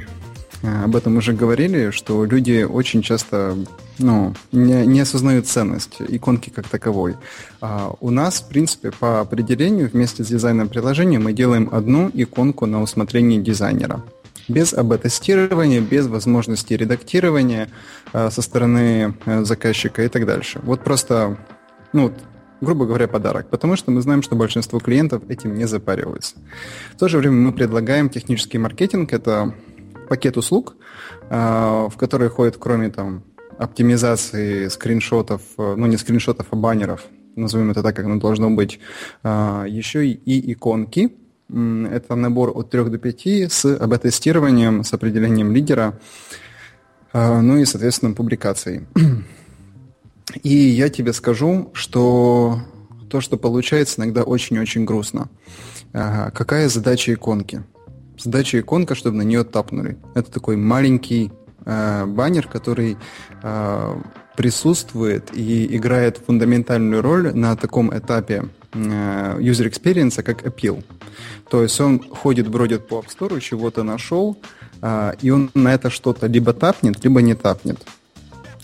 об 0.62 0.96
этом 0.96 1.16
уже 1.16 1.32
говорили, 1.32 1.90
что 1.90 2.24
люди 2.24 2.62
очень 2.62 3.02
часто 3.02 3.56
ну, 3.98 4.34
не, 4.52 4.86
не 4.86 5.00
осознают 5.00 5.46
ценность 5.46 5.96
иконки 6.00 6.50
как 6.50 6.68
таковой. 6.68 7.16
А 7.60 7.92
у 8.00 8.10
нас, 8.10 8.40
в 8.40 8.48
принципе, 8.48 8.90
по 8.90 9.20
определению 9.20 9.90
вместе 9.90 10.24
с 10.24 10.28
дизайном 10.28 10.68
приложения 10.68 11.18
мы 11.18 11.32
делаем 11.32 11.68
одну 11.72 12.10
иконку 12.12 12.66
на 12.66 12.82
усмотрение 12.82 13.40
дизайнера. 13.40 14.02
Без 14.48 14.72
АБ-тестирования, 14.72 15.80
без 15.80 16.06
возможности 16.06 16.74
редактирования 16.74 17.68
а, 18.12 18.30
со 18.30 18.42
стороны 18.42 19.14
а, 19.24 19.44
заказчика 19.44 20.04
и 20.04 20.08
так 20.08 20.24
дальше. 20.24 20.60
Вот 20.62 20.84
просто, 20.84 21.36
ну, 21.92 22.12
грубо 22.60 22.86
говоря, 22.86 23.08
подарок, 23.08 23.48
потому 23.50 23.76
что 23.76 23.90
мы 23.90 24.00
знаем, 24.02 24.22
что 24.22 24.36
большинство 24.36 24.78
клиентов 24.78 25.22
этим 25.28 25.54
не 25.56 25.66
запариваются. 25.66 26.36
В 26.94 26.98
то 26.98 27.08
же 27.08 27.18
время 27.18 27.36
мы 27.36 27.52
предлагаем 27.52 28.08
технический 28.08 28.58
маркетинг, 28.58 29.12
это 29.12 29.52
пакет 30.06 30.36
услуг, 30.36 30.76
а, 31.30 31.88
в 31.88 31.96
который 31.96 32.28
входит, 32.28 32.56
кроме 32.58 32.90
там 32.90 33.24
оптимизации 33.58 34.68
скриншотов, 34.68 35.40
э, 35.58 35.74
ну 35.76 35.86
не 35.86 35.96
скриншотов, 35.96 36.46
а 36.50 36.56
баннеров, 36.56 37.06
назовем 37.36 37.70
это 37.70 37.82
так, 37.82 37.96
как 37.96 38.04
оно 38.04 38.18
должно 38.18 38.50
быть, 38.50 38.80
а, 39.22 39.64
еще 39.66 40.06
и 40.06 40.52
иконки. 40.52 41.16
Это 41.48 42.16
набор 42.16 42.50
от 42.54 42.70
3 42.70 42.90
до 42.90 42.98
5 42.98 43.52
с 43.52 43.64
АБ-тестированием, 43.64 44.82
с 44.82 44.92
определением 44.92 45.52
лидера, 45.52 45.98
а, 47.12 47.40
ну 47.40 47.58
и, 47.58 47.64
соответственно, 47.64 48.14
публикацией. 48.14 48.86
И 50.42 50.54
я 50.54 50.88
тебе 50.88 51.12
скажу, 51.12 51.70
что 51.72 52.60
то, 53.08 53.20
что 53.20 53.36
получается, 53.36 54.00
иногда 54.00 54.24
очень-очень 54.24 54.84
грустно. 54.84 55.28
Какая 55.92 56.68
задача 56.68 57.14
иконки? 57.14 57.62
Задача 58.18 58.60
иконка, 58.60 58.94
чтобы 58.94 59.18
на 59.18 59.22
нее 59.22 59.44
тапнули. 59.44 59.96
Это 60.14 60.30
такой 60.30 60.56
маленький 60.56 61.32
э, 61.64 62.06
баннер, 62.06 62.48
который 62.48 62.96
э, 63.42 63.96
присутствует 64.36 65.30
и 65.34 65.76
играет 65.76 66.18
фундаментальную 66.26 67.02
роль 67.02 67.34
на 67.34 67.56
таком 67.56 67.96
этапе 67.96 68.48
э, 68.72 69.38
user 69.40 69.70
experience, 69.70 70.22
как 70.22 70.44
appeal. 70.46 70.82
То 71.50 71.62
есть 71.62 71.80
он 71.80 72.00
ходит, 72.00 72.48
бродит 72.48 72.88
по 72.88 72.96
App 72.96 73.06
Store, 73.06 73.40
чего-то 73.40 73.82
нашел, 73.82 74.36
э, 74.82 75.12
и 75.20 75.30
он 75.30 75.50
на 75.54 75.74
это 75.74 75.90
что-то 75.90 76.26
либо 76.26 76.52
тапнет, 76.52 77.04
либо 77.04 77.22
не 77.22 77.34
тапнет. 77.34 77.78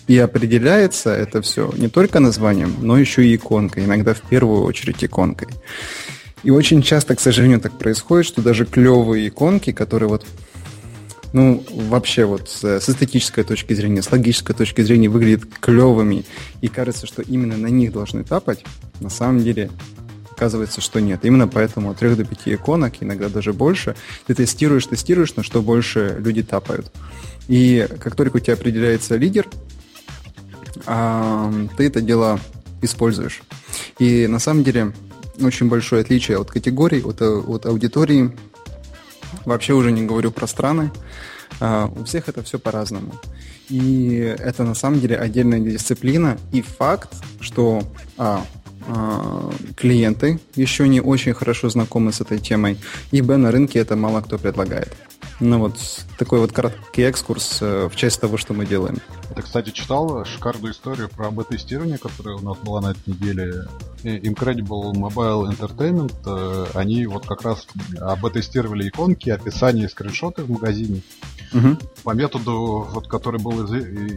И 0.09 0.19
определяется 0.19 1.11
это 1.11 1.41
все 1.43 1.73
не 1.77 1.89
только 1.89 2.21
названием, 2.21 2.75
но 2.81 2.99
еще 2.99 3.25
и 3.25 3.37
иконкой, 3.37 3.85
иногда 3.85 4.15
в 4.15 4.21
первую 4.21 4.65
очередь 4.65 5.05
иконкой. 5.05 5.49
И 6.43 6.51
очень 6.51 6.83
часто, 6.83 7.15
к 7.15 7.21
сожалению, 7.21 7.61
так 7.61 7.79
происходит, 7.79 8.27
что 8.27 8.43
даже 8.43 8.67
клевые 8.67 9.29
иконки, 9.29 9.73
которые 9.73 10.09
вот 10.09 10.27
ну, 11.33 11.65
вообще 11.71 12.25
вот 12.25 12.49
с, 12.49 12.63
с 12.63 12.89
эстетической 12.89 13.43
точки 13.43 13.73
зрения, 13.73 14.03
с 14.03 14.11
логической 14.11 14.55
точки 14.55 14.83
зрения 14.83 15.09
выглядят 15.09 15.45
клевыми, 15.61 16.25
и 16.61 16.69
кажется, 16.69 17.07
что 17.07 17.23
именно 17.23 17.57
на 17.57 17.69
них 17.69 17.93
должны 17.93 18.23
тапать, 18.23 18.65
на 19.01 19.09
самом 19.09 19.43
деле 19.43 19.71
оказывается, 20.31 20.81
что 20.81 21.01
нет. 21.01 21.25
Именно 21.25 21.47
поэтому 21.49 21.91
от 21.91 21.99
3 21.99 22.17
до 22.17 22.25
5 22.25 22.41
иконок, 22.47 22.95
иногда 23.01 23.29
даже 23.29 23.53
больше, 23.53 23.95
ты 24.27 24.35
тестируешь, 24.35 24.87
тестируешь, 24.87 25.37
на 25.37 25.43
что 25.43 25.63
больше 25.63 26.17
люди 26.19 26.43
тапают. 26.43 26.91
И 27.49 27.87
как 28.01 28.17
только 28.17 28.37
у 28.39 28.41
тебя 28.41 28.55
определяется 28.55 29.17
лидер, 29.17 29.49
ты 30.85 31.87
это 31.87 32.01
дело 32.01 32.41
используешь. 32.83 33.43
И 33.99 34.27
на 34.27 34.39
самом 34.39 34.65
деле 34.65 34.93
очень 35.41 35.69
большое 35.69 36.03
отличие 36.03 36.39
от 36.39 36.51
категорий, 36.51 37.03
от, 37.03 37.23
от 37.23 37.67
аудитории 37.67 38.33
Вообще 39.45 39.73
уже 39.73 39.93
не 39.93 40.03
говорю 40.03 40.31
про 40.31 40.47
страны. 40.47 40.91
Uh, 41.61 42.01
у 42.01 42.05
всех 42.05 42.29
это 42.29 42.43
все 42.43 42.59
по-разному. 42.59 43.15
И 43.69 44.35
это 44.39 44.65
на 44.65 44.75
самом 44.75 45.01
деле 45.01 45.17
отдельная 45.17 45.61
дисциплина. 45.61 46.39
И 46.51 46.61
факт, 46.63 47.15
что 47.41 47.83
а, 48.19 48.45
а, 48.89 49.51
клиенты 49.77 50.41
еще 50.57 50.89
не 50.89 51.01
очень 51.01 51.33
хорошо 51.33 51.71
знакомы 51.71 52.13
с 52.13 52.21
этой 52.21 52.39
темой, 52.39 52.79
и 53.13 53.23
б, 53.23 53.37
на 53.37 53.51
рынке 53.51 53.79
это 53.79 53.97
мало 53.97 54.21
кто 54.21 54.39
предлагает. 54.39 54.93
Ну 55.41 55.59
вот 55.59 55.77
такой 56.19 56.41
вот 56.41 56.53
короткий 56.53 57.03
экскурс 57.03 57.59
э, 57.61 57.89
в 57.89 57.97
часть 57.97 58.21
того, 58.21 58.37
что 58.37 58.55
мы 58.55 58.67
делаем. 58.67 58.99
Ты, 59.35 59.43
кстати, 59.43 59.71
читал 59.71 60.25
шикарную 60.25 60.73
историю 60.73 61.09
про 61.09 61.29
АБ-тестирование, 61.29 61.99
которое 61.99 62.37
у 62.37 62.41
нас 62.41 62.59
была 62.59 62.81
на 62.81 62.91
этой 62.93 63.11
неделе. 63.11 63.65
Incredible 64.03 64.93
Mobile 64.93 65.57
Entertainment, 65.57 66.15
э, 66.27 66.67
они 66.75 67.07
вот 67.07 67.27
как 67.27 67.43
раз 67.43 67.67
АБ-тестировали 68.01 68.89
иконки, 68.89 69.31
описание, 69.31 69.89
скриншоты 69.89 70.45
в 70.45 70.51
магазине. 70.51 71.03
Угу. 71.55 71.77
По 72.05 72.15
методу, 72.15 72.87
вот, 72.91 73.07
который 73.09 73.41
был 73.41 73.65
из, 73.65 73.73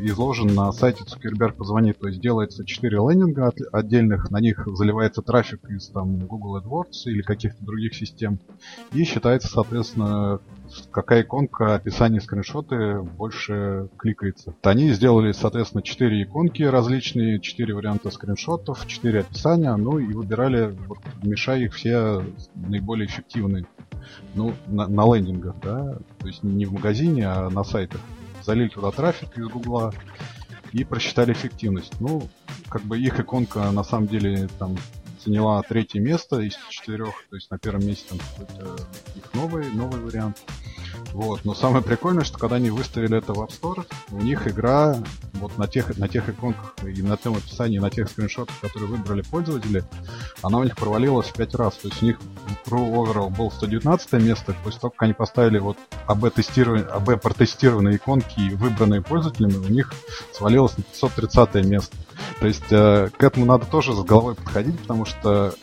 изложен 0.09 0.53
на 0.53 0.71
сайте 0.71 1.03
Цукерберг 1.03 1.55
позвонит, 1.55 1.99
то 1.99 2.07
есть 2.07 2.21
делается 2.21 2.65
4 2.65 2.97
лендинга 2.97 3.47
от, 3.47 3.57
отдельных, 3.71 4.31
на 4.31 4.39
них 4.39 4.67
заливается 4.73 5.21
трафик 5.21 5.69
из 5.69 5.87
там 5.89 6.19
Google 6.19 6.59
AdWords 6.59 7.05
или 7.05 7.21
каких-то 7.21 7.63
других 7.63 7.93
систем, 7.93 8.39
и 8.93 9.03
считается, 9.03 9.49
соответственно, 9.49 10.39
какая 10.91 11.23
иконка 11.23 11.75
описание 11.75 12.21
скриншоты 12.21 13.01
больше 13.01 13.89
кликается. 13.97 14.55
Они 14.63 14.91
сделали, 14.91 15.31
соответственно, 15.31 15.83
4 15.83 16.23
иконки 16.23 16.63
различные, 16.63 17.39
4 17.39 17.73
варианта 17.73 18.11
скриншотов, 18.11 18.87
4 18.87 19.19
описания, 19.19 19.75
ну 19.75 19.99
и 19.99 20.13
выбирали, 20.13 20.75
мешая 21.23 21.59
их 21.61 21.73
все 21.73 22.23
наиболее 22.55 23.07
эффективные. 23.07 23.65
Ну, 24.33 24.53
на, 24.67 24.87
на 24.87 25.15
лендингах, 25.15 25.55
да, 25.61 25.97
то 26.19 26.27
есть 26.27 26.43
не 26.43 26.65
в 26.65 26.73
магазине, 26.73 27.27
а 27.27 27.49
на 27.49 27.63
сайтах. 27.63 28.01
Залили 28.43 28.69
туда 28.69 28.91
трафик 28.91 29.37
из 29.37 29.47
Гугла 29.47 29.93
и 30.71 30.83
просчитали 30.83 31.33
эффективность. 31.33 31.99
Ну, 31.99 32.27
как 32.69 32.83
бы 32.83 32.99
их 32.99 33.19
иконка 33.19 33.71
на 33.71 33.83
самом 33.83 34.07
деле 34.07 34.47
там 34.59 34.75
заняла 35.23 35.61
третье 35.63 35.99
место 35.99 36.39
из 36.41 36.55
четырех, 36.69 37.13
то 37.29 37.35
есть 37.35 37.49
на 37.49 37.57
первом 37.57 37.85
месте 37.85 38.05
там 38.09 38.19
их 39.15 39.33
новый, 39.33 39.71
новый 39.71 39.99
вариант. 40.01 40.41
Вот. 41.15 41.45
Но 41.45 41.53
самое 41.53 41.81
прикольное, 41.81 42.25
что 42.25 42.37
когда 42.37 42.57
они 42.57 42.69
выставили 42.69 43.17
это 43.17 43.33
в 43.33 43.39
App 43.39 43.49
Store, 43.49 43.85
у 44.11 44.17
них 44.17 44.49
игра 44.49 44.97
вот 45.35 45.57
на 45.57 45.65
тех, 45.65 45.97
на 45.97 46.09
тех 46.09 46.27
иконках 46.27 46.73
и 46.83 47.01
на 47.01 47.15
том 47.15 47.37
описании, 47.37 47.79
на 47.79 47.89
тех 47.89 48.09
скриншотах, 48.09 48.53
которые 48.59 48.89
выбрали 48.89 49.21
пользователи, 49.21 49.85
она 50.41 50.57
у 50.57 50.65
них 50.65 50.75
провалилась 50.75 51.27
в 51.27 51.33
5 51.33 51.55
раз. 51.55 51.75
То 51.75 51.87
есть 51.87 52.03
у 52.03 52.05
них 52.05 52.19
Pro 52.65 52.93
Overall 52.93 53.29
был 53.29 53.49
119 53.49 54.11
место, 54.23 54.53
после 54.61 54.81
того, 54.81 54.91
как 54.91 55.03
они 55.03 55.13
поставили 55.13 55.57
вот 55.57 55.77
АБ 56.05 56.33
тестирование, 56.33 56.85
АБ 56.85 57.21
протестированные 57.21 57.95
иконки 57.95 58.37
и 58.41 58.49
выбранные 58.49 59.01
пользователями, 59.01 59.55
у 59.55 59.69
них 59.69 59.93
свалилось 60.33 60.77
на 60.77 60.83
530 60.83 61.65
место. 61.65 61.95
То 62.41 62.47
есть 62.47 62.71
э, 62.71 63.09
к 63.17 63.23
этому 63.23 63.45
надо 63.45 63.65
тоже 63.65 63.93
с 63.93 64.03
головой 64.03 64.35
подходить, 64.35 64.77
потому 64.81 65.05
что 65.05 65.55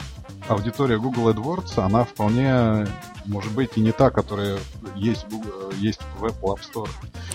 аудитория 0.48 0.98
Google 0.98 1.30
AdWords, 1.30 1.78
она 1.78 2.04
вполне 2.04 2.86
может 3.26 3.52
быть 3.52 3.70
и 3.76 3.80
не 3.80 3.92
та, 3.92 4.10
которая 4.10 4.58
есть, 4.96 5.26
Google, 5.28 5.72
есть 5.78 6.00
в 6.18 6.24
Apple 6.24 6.56
App 6.56 6.60
Store. 6.60 6.90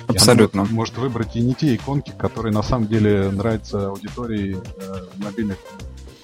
Абсолютно. 0.08 0.62
она 0.64 0.72
может 0.72 0.97
выбрать 0.97 1.36
и 1.36 1.41
не 1.41 1.53
те 1.53 1.76
иконки, 1.76 2.12
которые 2.18 2.53
на 2.53 2.64
самом 2.64 2.88
деле 2.88 3.30
нравятся 3.32 3.88
аудитории 3.88 4.58
э, 4.58 5.05
мобильных, 5.18 5.58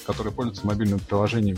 которые 0.06 0.34
пользуются 0.34 0.66
мобильным 0.68 1.00
приложением. 1.00 1.58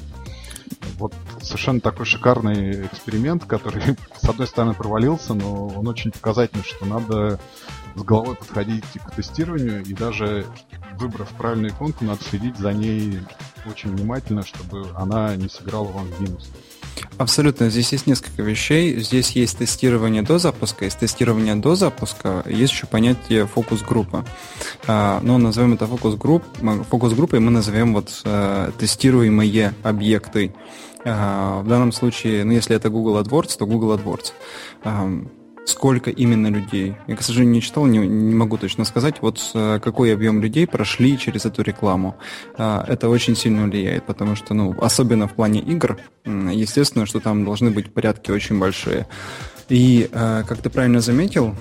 Вот 0.98 1.14
совершенно 1.42 1.82
такой 1.82 2.06
шикарный 2.06 2.86
эксперимент, 2.86 3.46
который, 3.46 3.82
с 4.22 4.30
одной 4.30 4.48
стороны, 4.48 4.74
провалился, 4.74 5.34
но 5.34 5.68
он 5.68 5.88
очень 5.88 6.12
показательный, 6.12 6.64
что 6.64 6.86
надо 6.86 7.40
с 7.96 8.02
головой 8.02 8.36
подходить 8.36 8.84
к 9.06 9.16
тестированию, 9.16 9.84
и 9.84 9.94
даже 9.94 10.46
выбрав 11.00 11.30
правильную 11.30 11.72
иконку, 11.72 12.06
надо 12.06 12.24
следить 12.24 12.58
за 12.58 12.74
ней 12.74 13.20
очень 13.66 13.96
внимательно, 13.96 14.44
чтобы 14.44 14.88
она 14.96 15.36
не 15.36 15.50
сыграла 15.50 15.86
вам 15.86 16.06
в 16.06 16.22
минус. 16.22 16.50
Абсолютно. 17.18 17.70
Здесь 17.70 17.92
есть 17.92 18.08
несколько 18.08 18.42
вещей. 18.42 19.00
Здесь 19.00 19.32
есть 19.32 19.58
тестирование 19.58 20.22
до 20.22 20.38
запуска. 20.38 20.86
Из 20.86 20.96
тестирования 20.96 21.56
до 21.56 21.76
запуска 21.76 22.44
есть 22.46 22.74
еще 22.74 22.88
понятие 22.88 23.48
фокус-группа. 23.48 24.26
А, 24.88 25.20
но 25.22 25.38
назовем 25.38 25.74
это 25.74 25.88
фокус-групп. 25.88 26.44
Фокус-группой 26.90 27.40
мы 27.40 27.52
назовем 27.52 27.94
вот 27.94 28.22
а, 28.26 28.72
тестируемые 28.78 29.74
объекты. 29.84 30.54
А, 31.06 31.62
в 31.62 31.68
данном 31.68 31.92
случае, 31.92 32.44
ну, 32.44 32.52
если 32.52 32.76
это 32.76 32.90
Google 32.90 33.22
AdWords, 33.22 33.58
то 33.58 33.66
Google 33.66 33.98
AdWords 33.98 34.34
сколько 35.66 36.12
именно 36.12 36.48
людей. 36.48 36.96
Я, 37.08 37.16
к 37.16 37.22
сожалению, 37.22 37.56
не 37.56 37.62
читал, 37.62 37.86
не, 37.86 37.98
не 37.98 38.36
могу 38.36 38.58
точно 38.58 38.86
сказать, 38.86 39.16
вот 39.22 39.42
э, 39.54 39.80
какой 39.84 40.14
объем 40.14 40.42
людей 40.42 40.68
прошли 40.68 41.18
через 41.18 41.46
эту 41.46 41.64
рекламу. 41.64 42.16
А, 42.58 42.86
это 42.88 43.10
очень 43.10 43.36
сильно 43.36 43.64
влияет, 43.64 44.06
потому 44.06 44.36
что, 44.36 44.54
ну, 44.54 44.76
особенно 44.80 45.28
в 45.28 45.34
плане 45.34 45.60
игр, 45.60 45.98
естественно, 46.26 47.06
что 47.06 47.20
там 47.20 47.44
должны 47.44 47.72
быть 47.72 47.94
порядки 47.94 48.32
очень 48.32 48.60
большие. 48.60 49.08
И, 49.68 50.08
э, 50.12 50.44
как 50.48 50.62
ты 50.62 50.70
правильно 50.70 51.02
заметил, 51.02 51.56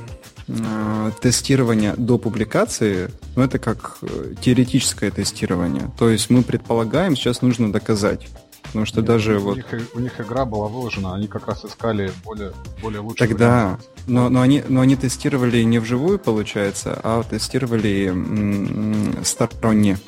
э, 0.48 1.10
тестирование 1.22 1.94
до 1.96 2.18
публикации, 2.18 3.10
ну, 3.36 3.42
это 3.42 3.58
как 3.58 3.98
теоретическое 4.42 5.10
тестирование. 5.10 5.90
То 5.98 6.10
есть 6.10 6.28
мы 6.28 6.42
предполагаем, 6.42 7.16
сейчас 7.16 7.40
нужно 7.40 7.72
доказать. 7.72 8.28
Потому 8.64 8.86
что 8.86 9.00
Нет, 9.00 9.06
даже 9.06 9.38
у 9.38 9.42
вот... 9.42 9.56
Них, 9.56 9.66
у 9.94 10.00
них 10.00 10.20
игра 10.20 10.44
была 10.44 10.68
выложена, 10.68 11.14
они 11.14 11.28
как 11.28 11.46
раз 11.46 11.64
искали 11.64 12.10
более, 12.24 12.52
более 12.82 13.00
лучший 13.00 13.26
Тогда, 13.26 13.78
но, 14.06 14.28
но, 14.28 14.40
они, 14.40 14.64
но 14.68 14.80
они 14.80 14.96
тестировали 14.96 15.62
не 15.62 15.78
вживую, 15.78 16.18
получается, 16.18 16.98
а 17.02 17.22
тестировали 17.22 18.08
м- 18.08 19.24
сторонне. 19.24 19.98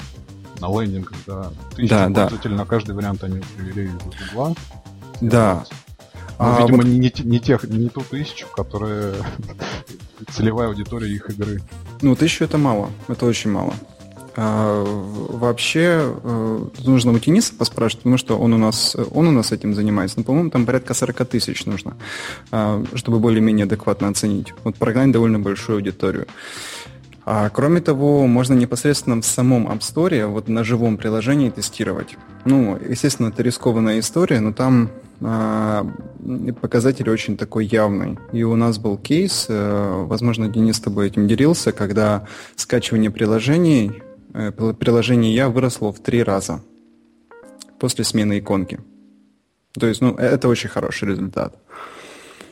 На 0.60 0.68
лендингах, 0.68 1.16
да. 1.26 1.52
Тысячи 1.74 1.90
да, 1.90 2.08
да. 2.08 2.30
на 2.48 2.64
каждый 2.64 2.94
вариант 2.94 3.22
они 3.22 3.40
привели 3.56 3.86
из 3.86 4.32
угла. 4.32 4.54
Да. 5.20 5.64
Но, 6.38 6.56
а, 6.56 6.60
видимо, 6.60 6.78
вот... 6.78 6.86
не, 6.86 7.12
не, 7.24 7.40
тех, 7.40 7.64
не 7.64 7.88
ту 7.88 8.02
тысячу, 8.02 8.46
которая 8.48 9.14
целевая 10.30 10.68
аудитория 10.68 11.10
их 11.10 11.30
игры. 11.30 11.62
Ну, 12.02 12.16
тысячу 12.16 12.44
это 12.44 12.58
мало, 12.58 12.90
это 13.08 13.26
очень 13.26 13.50
мало. 13.50 13.74
А, 14.36 14.84
вообще 14.84 16.14
э, 16.22 16.64
нужно 16.84 17.12
у 17.12 17.18
Тениса 17.18 17.54
поспрашивать, 17.54 18.02
потому 18.02 18.18
что 18.18 18.38
он 18.38 18.52
у 18.52 18.58
нас, 18.58 18.94
он 19.12 19.28
у 19.28 19.30
нас 19.30 19.50
этим 19.50 19.74
занимается. 19.74 20.18
Но, 20.18 20.20
ну, 20.20 20.26
по-моему, 20.26 20.50
там 20.50 20.66
порядка 20.66 20.92
40 20.92 21.24
тысяч 21.26 21.64
нужно, 21.64 21.96
а, 22.50 22.84
чтобы 22.94 23.18
более-менее 23.18 23.64
адекватно 23.64 24.08
оценить. 24.08 24.52
Вот 24.62 24.76
прогнать 24.76 25.10
довольно 25.10 25.38
большую 25.38 25.76
аудиторию. 25.76 26.26
А 27.24 27.48
кроме 27.48 27.80
того, 27.80 28.26
можно 28.26 28.54
непосредственно 28.54 29.20
в 29.20 29.24
самом 29.24 29.68
App 29.68 29.80
Store, 29.80 30.26
вот 30.26 30.48
на 30.48 30.62
живом 30.64 30.96
приложении 30.98 31.50
тестировать. 31.50 32.16
Ну, 32.44 32.78
естественно, 32.88 33.28
это 33.28 33.42
рискованная 33.42 33.98
история, 33.98 34.40
но 34.40 34.52
там 34.52 34.90
а, 35.22 35.84
показатель 36.60 37.08
очень 37.08 37.38
такой 37.38 37.64
явный. 37.64 38.18
И 38.32 38.42
у 38.42 38.54
нас 38.54 38.78
был 38.78 38.98
кейс, 38.98 39.46
э, 39.48 40.04
возможно, 40.06 40.48
Денис 40.48 40.76
с 40.76 40.80
тобой 40.80 41.06
этим 41.06 41.26
делился, 41.26 41.72
когда 41.72 42.26
скачивание 42.54 43.10
приложений 43.10 44.02
приложение 44.78 45.34
Я 45.34 45.48
выросло 45.48 45.92
в 45.92 46.00
три 46.00 46.22
раза 46.22 46.60
после 47.78 48.04
смены 48.04 48.38
иконки. 48.38 48.80
То 49.78 49.86
есть, 49.86 50.00
ну, 50.00 50.16
э, 50.16 50.22
это 50.22 50.48
очень 50.48 50.68
хороший 50.68 51.08
результат. 51.08 51.54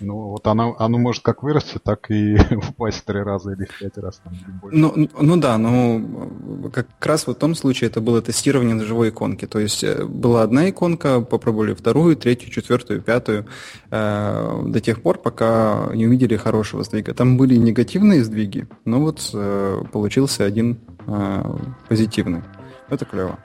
Ну, 0.00 0.30
вот 0.30 0.46
оно, 0.46 0.76
оно 0.78 0.98
может 0.98 1.22
как 1.22 1.42
вырасти, 1.42 1.78
так 1.82 2.10
и 2.10 2.36
упасть 2.68 2.98
в 2.98 3.04
три 3.04 3.20
раза 3.20 3.52
или 3.52 3.64
в 3.64 3.78
пять 3.78 3.96
раз. 3.96 4.20
Там, 4.24 4.34
больше. 4.60 4.78
Ну, 4.78 5.08
ну 5.20 5.36
да, 5.36 5.56
но 5.58 6.70
как 6.72 6.86
раз 7.00 7.26
в 7.26 7.34
том 7.34 7.54
случае 7.54 7.88
это 7.88 8.00
было 8.00 8.20
тестирование 8.20 8.74
на 8.74 8.84
живой 8.84 9.08
иконке. 9.10 9.46
То 9.46 9.58
есть 9.58 9.84
э, 9.84 10.04
была 10.04 10.42
одна 10.42 10.68
иконка, 10.68 11.20
попробовали 11.20 11.74
вторую, 11.74 12.16
третью, 12.16 12.50
четвертую, 12.50 13.02
пятую, 13.02 13.46
э, 13.90 14.62
до 14.66 14.80
тех 14.80 15.02
пор, 15.02 15.18
пока 15.18 15.90
не 15.94 16.06
увидели 16.06 16.36
хорошего 16.36 16.84
сдвига. 16.84 17.14
Там 17.14 17.36
были 17.36 17.56
негативные 17.56 18.24
сдвиги, 18.24 18.66
но 18.84 19.00
вот 19.00 19.30
э, 19.32 19.82
получился 19.92 20.44
один 20.44 20.78
э, 21.06 21.56
позитивный. 21.88 22.42
Это 22.88 23.04
клево. 23.04 23.38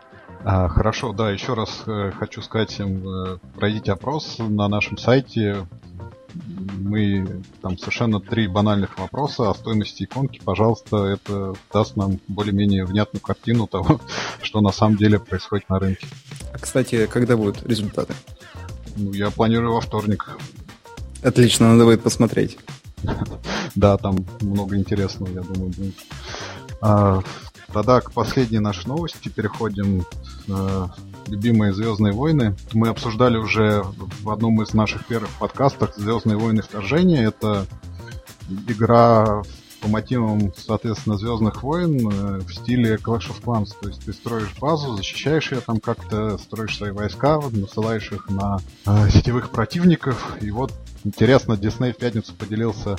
А, 0.43 0.69
хорошо, 0.69 1.11
да, 1.11 1.31
еще 1.31 1.53
раз 1.53 1.83
э, 1.85 2.11
хочу 2.17 2.41
сказать 2.41 2.79
э, 2.79 3.37
пройдите 3.55 3.91
опрос 3.91 4.37
на 4.39 4.67
нашем 4.69 4.97
сайте, 4.97 5.67
мы 6.79 7.43
там 7.61 7.77
совершенно 7.77 8.19
три 8.19 8.47
банальных 8.47 8.97
вопроса 8.99 9.49
о 9.49 9.53
стоимости 9.53 10.03
иконки, 10.03 10.39
пожалуйста, 10.43 11.05
это 11.05 11.55
даст 11.73 11.95
нам 11.95 12.19
более-менее 12.27 12.85
внятную 12.85 13.21
картину 13.21 13.67
того, 13.67 13.99
что 14.41 14.61
на 14.61 14.71
самом 14.71 14.97
деле 14.97 15.19
происходит 15.19 15.69
на 15.69 15.79
рынке. 15.79 16.07
А, 16.53 16.57
кстати, 16.57 17.07
когда 17.07 17.35
будут 17.35 17.65
результаты? 17.65 18.13
Ну, 18.95 19.13
я 19.13 19.31
планирую 19.31 19.73
во 19.73 19.81
вторник. 19.81 20.37
Отлично, 21.21 21.73
надо 21.73 21.85
будет 21.85 22.03
посмотреть. 22.03 22.57
Да, 23.75 23.97
там 23.97 24.25
много 24.41 24.75
интересного, 24.75 25.31
я 25.31 25.41
думаю, 25.41 25.71
будет. 25.71 25.95
Тогда 27.73 28.01
к 28.01 28.11
последней 28.11 28.59
нашей 28.59 28.87
новости 28.87 29.29
переходим. 29.29 30.05
Э, 30.47 30.87
любимые 31.27 31.73
Звездные 31.73 32.13
войны. 32.13 32.55
Мы 32.73 32.89
обсуждали 32.89 33.37
уже 33.37 33.83
в 34.21 34.29
одном 34.29 34.61
из 34.61 34.73
наших 34.73 35.05
первых 35.05 35.29
подкастов 35.31 35.93
Звездные 35.95 36.37
войны 36.37 36.61
вторжения. 36.61 37.27
Это 37.27 37.65
игра 38.67 39.43
по 39.81 39.87
мотивам, 39.87 40.53
соответственно, 40.55 41.17
Звездных 41.17 41.63
войн 41.63 42.07
э, 42.07 42.39
в 42.39 42.53
стиле 42.53 42.95
Clash 42.95 43.29
of 43.29 43.41
Clans. 43.43 43.71
То 43.81 43.89
есть 43.89 44.03
ты 44.05 44.13
строишь 44.13 44.53
базу, 44.59 44.95
защищаешь 44.95 45.51
ее 45.51 45.61
там 45.61 45.79
как-то, 45.79 46.37
строишь 46.37 46.77
свои 46.77 46.91
войска, 46.91 47.39
насылаешь 47.51 48.11
их 48.11 48.29
на 48.29 48.59
э, 48.85 49.09
сетевых 49.09 49.51
противников. 49.51 50.37
И 50.41 50.51
вот 50.51 50.73
интересно, 51.03 51.57
Дисней 51.57 51.93
в 51.93 51.97
пятницу 51.97 52.33
поделился 52.33 52.97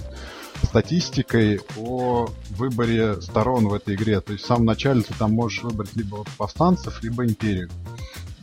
статистикой 0.62 1.60
о 1.76 2.28
выборе 2.50 3.20
сторон 3.20 3.68
в 3.68 3.74
этой 3.74 3.94
игре. 3.94 4.20
То 4.20 4.32
есть 4.32 4.44
в 4.44 4.46
самом 4.46 4.66
начале 4.66 5.02
ты 5.02 5.14
там 5.14 5.32
можешь 5.32 5.62
выбрать 5.62 5.94
либо 5.96 6.24
повстанцев, 6.36 7.02
либо 7.02 7.24
империю. 7.24 7.70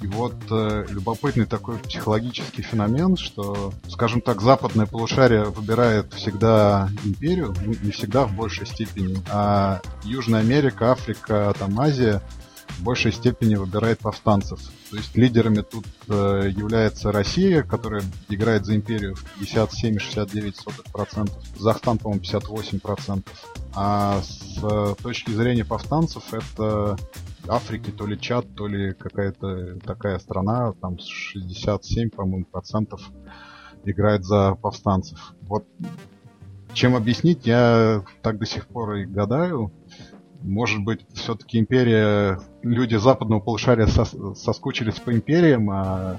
И 0.01 0.07
вот 0.07 0.35
э, 0.51 0.85
любопытный 0.89 1.45
такой 1.45 1.79
психологический 1.79 2.61
феномен, 2.61 3.17
что, 3.17 3.73
скажем 3.87 4.21
так, 4.21 4.41
западное 4.41 4.85
полушарие 4.85 5.45
выбирает 5.45 6.13
всегда 6.13 6.89
империю, 7.03 7.55
ну, 7.65 7.73
не 7.81 7.91
всегда 7.91 8.25
в 8.25 8.35
большей 8.35 8.67
степени, 8.67 9.17
а 9.31 9.81
Южная 10.03 10.41
Америка, 10.41 10.91
Африка, 10.91 11.53
там 11.57 11.79
Азия 11.79 12.21
в 12.77 12.83
большей 12.83 13.11
степени 13.11 13.55
выбирает 13.55 13.99
повстанцев. 13.99 14.59
То 14.91 14.97
есть 14.97 15.15
лидерами 15.17 15.61
тут 15.61 15.85
э, 16.07 16.51
является 16.55 17.11
Россия, 17.11 17.63
которая 17.63 18.03
играет 18.29 18.65
за 18.65 18.75
империю 18.75 19.15
в 19.15 19.41
57,69%, 19.41 21.31
Казахстан, 21.57 21.97
по-моему, 21.97 22.23
58%. 22.23 23.23
А 23.73 24.21
с 24.21 24.59
э, 24.63 24.95
точки 25.01 25.31
зрения 25.31 25.65
повстанцев 25.65 26.23
это 26.33 26.97
Африки, 27.49 27.91
то 27.91 28.05
ли 28.05 28.19
Чад, 28.19 28.45
то 28.55 28.67
ли 28.67 28.93
какая-то 28.93 29.79
такая 29.79 30.19
страна, 30.19 30.73
там 30.73 30.97
67, 30.99 32.09
по-моему, 32.09 32.45
процентов 32.45 33.09
играет 33.85 34.23
за 34.25 34.55
повстанцев. 34.55 35.33
Вот 35.41 35.65
чем 36.73 36.95
объяснить, 36.95 37.45
я 37.45 38.03
так 38.21 38.37
до 38.37 38.45
сих 38.45 38.67
пор 38.67 38.95
и 38.95 39.05
гадаю. 39.05 39.71
Может 40.41 40.83
быть, 40.83 41.05
все-таки 41.13 41.57
империя, 41.57 42.39
люди 42.61 42.95
западного 42.95 43.39
полушария 43.39 43.87
сос, 43.87 44.13
соскучились 44.35 44.99
по 44.99 45.11
империям, 45.11 45.69
а 45.71 46.17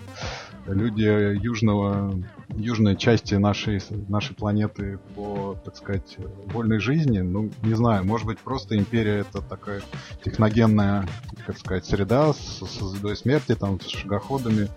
люди 0.69 1.37
южного, 1.43 2.15
южной 2.51 2.97
части 2.97 3.35
нашей, 3.35 3.81
нашей 4.09 4.35
планеты 4.35 4.99
по, 5.15 5.57
так 5.65 5.77
сказать, 5.77 6.17
вольной 6.47 6.79
жизни, 6.79 7.21
ну, 7.21 7.51
не 7.63 7.75
знаю, 7.75 8.05
может 8.05 8.27
быть, 8.27 8.39
просто 8.39 8.77
империя 8.77 9.19
это 9.21 9.41
такая 9.41 9.83
техногенная, 10.25 11.09
как 11.47 11.59
сказать, 11.59 11.85
среда 11.85 12.33
с, 12.33 12.61
звездой 12.61 13.17
смерти, 13.17 13.55
там, 13.55 13.81
с 13.81 13.89
шагоходами, 13.89 14.69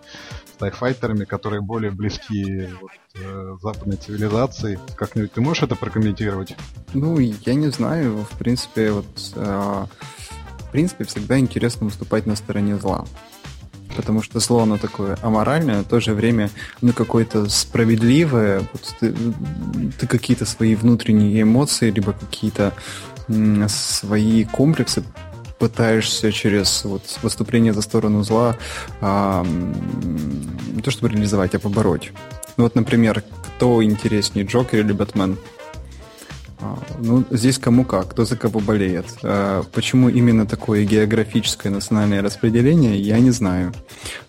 с 0.46 0.58
тайфайтерами, 0.58 1.26
которые 1.26 1.62
более 1.62 1.92
близки 1.92 2.68
вот, 2.82 2.92
э, 3.16 3.58
западной 3.62 3.98
цивилизации. 3.98 4.80
Как-нибудь 4.96 5.34
ты 5.34 5.42
можешь 5.42 5.64
это 5.64 5.76
прокомментировать? 5.76 6.56
Ну, 6.94 7.20
я 7.20 7.54
не 7.54 7.70
знаю, 7.70 8.26
в 8.30 8.38
принципе, 8.38 8.92
вот, 8.92 9.34
э, 9.36 9.86
в 10.60 10.72
принципе, 10.72 11.04
всегда 11.04 11.38
интересно 11.38 11.86
выступать 11.86 12.26
на 12.26 12.36
стороне 12.36 12.78
зла 12.78 13.06
потому 13.96 14.22
что 14.22 14.39
зло, 14.39 14.62
оно 14.62 14.78
такое 14.78 15.18
аморальное, 15.22 15.82
в 15.82 15.86
то 15.86 16.00
же 16.00 16.14
время 16.14 16.50
ну, 16.82 16.94
какое-то 16.94 17.50
справедливое. 17.50 18.60
Вот 18.60 18.96
ты, 19.00 19.14
ты 20.00 20.08
какие-то 20.08 20.46
свои 20.46 20.76
внутренние 20.76 21.42
эмоции, 21.42 21.92
либо 21.92 22.14
какие-то 22.14 22.74
свои 23.68 24.46
комплексы 24.46 25.04
пытаешься 25.60 26.32
через 26.32 26.84
вот, 26.86 27.04
выступление 27.22 27.72
за 27.72 27.82
сторону 27.82 28.24
зла 28.24 28.58
а, 29.00 29.46
не 29.46 30.82
то 30.82 30.89
чтобы 30.89 31.10
реализовать, 31.10 31.54
а 31.54 31.60
побороть. 31.60 32.12
Ну 32.58 32.64
вот, 32.64 32.76
например, 32.76 33.24
кто 33.44 33.84
интереснее, 33.84 34.46
Джокер 34.46 34.80
или 34.80 34.92
Бэтмен? 34.92 35.38
А, 36.62 36.78
ну, 36.99 37.24
здесь 37.32 37.57
кому 37.57 37.84
как, 37.86 38.09
кто 38.09 38.24
за 38.24 38.38
кого 38.38 38.59
болеет. 38.59 39.05
А, 39.24 39.64
почему 39.74 40.09
именно 40.09 40.45
такое 40.45 40.86
географическое 40.86 41.72
национальное 41.72 42.22
распределение, 42.22 42.99
я 42.99 43.20
не 43.20 43.32
знаю. 43.32 43.74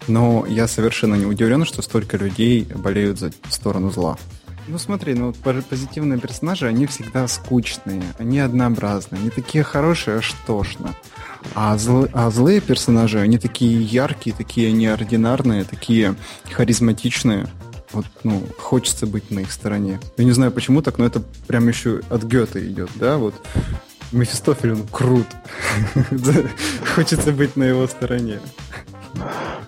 Но 0.08 0.46
я 0.48 0.66
совершенно 0.66 1.14
не 1.14 1.26
удивлен, 1.26 1.64
что 1.64 1.82
столько 1.82 2.16
людей 2.16 2.66
болеют 2.74 3.18
за 3.18 3.32
сторону 3.50 3.90
зла. 3.90 4.16
Ну 4.68 4.78
смотри, 4.78 5.14
ну 5.14 5.32
позитивные 5.32 6.20
персонажи, 6.20 6.68
они 6.68 6.86
всегда 6.86 7.26
скучные, 7.26 8.02
они 8.18 8.38
однообразные, 8.38 9.20
они 9.20 9.30
такие 9.30 9.64
хорошие, 9.64 10.18
аж 10.18 10.34
тошно. 10.46 10.94
А, 11.54 11.76
зл, 11.76 12.06
а 12.12 12.30
злые 12.30 12.60
персонажи, 12.60 13.18
они 13.18 13.38
такие 13.38 13.82
яркие, 13.82 14.34
такие 14.34 14.70
неординарные, 14.72 15.64
такие 15.64 16.14
харизматичные 16.50 17.48
вот, 17.92 18.06
ну, 18.24 18.42
хочется 18.58 19.06
быть 19.06 19.30
на 19.30 19.40
их 19.40 19.52
стороне. 19.52 20.00
Я 20.16 20.24
не 20.24 20.32
знаю, 20.32 20.52
почему 20.52 20.82
так, 20.82 20.98
но 20.98 21.06
это 21.06 21.20
прям 21.46 21.68
еще 21.68 22.00
от 22.10 22.24
Гёте 22.24 22.66
идет, 22.66 22.90
да, 22.96 23.16
вот. 23.16 23.34
Мефистофель, 24.12 24.72
он 24.72 24.86
крут. 24.88 25.26
Хочется 26.94 27.32
быть 27.32 27.56
на 27.56 27.64
его 27.64 27.86
стороне. 27.86 28.40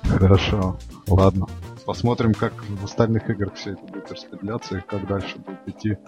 Хорошо, 0.03 0.79
ладно. 1.07 1.47
Посмотрим, 1.87 2.35
как 2.35 2.53
в 2.69 2.85
остальных 2.85 3.29
играх 3.29 3.55
все 3.55 3.73
это 3.73 3.83
будет 3.83 4.11
распределяться 4.11 4.79
и 4.79 4.81
как 4.81 5.07
дальше 5.07 5.37
будет 5.39 5.61
идти 5.67 5.99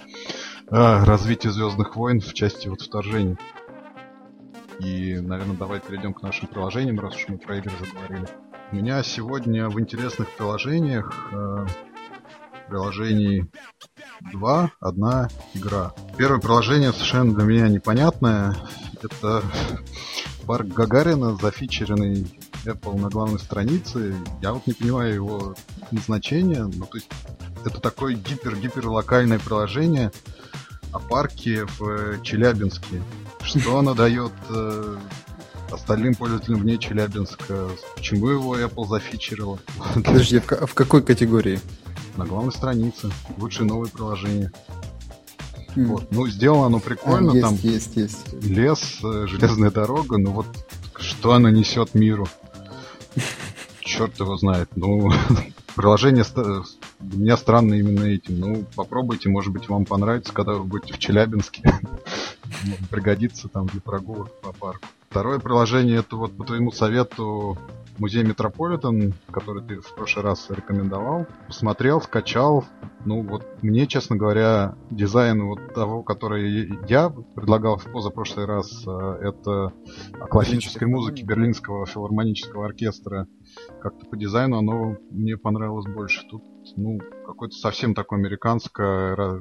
а, 0.69 1.05
развитие 1.05 1.53
Звездных 1.53 1.97
войн 1.97 2.21
в 2.21 2.33
части 2.33 2.69
вот 2.69 2.81
вторжений. 2.81 3.37
И, 4.79 5.19
наверное, 5.21 5.57
давай 5.57 5.81
перейдем 5.81 6.13
к 6.15 6.23
нашим 6.23 6.49
приложениям, 6.49 7.01
раз 7.01 7.15
уж 7.15 7.29
мы 7.29 7.39
про 7.39 7.59
игры 7.59 7.73
заговорили. 7.79 8.27
У 8.73 8.77
меня 8.77 9.03
сегодня 9.03 9.69
в 9.69 9.79
интересных 9.79 10.31
приложениях 10.37 11.15
э, 11.33 11.67
приложений 12.69 13.47
два, 14.33 14.73
одна 14.81 15.29
игра. 15.55 15.93
Первое 16.17 16.41
приложение 16.41 16.93
совершенно 16.93 17.35
для 17.35 17.45
меня 17.45 17.69
непонятное. 17.69 18.57
Это 19.03 19.43
парк 20.47 20.67
Гагарина, 20.69 21.37
зафичеренный 21.37 22.27
Apple 22.65 22.99
на 22.99 23.09
главной 23.09 23.39
странице. 23.39 24.15
Я 24.43 24.53
вот 24.53 24.67
не 24.67 24.73
понимаю 24.73 25.15
его 25.15 25.55
назначения. 25.91 26.65
Ну, 26.65 26.87
то 26.87 26.97
есть 26.97 27.09
это 27.65 27.81
такое 27.81 28.15
гипер-гипер 28.15 28.87
локальное 28.89 29.39
приложение 29.39 30.13
о 30.93 30.99
парке 30.99 31.67
в 31.79 32.23
Челябинске. 32.23 33.03
Что 33.43 33.79
оно 33.79 33.95
дает 33.95 34.33
э, 34.49 34.97
остальным 35.71 36.15
пользователям 36.15 36.61
вне 36.61 36.79
Челябинска? 36.79 37.69
Почему 37.95 38.29
его 38.29 38.59
Apple 38.59 38.89
зафичерила? 38.89 39.59
Подожди, 39.95 40.39
в, 40.41 40.47
в 40.47 40.75
какой 40.75 41.03
категории? 41.03 41.61
На 42.17 42.27
главной 42.27 42.53
странице. 42.53 43.11
Лучшие 43.39 43.67
новые 43.67 43.91
приложения. 43.91 44.53
Mm. 45.75 45.87
Вот. 45.87 46.11
Ну, 46.11 46.27
сделано 46.29 46.67
оно 46.67 46.81
прикольно. 46.81 47.33
А, 47.33 47.35
есть, 47.35 47.47
там 47.47 47.55
есть, 47.57 47.97
есть. 47.97 48.33
лес, 48.43 48.99
э, 49.03 49.27
железная 49.27 49.71
дорога, 49.71 50.17
ну 50.17 50.31
вот 50.33 50.47
что 50.99 51.35
она 51.35 51.51
несет 51.51 51.95
миру? 51.95 52.27
Черт 53.81 54.19
его 54.19 54.37
знает. 54.37 54.71
Ну, 54.75 55.11
приложение 55.77 56.25
для 57.01 57.19
меня 57.19 57.37
странно 57.37 57.75
именно 57.75 58.05
этим. 58.05 58.41
Ну, 58.41 58.65
попробуйте, 58.75 59.29
может 59.29 59.53
быть, 59.53 59.69
вам 59.69 59.85
понравится, 59.85 60.33
когда 60.33 60.55
вы 60.55 60.65
будете 60.65 60.95
в 60.95 60.99
Челябинске. 60.99 61.63
Пригодится 62.91 63.49
там 63.49 63.67
для 63.67 63.81
прогулок 63.81 64.33
по 64.41 64.53
парку. 64.53 64.87
Второе 65.11 65.39
приложение, 65.39 65.99
это 65.99 66.17
вот 66.17 66.37
по 66.37 66.45
твоему 66.45 66.73
совету 66.73 67.59
музей 67.99 68.25
Метрополитен, 68.25 69.15
который 69.31 69.63
ты 69.63 69.81
в 69.81 69.95
прошлый 69.95 70.25
раз 70.25 70.51
рекомендовал. 70.51 71.27
Посмотрел, 71.47 72.01
скачал. 72.01 72.65
Ну 73.05 73.23
вот 73.23 73.45
мне, 73.63 73.87
честно 73.87 74.17
говоря, 74.17 74.77
дизайн 74.91 75.45
вот 75.45 75.75
того, 75.75 76.03
который 76.03 76.79
я 76.89 77.11
предлагал 77.11 77.77
в 77.79 77.85
позапрошлый 77.91 78.47
раз, 78.47 78.85
э, 78.87 79.19
это 79.23 79.73
классической 80.29 80.89
музыки 80.89 81.23
Берлинского 81.23 81.87
филармонического 81.87 82.67
оркестра. 82.67 83.27
Как-то 83.81 84.07
по 84.07 84.17
дизайну 84.17 84.59
оно 84.59 84.97
мне 85.11 85.37
понравилось 85.37 85.87
больше. 85.87 86.27
Тут, 86.29 86.43
ну, 86.77 86.99
какое-то 87.27 87.57
совсем 87.57 87.95
такое 87.95 88.19
американское, 88.19 89.41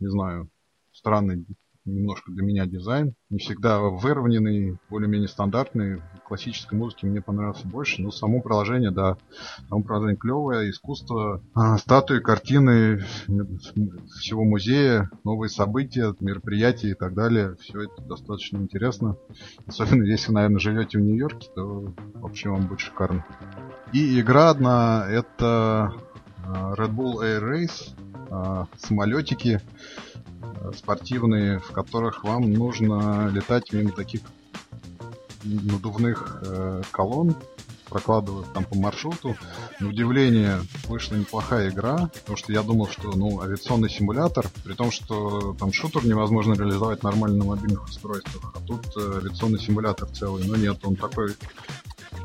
не 0.00 0.08
знаю, 0.08 0.50
странный 0.92 1.46
немножко 1.88 2.30
для 2.30 2.42
меня 2.42 2.66
дизайн. 2.66 3.14
Не 3.30 3.38
всегда 3.38 3.80
выровненный, 3.80 4.78
более-менее 4.90 5.28
стандартный. 5.28 6.02
Классической 6.28 6.78
музыке 6.78 7.06
мне 7.06 7.22
понравился 7.22 7.66
больше. 7.66 8.02
Но 8.02 8.10
само 8.10 8.42
приложение, 8.42 8.90
да, 8.90 9.16
само 9.70 9.82
приложение 9.82 10.16
клевое. 10.16 10.70
Искусство, 10.70 11.40
а, 11.54 11.78
статуи, 11.78 12.18
картины 12.18 12.98
всего 14.20 14.44
музея, 14.44 15.10
новые 15.24 15.48
события, 15.48 16.14
мероприятия 16.20 16.90
и 16.90 16.94
так 16.94 17.14
далее. 17.14 17.56
Все 17.62 17.84
это 17.84 18.02
достаточно 18.02 18.58
интересно. 18.58 19.16
Особенно 19.66 20.02
если, 20.02 20.30
наверное, 20.30 20.58
живете 20.58 20.98
в 20.98 21.00
Нью-Йорке, 21.00 21.48
то 21.54 21.94
вообще 22.16 22.50
вам 22.50 22.66
будет 22.66 22.80
шикарно. 22.80 23.24
И 23.94 24.20
игра 24.20 24.50
одна, 24.50 25.06
это 25.08 25.94
а, 26.46 26.74
Red 26.74 26.94
Bull 26.94 27.22
Air 27.22 27.40
Race, 27.40 27.94
а, 28.30 28.66
самолетики 28.76 29.62
спортивные, 30.76 31.60
в 31.60 31.72
которых 31.72 32.24
вам 32.24 32.52
нужно 32.52 33.28
летать 33.32 33.72
мимо 33.72 33.92
таких 33.92 34.20
надувных 35.44 36.42
э, 36.42 36.82
колонн, 36.90 37.36
прокладывать 37.88 38.52
там 38.52 38.64
по 38.64 38.76
маршруту. 38.76 39.36
На 39.80 39.88
удивление 39.88 40.60
вышла 40.88 41.16
неплохая 41.16 41.70
игра, 41.70 42.10
потому 42.12 42.36
что 42.36 42.52
я 42.52 42.62
думал, 42.62 42.88
что 42.88 43.12
ну 43.12 43.40
авиационный 43.40 43.90
симулятор, 43.90 44.46
при 44.64 44.74
том, 44.74 44.90
что 44.90 45.54
там 45.58 45.72
шутер 45.72 46.04
невозможно 46.04 46.54
реализовать 46.54 47.02
нормально 47.02 47.38
на 47.38 47.44
мобильных 47.44 47.84
устройствах, 47.84 48.54
а 48.54 48.60
тут 48.60 48.86
э, 48.96 49.18
авиационный 49.18 49.60
симулятор 49.60 50.08
целый, 50.08 50.46
но 50.46 50.56
нет, 50.56 50.78
он 50.84 50.96
такой 50.96 51.34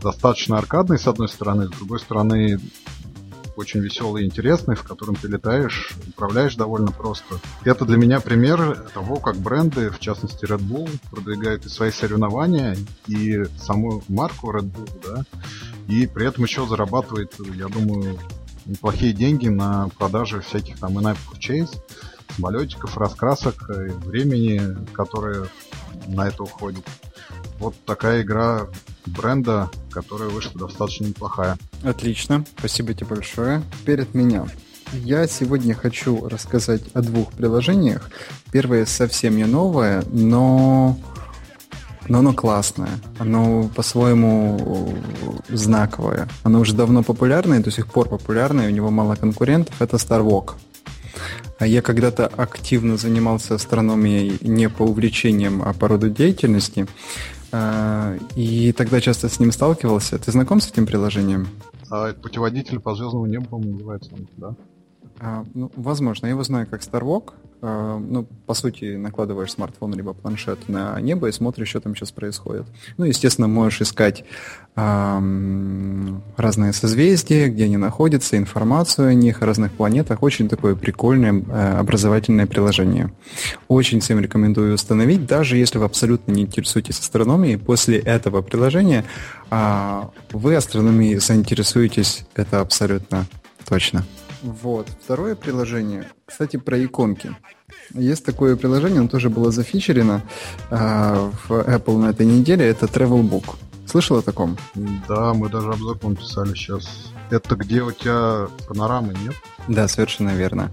достаточно 0.02 0.58
аркадный 0.58 1.00
с 1.00 1.08
одной 1.08 1.30
стороны, 1.30 1.68
с 1.68 1.72
другой 1.72 2.00
стороны 2.00 2.60
очень 3.56 3.80
веселый 3.80 4.24
и 4.24 4.26
интересный, 4.26 4.76
в 4.76 4.84
котором 4.84 5.16
ты 5.16 5.28
летаешь, 5.28 5.94
управляешь 6.08 6.56
довольно 6.56 6.92
просто. 6.92 7.40
Это 7.64 7.86
для 7.86 7.98
меня 7.98 8.20
пример 8.20 8.88
того, 8.94 9.18
как 9.18 9.38
бренды, 9.38 9.90
в 9.90 10.00
частности 10.00 10.46
Red 10.46 10.62
Bull, 10.62 10.90
продвигают 11.12 11.66
и 11.66 11.70
свои 11.70 11.92
соревнования, 11.92 12.76
и 13.08 13.44
саму 13.58 14.04
марку 14.08 14.52
Red 14.52 14.72
Bull, 14.72 14.90
да, 15.04 15.26
И 15.88 16.08
при 16.08 16.28
этом 16.28 16.44
еще 16.44 16.66
зарабатывает, 16.68 17.34
я 17.56 17.68
думаю, 17.68 18.18
неплохие 18.66 19.14
деньги 19.14 19.50
на 19.50 19.90
продаже 19.98 20.42
всяких 20.42 20.80
там 20.80 20.98
in-app 20.98 21.18
purchase, 21.32 21.80
самолетиков, 22.36 22.98
раскрасок, 22.98 23.70
времени, 23.70 24.62
которое 24.94 25.48
на 26.08 26.28
это 26.28 26.44
уходит. 26.44 26.84
Вот 27.64 27.76
такая 27.86 28.24
игра 28.24 28.68
бренда, 29.06 29.70
которая 29.90 30.28
вышла 30.28 30.68
достаточно 30.68 31.06
неплохая. 31.06 31.58
Отлично, 31.82 32.44
спасибо 32.58 32.94
тебе 32.94 33.08
большое. 33.08 33.64
Перед 33.86 34.14
меня. 34.14 34.48
Я 34.92 35.28
сегодня 35.28 35.74
хочу 35.74 36.28
рассказать 36.28 36.82
о 36.94 37.02
двух 37.02 37.32
приложениях. 37.32 38.10
Первое 38.52 38.86
совсем 38.86 39.38
не 39.38 39.46
новое, 39.46 40.04
но 40.12 41.00
но 42.10 42.20
оно 42.20 42.34
классное, 42.34 43.00
оно 43.18 43.70
по-своему 43.74 44.98
знаковое. 45.48 46.28
Оно 46.44 46.60
уже 46.60 46.76
давно 46.76 47.02
популярное, 47.02 47.62
до 47.62 47.72
сих 47.72 47.88
пор 47.88 48.10
популярное, 48.10 48.68
у 48.68 48.72
него 48.72 48.92
мало 48.92 49.16
конкурентов. 49.16 49.82
Это 49.82 49.96
Star 49.96 50.22
Walk. 50.22 50.56
А 51.60 51.66
я 51.66 51.82
когда-то 51.82 52.28
активно 52.28 52.98
занимался 52.98 53.56
астрономией 53.56 54.38
не 54.42 54.68
по 54.68 54.84
увлечениям, 54.84 55.64
а 55.64 55.72
по 55.72 55.88
роду 55.88 56.10
деятельности. 56.10 56.88
А, 57.56 58.18
и 58.36 58.72
тогда 58.72 59.00
часто 59.00 59.30
с 59.30 59.40
ним 59.40 59.52
сталкивался. 59.52 60.18
Ты 60.18 60.32
знаком 60.32 60.60
с 60.60 60.72
этим 60.72 60.88
приложением? 60.88 61.48
А, 61.92 62.12
путеводитель 62.14 62.80
по 62.80 62.96
звездному 62.96 63.28
небу, 63.28 63.46
по-моему, 63.46 63.74
называется 63.74 64.10
да? 64.38 64.56
А, 65.26 65.46
ну, 65.54 65.72
возможно, 65.78 66.26
я 66.26 66.32
его 66.32 66.44
знаю 66.44 66.68
как 66.70 66.82
StarWalk. 66.82 67.32
А, 67.62 67.98
ну, 67.98 68.28
по 68.46 68.54
сути, 68.54 68.98
накладываешь 68.98 69.54
смартфон 69.54 69.94
либо 69.94 70.14
планшет 70.14 70.68
на 70.68 71.00
небо 71.00 71.30
и 71.30 71.32
смотришь, 71.32 71.70
что 71.70 71.80
там 71.80 71.96
сейчас 71.96 72.12
происходит. 72.12 72.66
Ну, 72.98 73.06
естественно, 73.06 73.48
можешь 73.48 73.84
искать 73.84 74.26
а, 74.76 75.24
разные 76.36 76.74
созвездия, 76.74 77.48
где 77.48 77.64
они 77.64 77.78
находятся, 77.78 78.36
информацию 78.36 79.08
о 79.08 79.14
них, 79.14 79.42
о 79.42 79.46
разных 79.46 79.72
планетах. 79.72 80.22
Очень 80.24 80.50
такое 80.50 80.76
прикольное 80.76 81.42
а, 81.48 81.80
образовательное 81.80 82.46
приложение. 82.46 83.14
Очень 83.70 84.02
всем 84.02 84.20
рекомендую 84.20 84.74
установить, 84.74 85.26
даже 85.26 85.56
если 85.56 85.78
вы 85.78 85.86
абсолютно 85.86 86.34
не 86.34 86.42
интересуетесь 86.42 87.00
астрономией. 87.00 87.58
После 87.58 87.98
этого 87.98 88.42
приложения 88.42 89.06
а, 89.50 90.12
вы 90.34 90.58
астрономией 90.58 91.16
заинтересуетесь, 91.20 92.26
это 92.36 92.60
абсолютно 92.60 93.26
точно. 93.66 94.04
Вот. 94.44 94.90
Второе 95.04 95.36
приложение, 95.36 96.10
кстати, 96.26 96.58
про 96.58 96.84
иконки. 96.84 97.36
Есть 97.94 98.26
такое 98.26 98.56
приложение, 98.56 99.00
оно 99.00 99.08
тоже 99.08 99.30
было 99.30 99.52
зафичерено 99.52 100.22
э, 100.70 101.30
в 101.48 101.52
Apple 101.52 101.98
на 101.98 102.10
этой 102.10 102.26
неделе, 102.26 102.66
это 102.66 102.86
Travelbook. 102.86 103.56
Слышал 103.86 104.18
о 104.18 104.22
таком? 104.22 104.58
Да, 105.08 105.34
мы 105.34 105.50
даже 105.50 105.70
обзор 105.70 105.98
писали 105.98 106.54
сейчас. 106.54 107.12
Это 107.30 107.56
где 107.56 107.82
у 107.82 107.92
тебя 107.92 108.48
панорамы, 108.68 109.14
нет? 109.24 109.34
Да, 109.68 109.88
совершенно 109.88 110.32
верно. 110.32 110.72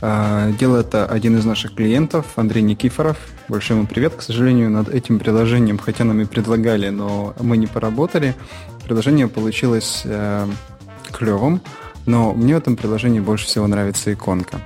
А, 0.00 0.50
дело 0.52 0.78
это 0.78 1.06
один 1.06 1.38
из 1.38 1.44
наших 1.44 1.74
клиентов, 1.74 2.26
Андрей 2.36 2.62
Никифоров. 2.62 3.16
Большой 3.48 3.76
ему 3.76 3.86
привет. 3.86 4.14
К 4.14 4.22
сожалению, 4.22 4.70
над 4.70 4.88
этим 4.88 5.18
приложением, 5.18 5.78
хотя 5.78 6.04
нам 6.04 6.20
и 6.20 6.24
предлагали, 6.24 6.88
но 6.88 7.34
мы 7.40 7.56
не 7.56 7.66
поработали, 7.66 8.34
приложение 8.84 9.28
получилось 9.28 10.02
э, 10.04 10.48
клевым. 11.12 11.60
Но 12.06 12.32
мне 12.32 12.54
в 12.54 12.58
этом 12.58 12.76
приложении 12.76 13.20
больше 13.20 13.46
всего 13.46 13.66
нравится 13.66 14.12
иконка. 14.12 14.60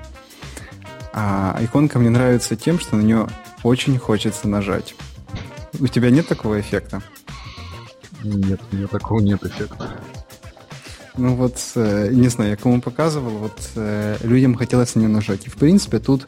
А 1.13 1.59
иконка 1.61 1.99
мне 1.99 2.11
нравится 2.11 2.57
тем, 2.57 2.79
что 2.79 2.97
на 2.97 3.03
нее 3.03 3.27
очень 3.63 3.99
хочется 3.99 4.49
нажать. 4.49 4.95
У 5.79 5.87
тебя 5.87 6.11
нет 6.11 6.27
такого 6.29 6.61
эффекта? 6.61 7.03
Нет, 8.23 8.61
у 8.73 8.77
меня 8.77 8.87
такого 8.87 9.21
нет 9.21 9.43
эффекта. 9.45 9.99
Ну 11.17 11.35
вот, 11.35 11.57
э, 11.77 12.11
не 12.13 12.29
знаю, 12.29 12.51
я 12.51 12.57
кому 12.57 12.81
показывал, 12.81 13.31
вот 13.31 13.71
э, 13.77 14.19
людям 14.23 14.55
хотелось 14.55 14.95
на 14.95 15.01
нее 15.01 15.09
нажать. 15.09 15.47
И 15.47 15.51
в 15.51 15.57
принципе 15.57 15.99
тут 15.99 16.27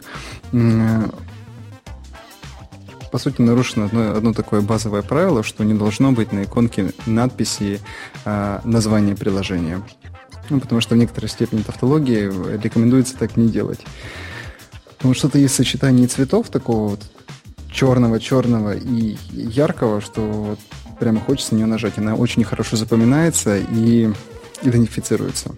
по 3.10 3.18
сути 3.18 3.40
нарушено 3.40 3.86
одно, 3.86 4.12
одно 4.12 4.32
такое 4.32 4.60
базовое 4.60 5.02
правило, 5.02 5.42
что 5.42 5.64
не 5.64 5.74
должно 5.74 6.12
быть 6.12 6.32
на 6.32 6.44
иконке 6.44 6.92
надписи 7.06 7.80
э, 8.24 8.60
названия 8.64 9.14
приложения. 9.14 9.82
Ну, 10.50 10.60
потому 10.60 10.80
что 10.80 10.94
в 10.94 10.98
некоторой 10.98 11.28
степени 11.28 11.62
тавтологии 11.62 12.58
рекомендуется 12.60 13.16
так 13.16 13.36
не 13.36 13.48
делать. 13.48 13.80
Потому 14.96 15.14
что 15.14 15.28
что-то 15.28 15.48
сочетание 15.48 16.06
цветов 16.08 16.48
такого 16.48 16.90
вот 16.90 17.02
черного, 17.70 18.18
черного 18.18 18.74
и 18.76 19.16
яркого, 19.32 20.00
что 20.00 20.20
вот 20.20 20.58
прямо 20.98 21.20
хочется 21.20 21.54
на 21.54 21.58
нее 21.58 21.66
нажать. 21.66 21.98
Она 21.98 22.14
очень 22.14 22.44
хорошо 22.44 22.76
запоминается 22.76 23.58
и 23.58 24.10
идентифицируется. 24.62 25.54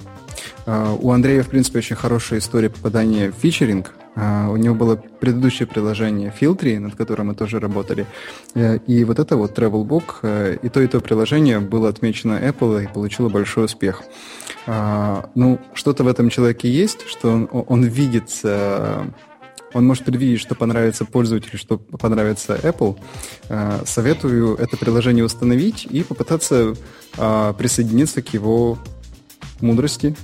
Uh, 0.66 0.98
у 1.00 1.10
Андрея, 1.10 1.42
в 1.42 1.48
принципе, 1.48 1.78
очень 1.78 1.96
хорошая 1.96 2.38
история 2.38 2.70
попадания 2.70 3.30
в 3.30 3.34
фичеринг. 3.34 3.94
Uh, 4.16 4.50
у 4.50 4.56
него 4.56 4.74
было 4.74 4.96
предыдущее 4.96 5.66
приложение 5.66 6.32
Filtry, 6.38 6.78
над 6.78 6.94
которым 6.94 7.28
мы 7.28 7.34
тоже 7.34 7.60
работали. 7.60 8.06
Uh, 8.54 8.82
и 8.86 9.04
вот 9.04 9.18
это 9.18 9.36
вот 9.36 9.56
Travelbook, 9.58 10.58
и 10.62 10.68
то, 10.68 10.80
и 10.80 10.86
то 10.86 11.00
приложение 11.00 11.60
было 11.60 11.88
отмечено 11.88 12.38
Apple 12.42 12.84
и 12.84 12.86
получило 12.86 13.28
большой 13.28 13.66
успех. 13.66 14.02
А, 14.66 15.30
ну, 15.34 15.58
что-то 15.74 16.04
в 16.04 16.08
этом 16.08 16.30
человеке 16.30 16.70
есть, 16.70 17.06
что 17.08 17.30
он, 17.30 17.48
он 17.50 17.84
видит, 17.84 18.30
э, 18.44 19.04
он 19.72 19.86
может 19.86 20.04
предвидеть, 20.04 20.40
что 20.40 20.54
понравится 20.54 21.04
пользователю, 21.04 21.58
что 21.58 21.78
понравится 21.78 22.58
Apple. 22.62 22.96
А, 23.48 23.82
советую 23.86 24.56
это 24.56 24.76
приложение 24.76 25.24
установить 25.24 25.86
и 25.90 26.02
попытаться 26.02 26.74
а, 27.16 27.52
присоединиться 27.54 28.22
к 28.22 28.32
его 28.34 28.78
мудрости. 29.62 30.16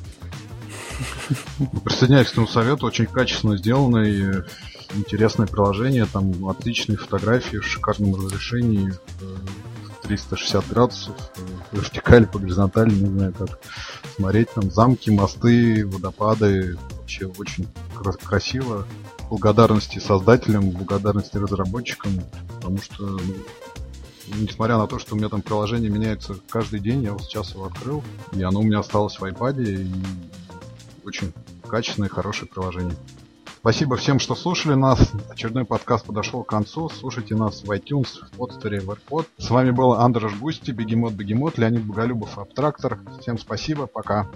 Присоединяюсь 1.84 2.28
к 2.28 2.32
этому 2.32 2.48
совету, 2.48 2.86
очень 2.86 3.06
качественно 3.06 3.56
сделанное, 3.56 4.46
интересное 4.94 5.46
приложение, 5.46 6.06
там 6.06 6.48
отличные 6.48 6.96
фотографии 6.96 7.58
в 7.58 7.66
шикарном 7.66 8.14
разрешении, 8.14 8.92
360 10.06 10.68
градусов, 10.68 11.16
э, 11.36 11.40
вертикаль 11.72 12.26
по 12.26 12.38
горизонтали, 12.38 12.90
не 12.90 13.06
знаю 13.06 13.34
как 13.34 13.58
смотреть. 14.16 14.50
Там 14.54 14.70
замки, 14.70 15.10
мосты, 15.10 15.86
водопады. 15.86 16.78
Вообще 16.98 17.26
очень 17.26 17.66
красиво. 18.24 18.86
Благодарности 19.28 19.98
создателям, 19.98 20.70
благодарности 20.70 21.36
разработчикам, 21.36 22.12
потому 22.54 22.78
что 22.78 23.04
ну, 23.04 23.34
несмотря 24.34 24.78
на 24.78 24.86
то, 24.86 24.98
что 24.98 25.14
у 25.14 25.18
меня 25.18 25.28
там 25.28 25.42
приложение 25.42 25.90
меняется 25.90 26.36
каждый 26.48 26.80
день, 26.80 27.02
я 27.02 27.12
вот 27.12 27.22
сейчас 27.22 27.52
его 27.54 27.66
открыл, 27.66 28.02
и 28.32 28.42
оно 28.42 28.60
у 28.60 28.62
меня 28.62 28.80
осталось 28.80 29.18
в 29.18 29.24
iPad, 29.24 29.62
и 29.62 29.86
очень 31.04 31.32
качественное 31.68 32.08
хорошее 32.08 32.50
приложение. 32.50 32.96
Спасибо 33.60 33.96
всем, 33.96 34.20
что 34.20 34.36
слушали 34.36 34.74
нас. 34.74 35.10
Очередной 35.28 35.64
подкаст 35.64 36.06
подошел 36.06 36.44
к 36.44 36.48
концу. 36.48 36.88
Слушайте 36.88 37.34
нас 37.34 37.64
в 37.64 37.70
iTunes, 37.72 38.24
в 38.24 38.36
подстере, 38.36 38.78
в 38.78 38.90
AirPod. 38.90 39.26
С 39.38 39.50
вами 39.50 39.72
был 39.72 39.94
Андрей 39.94 40.30
Густи, 40.38 40.70
Бегемот 40.70 41.14
Бегемот, 41.14 41.58
Леонид 41.58 41.84
Боголюбов, 41.84 42.38
Абтрактор. 42.38 43.00
Всем 43.20 43.38
спасибо, 43.38 43.86
пока. 43.86 44.28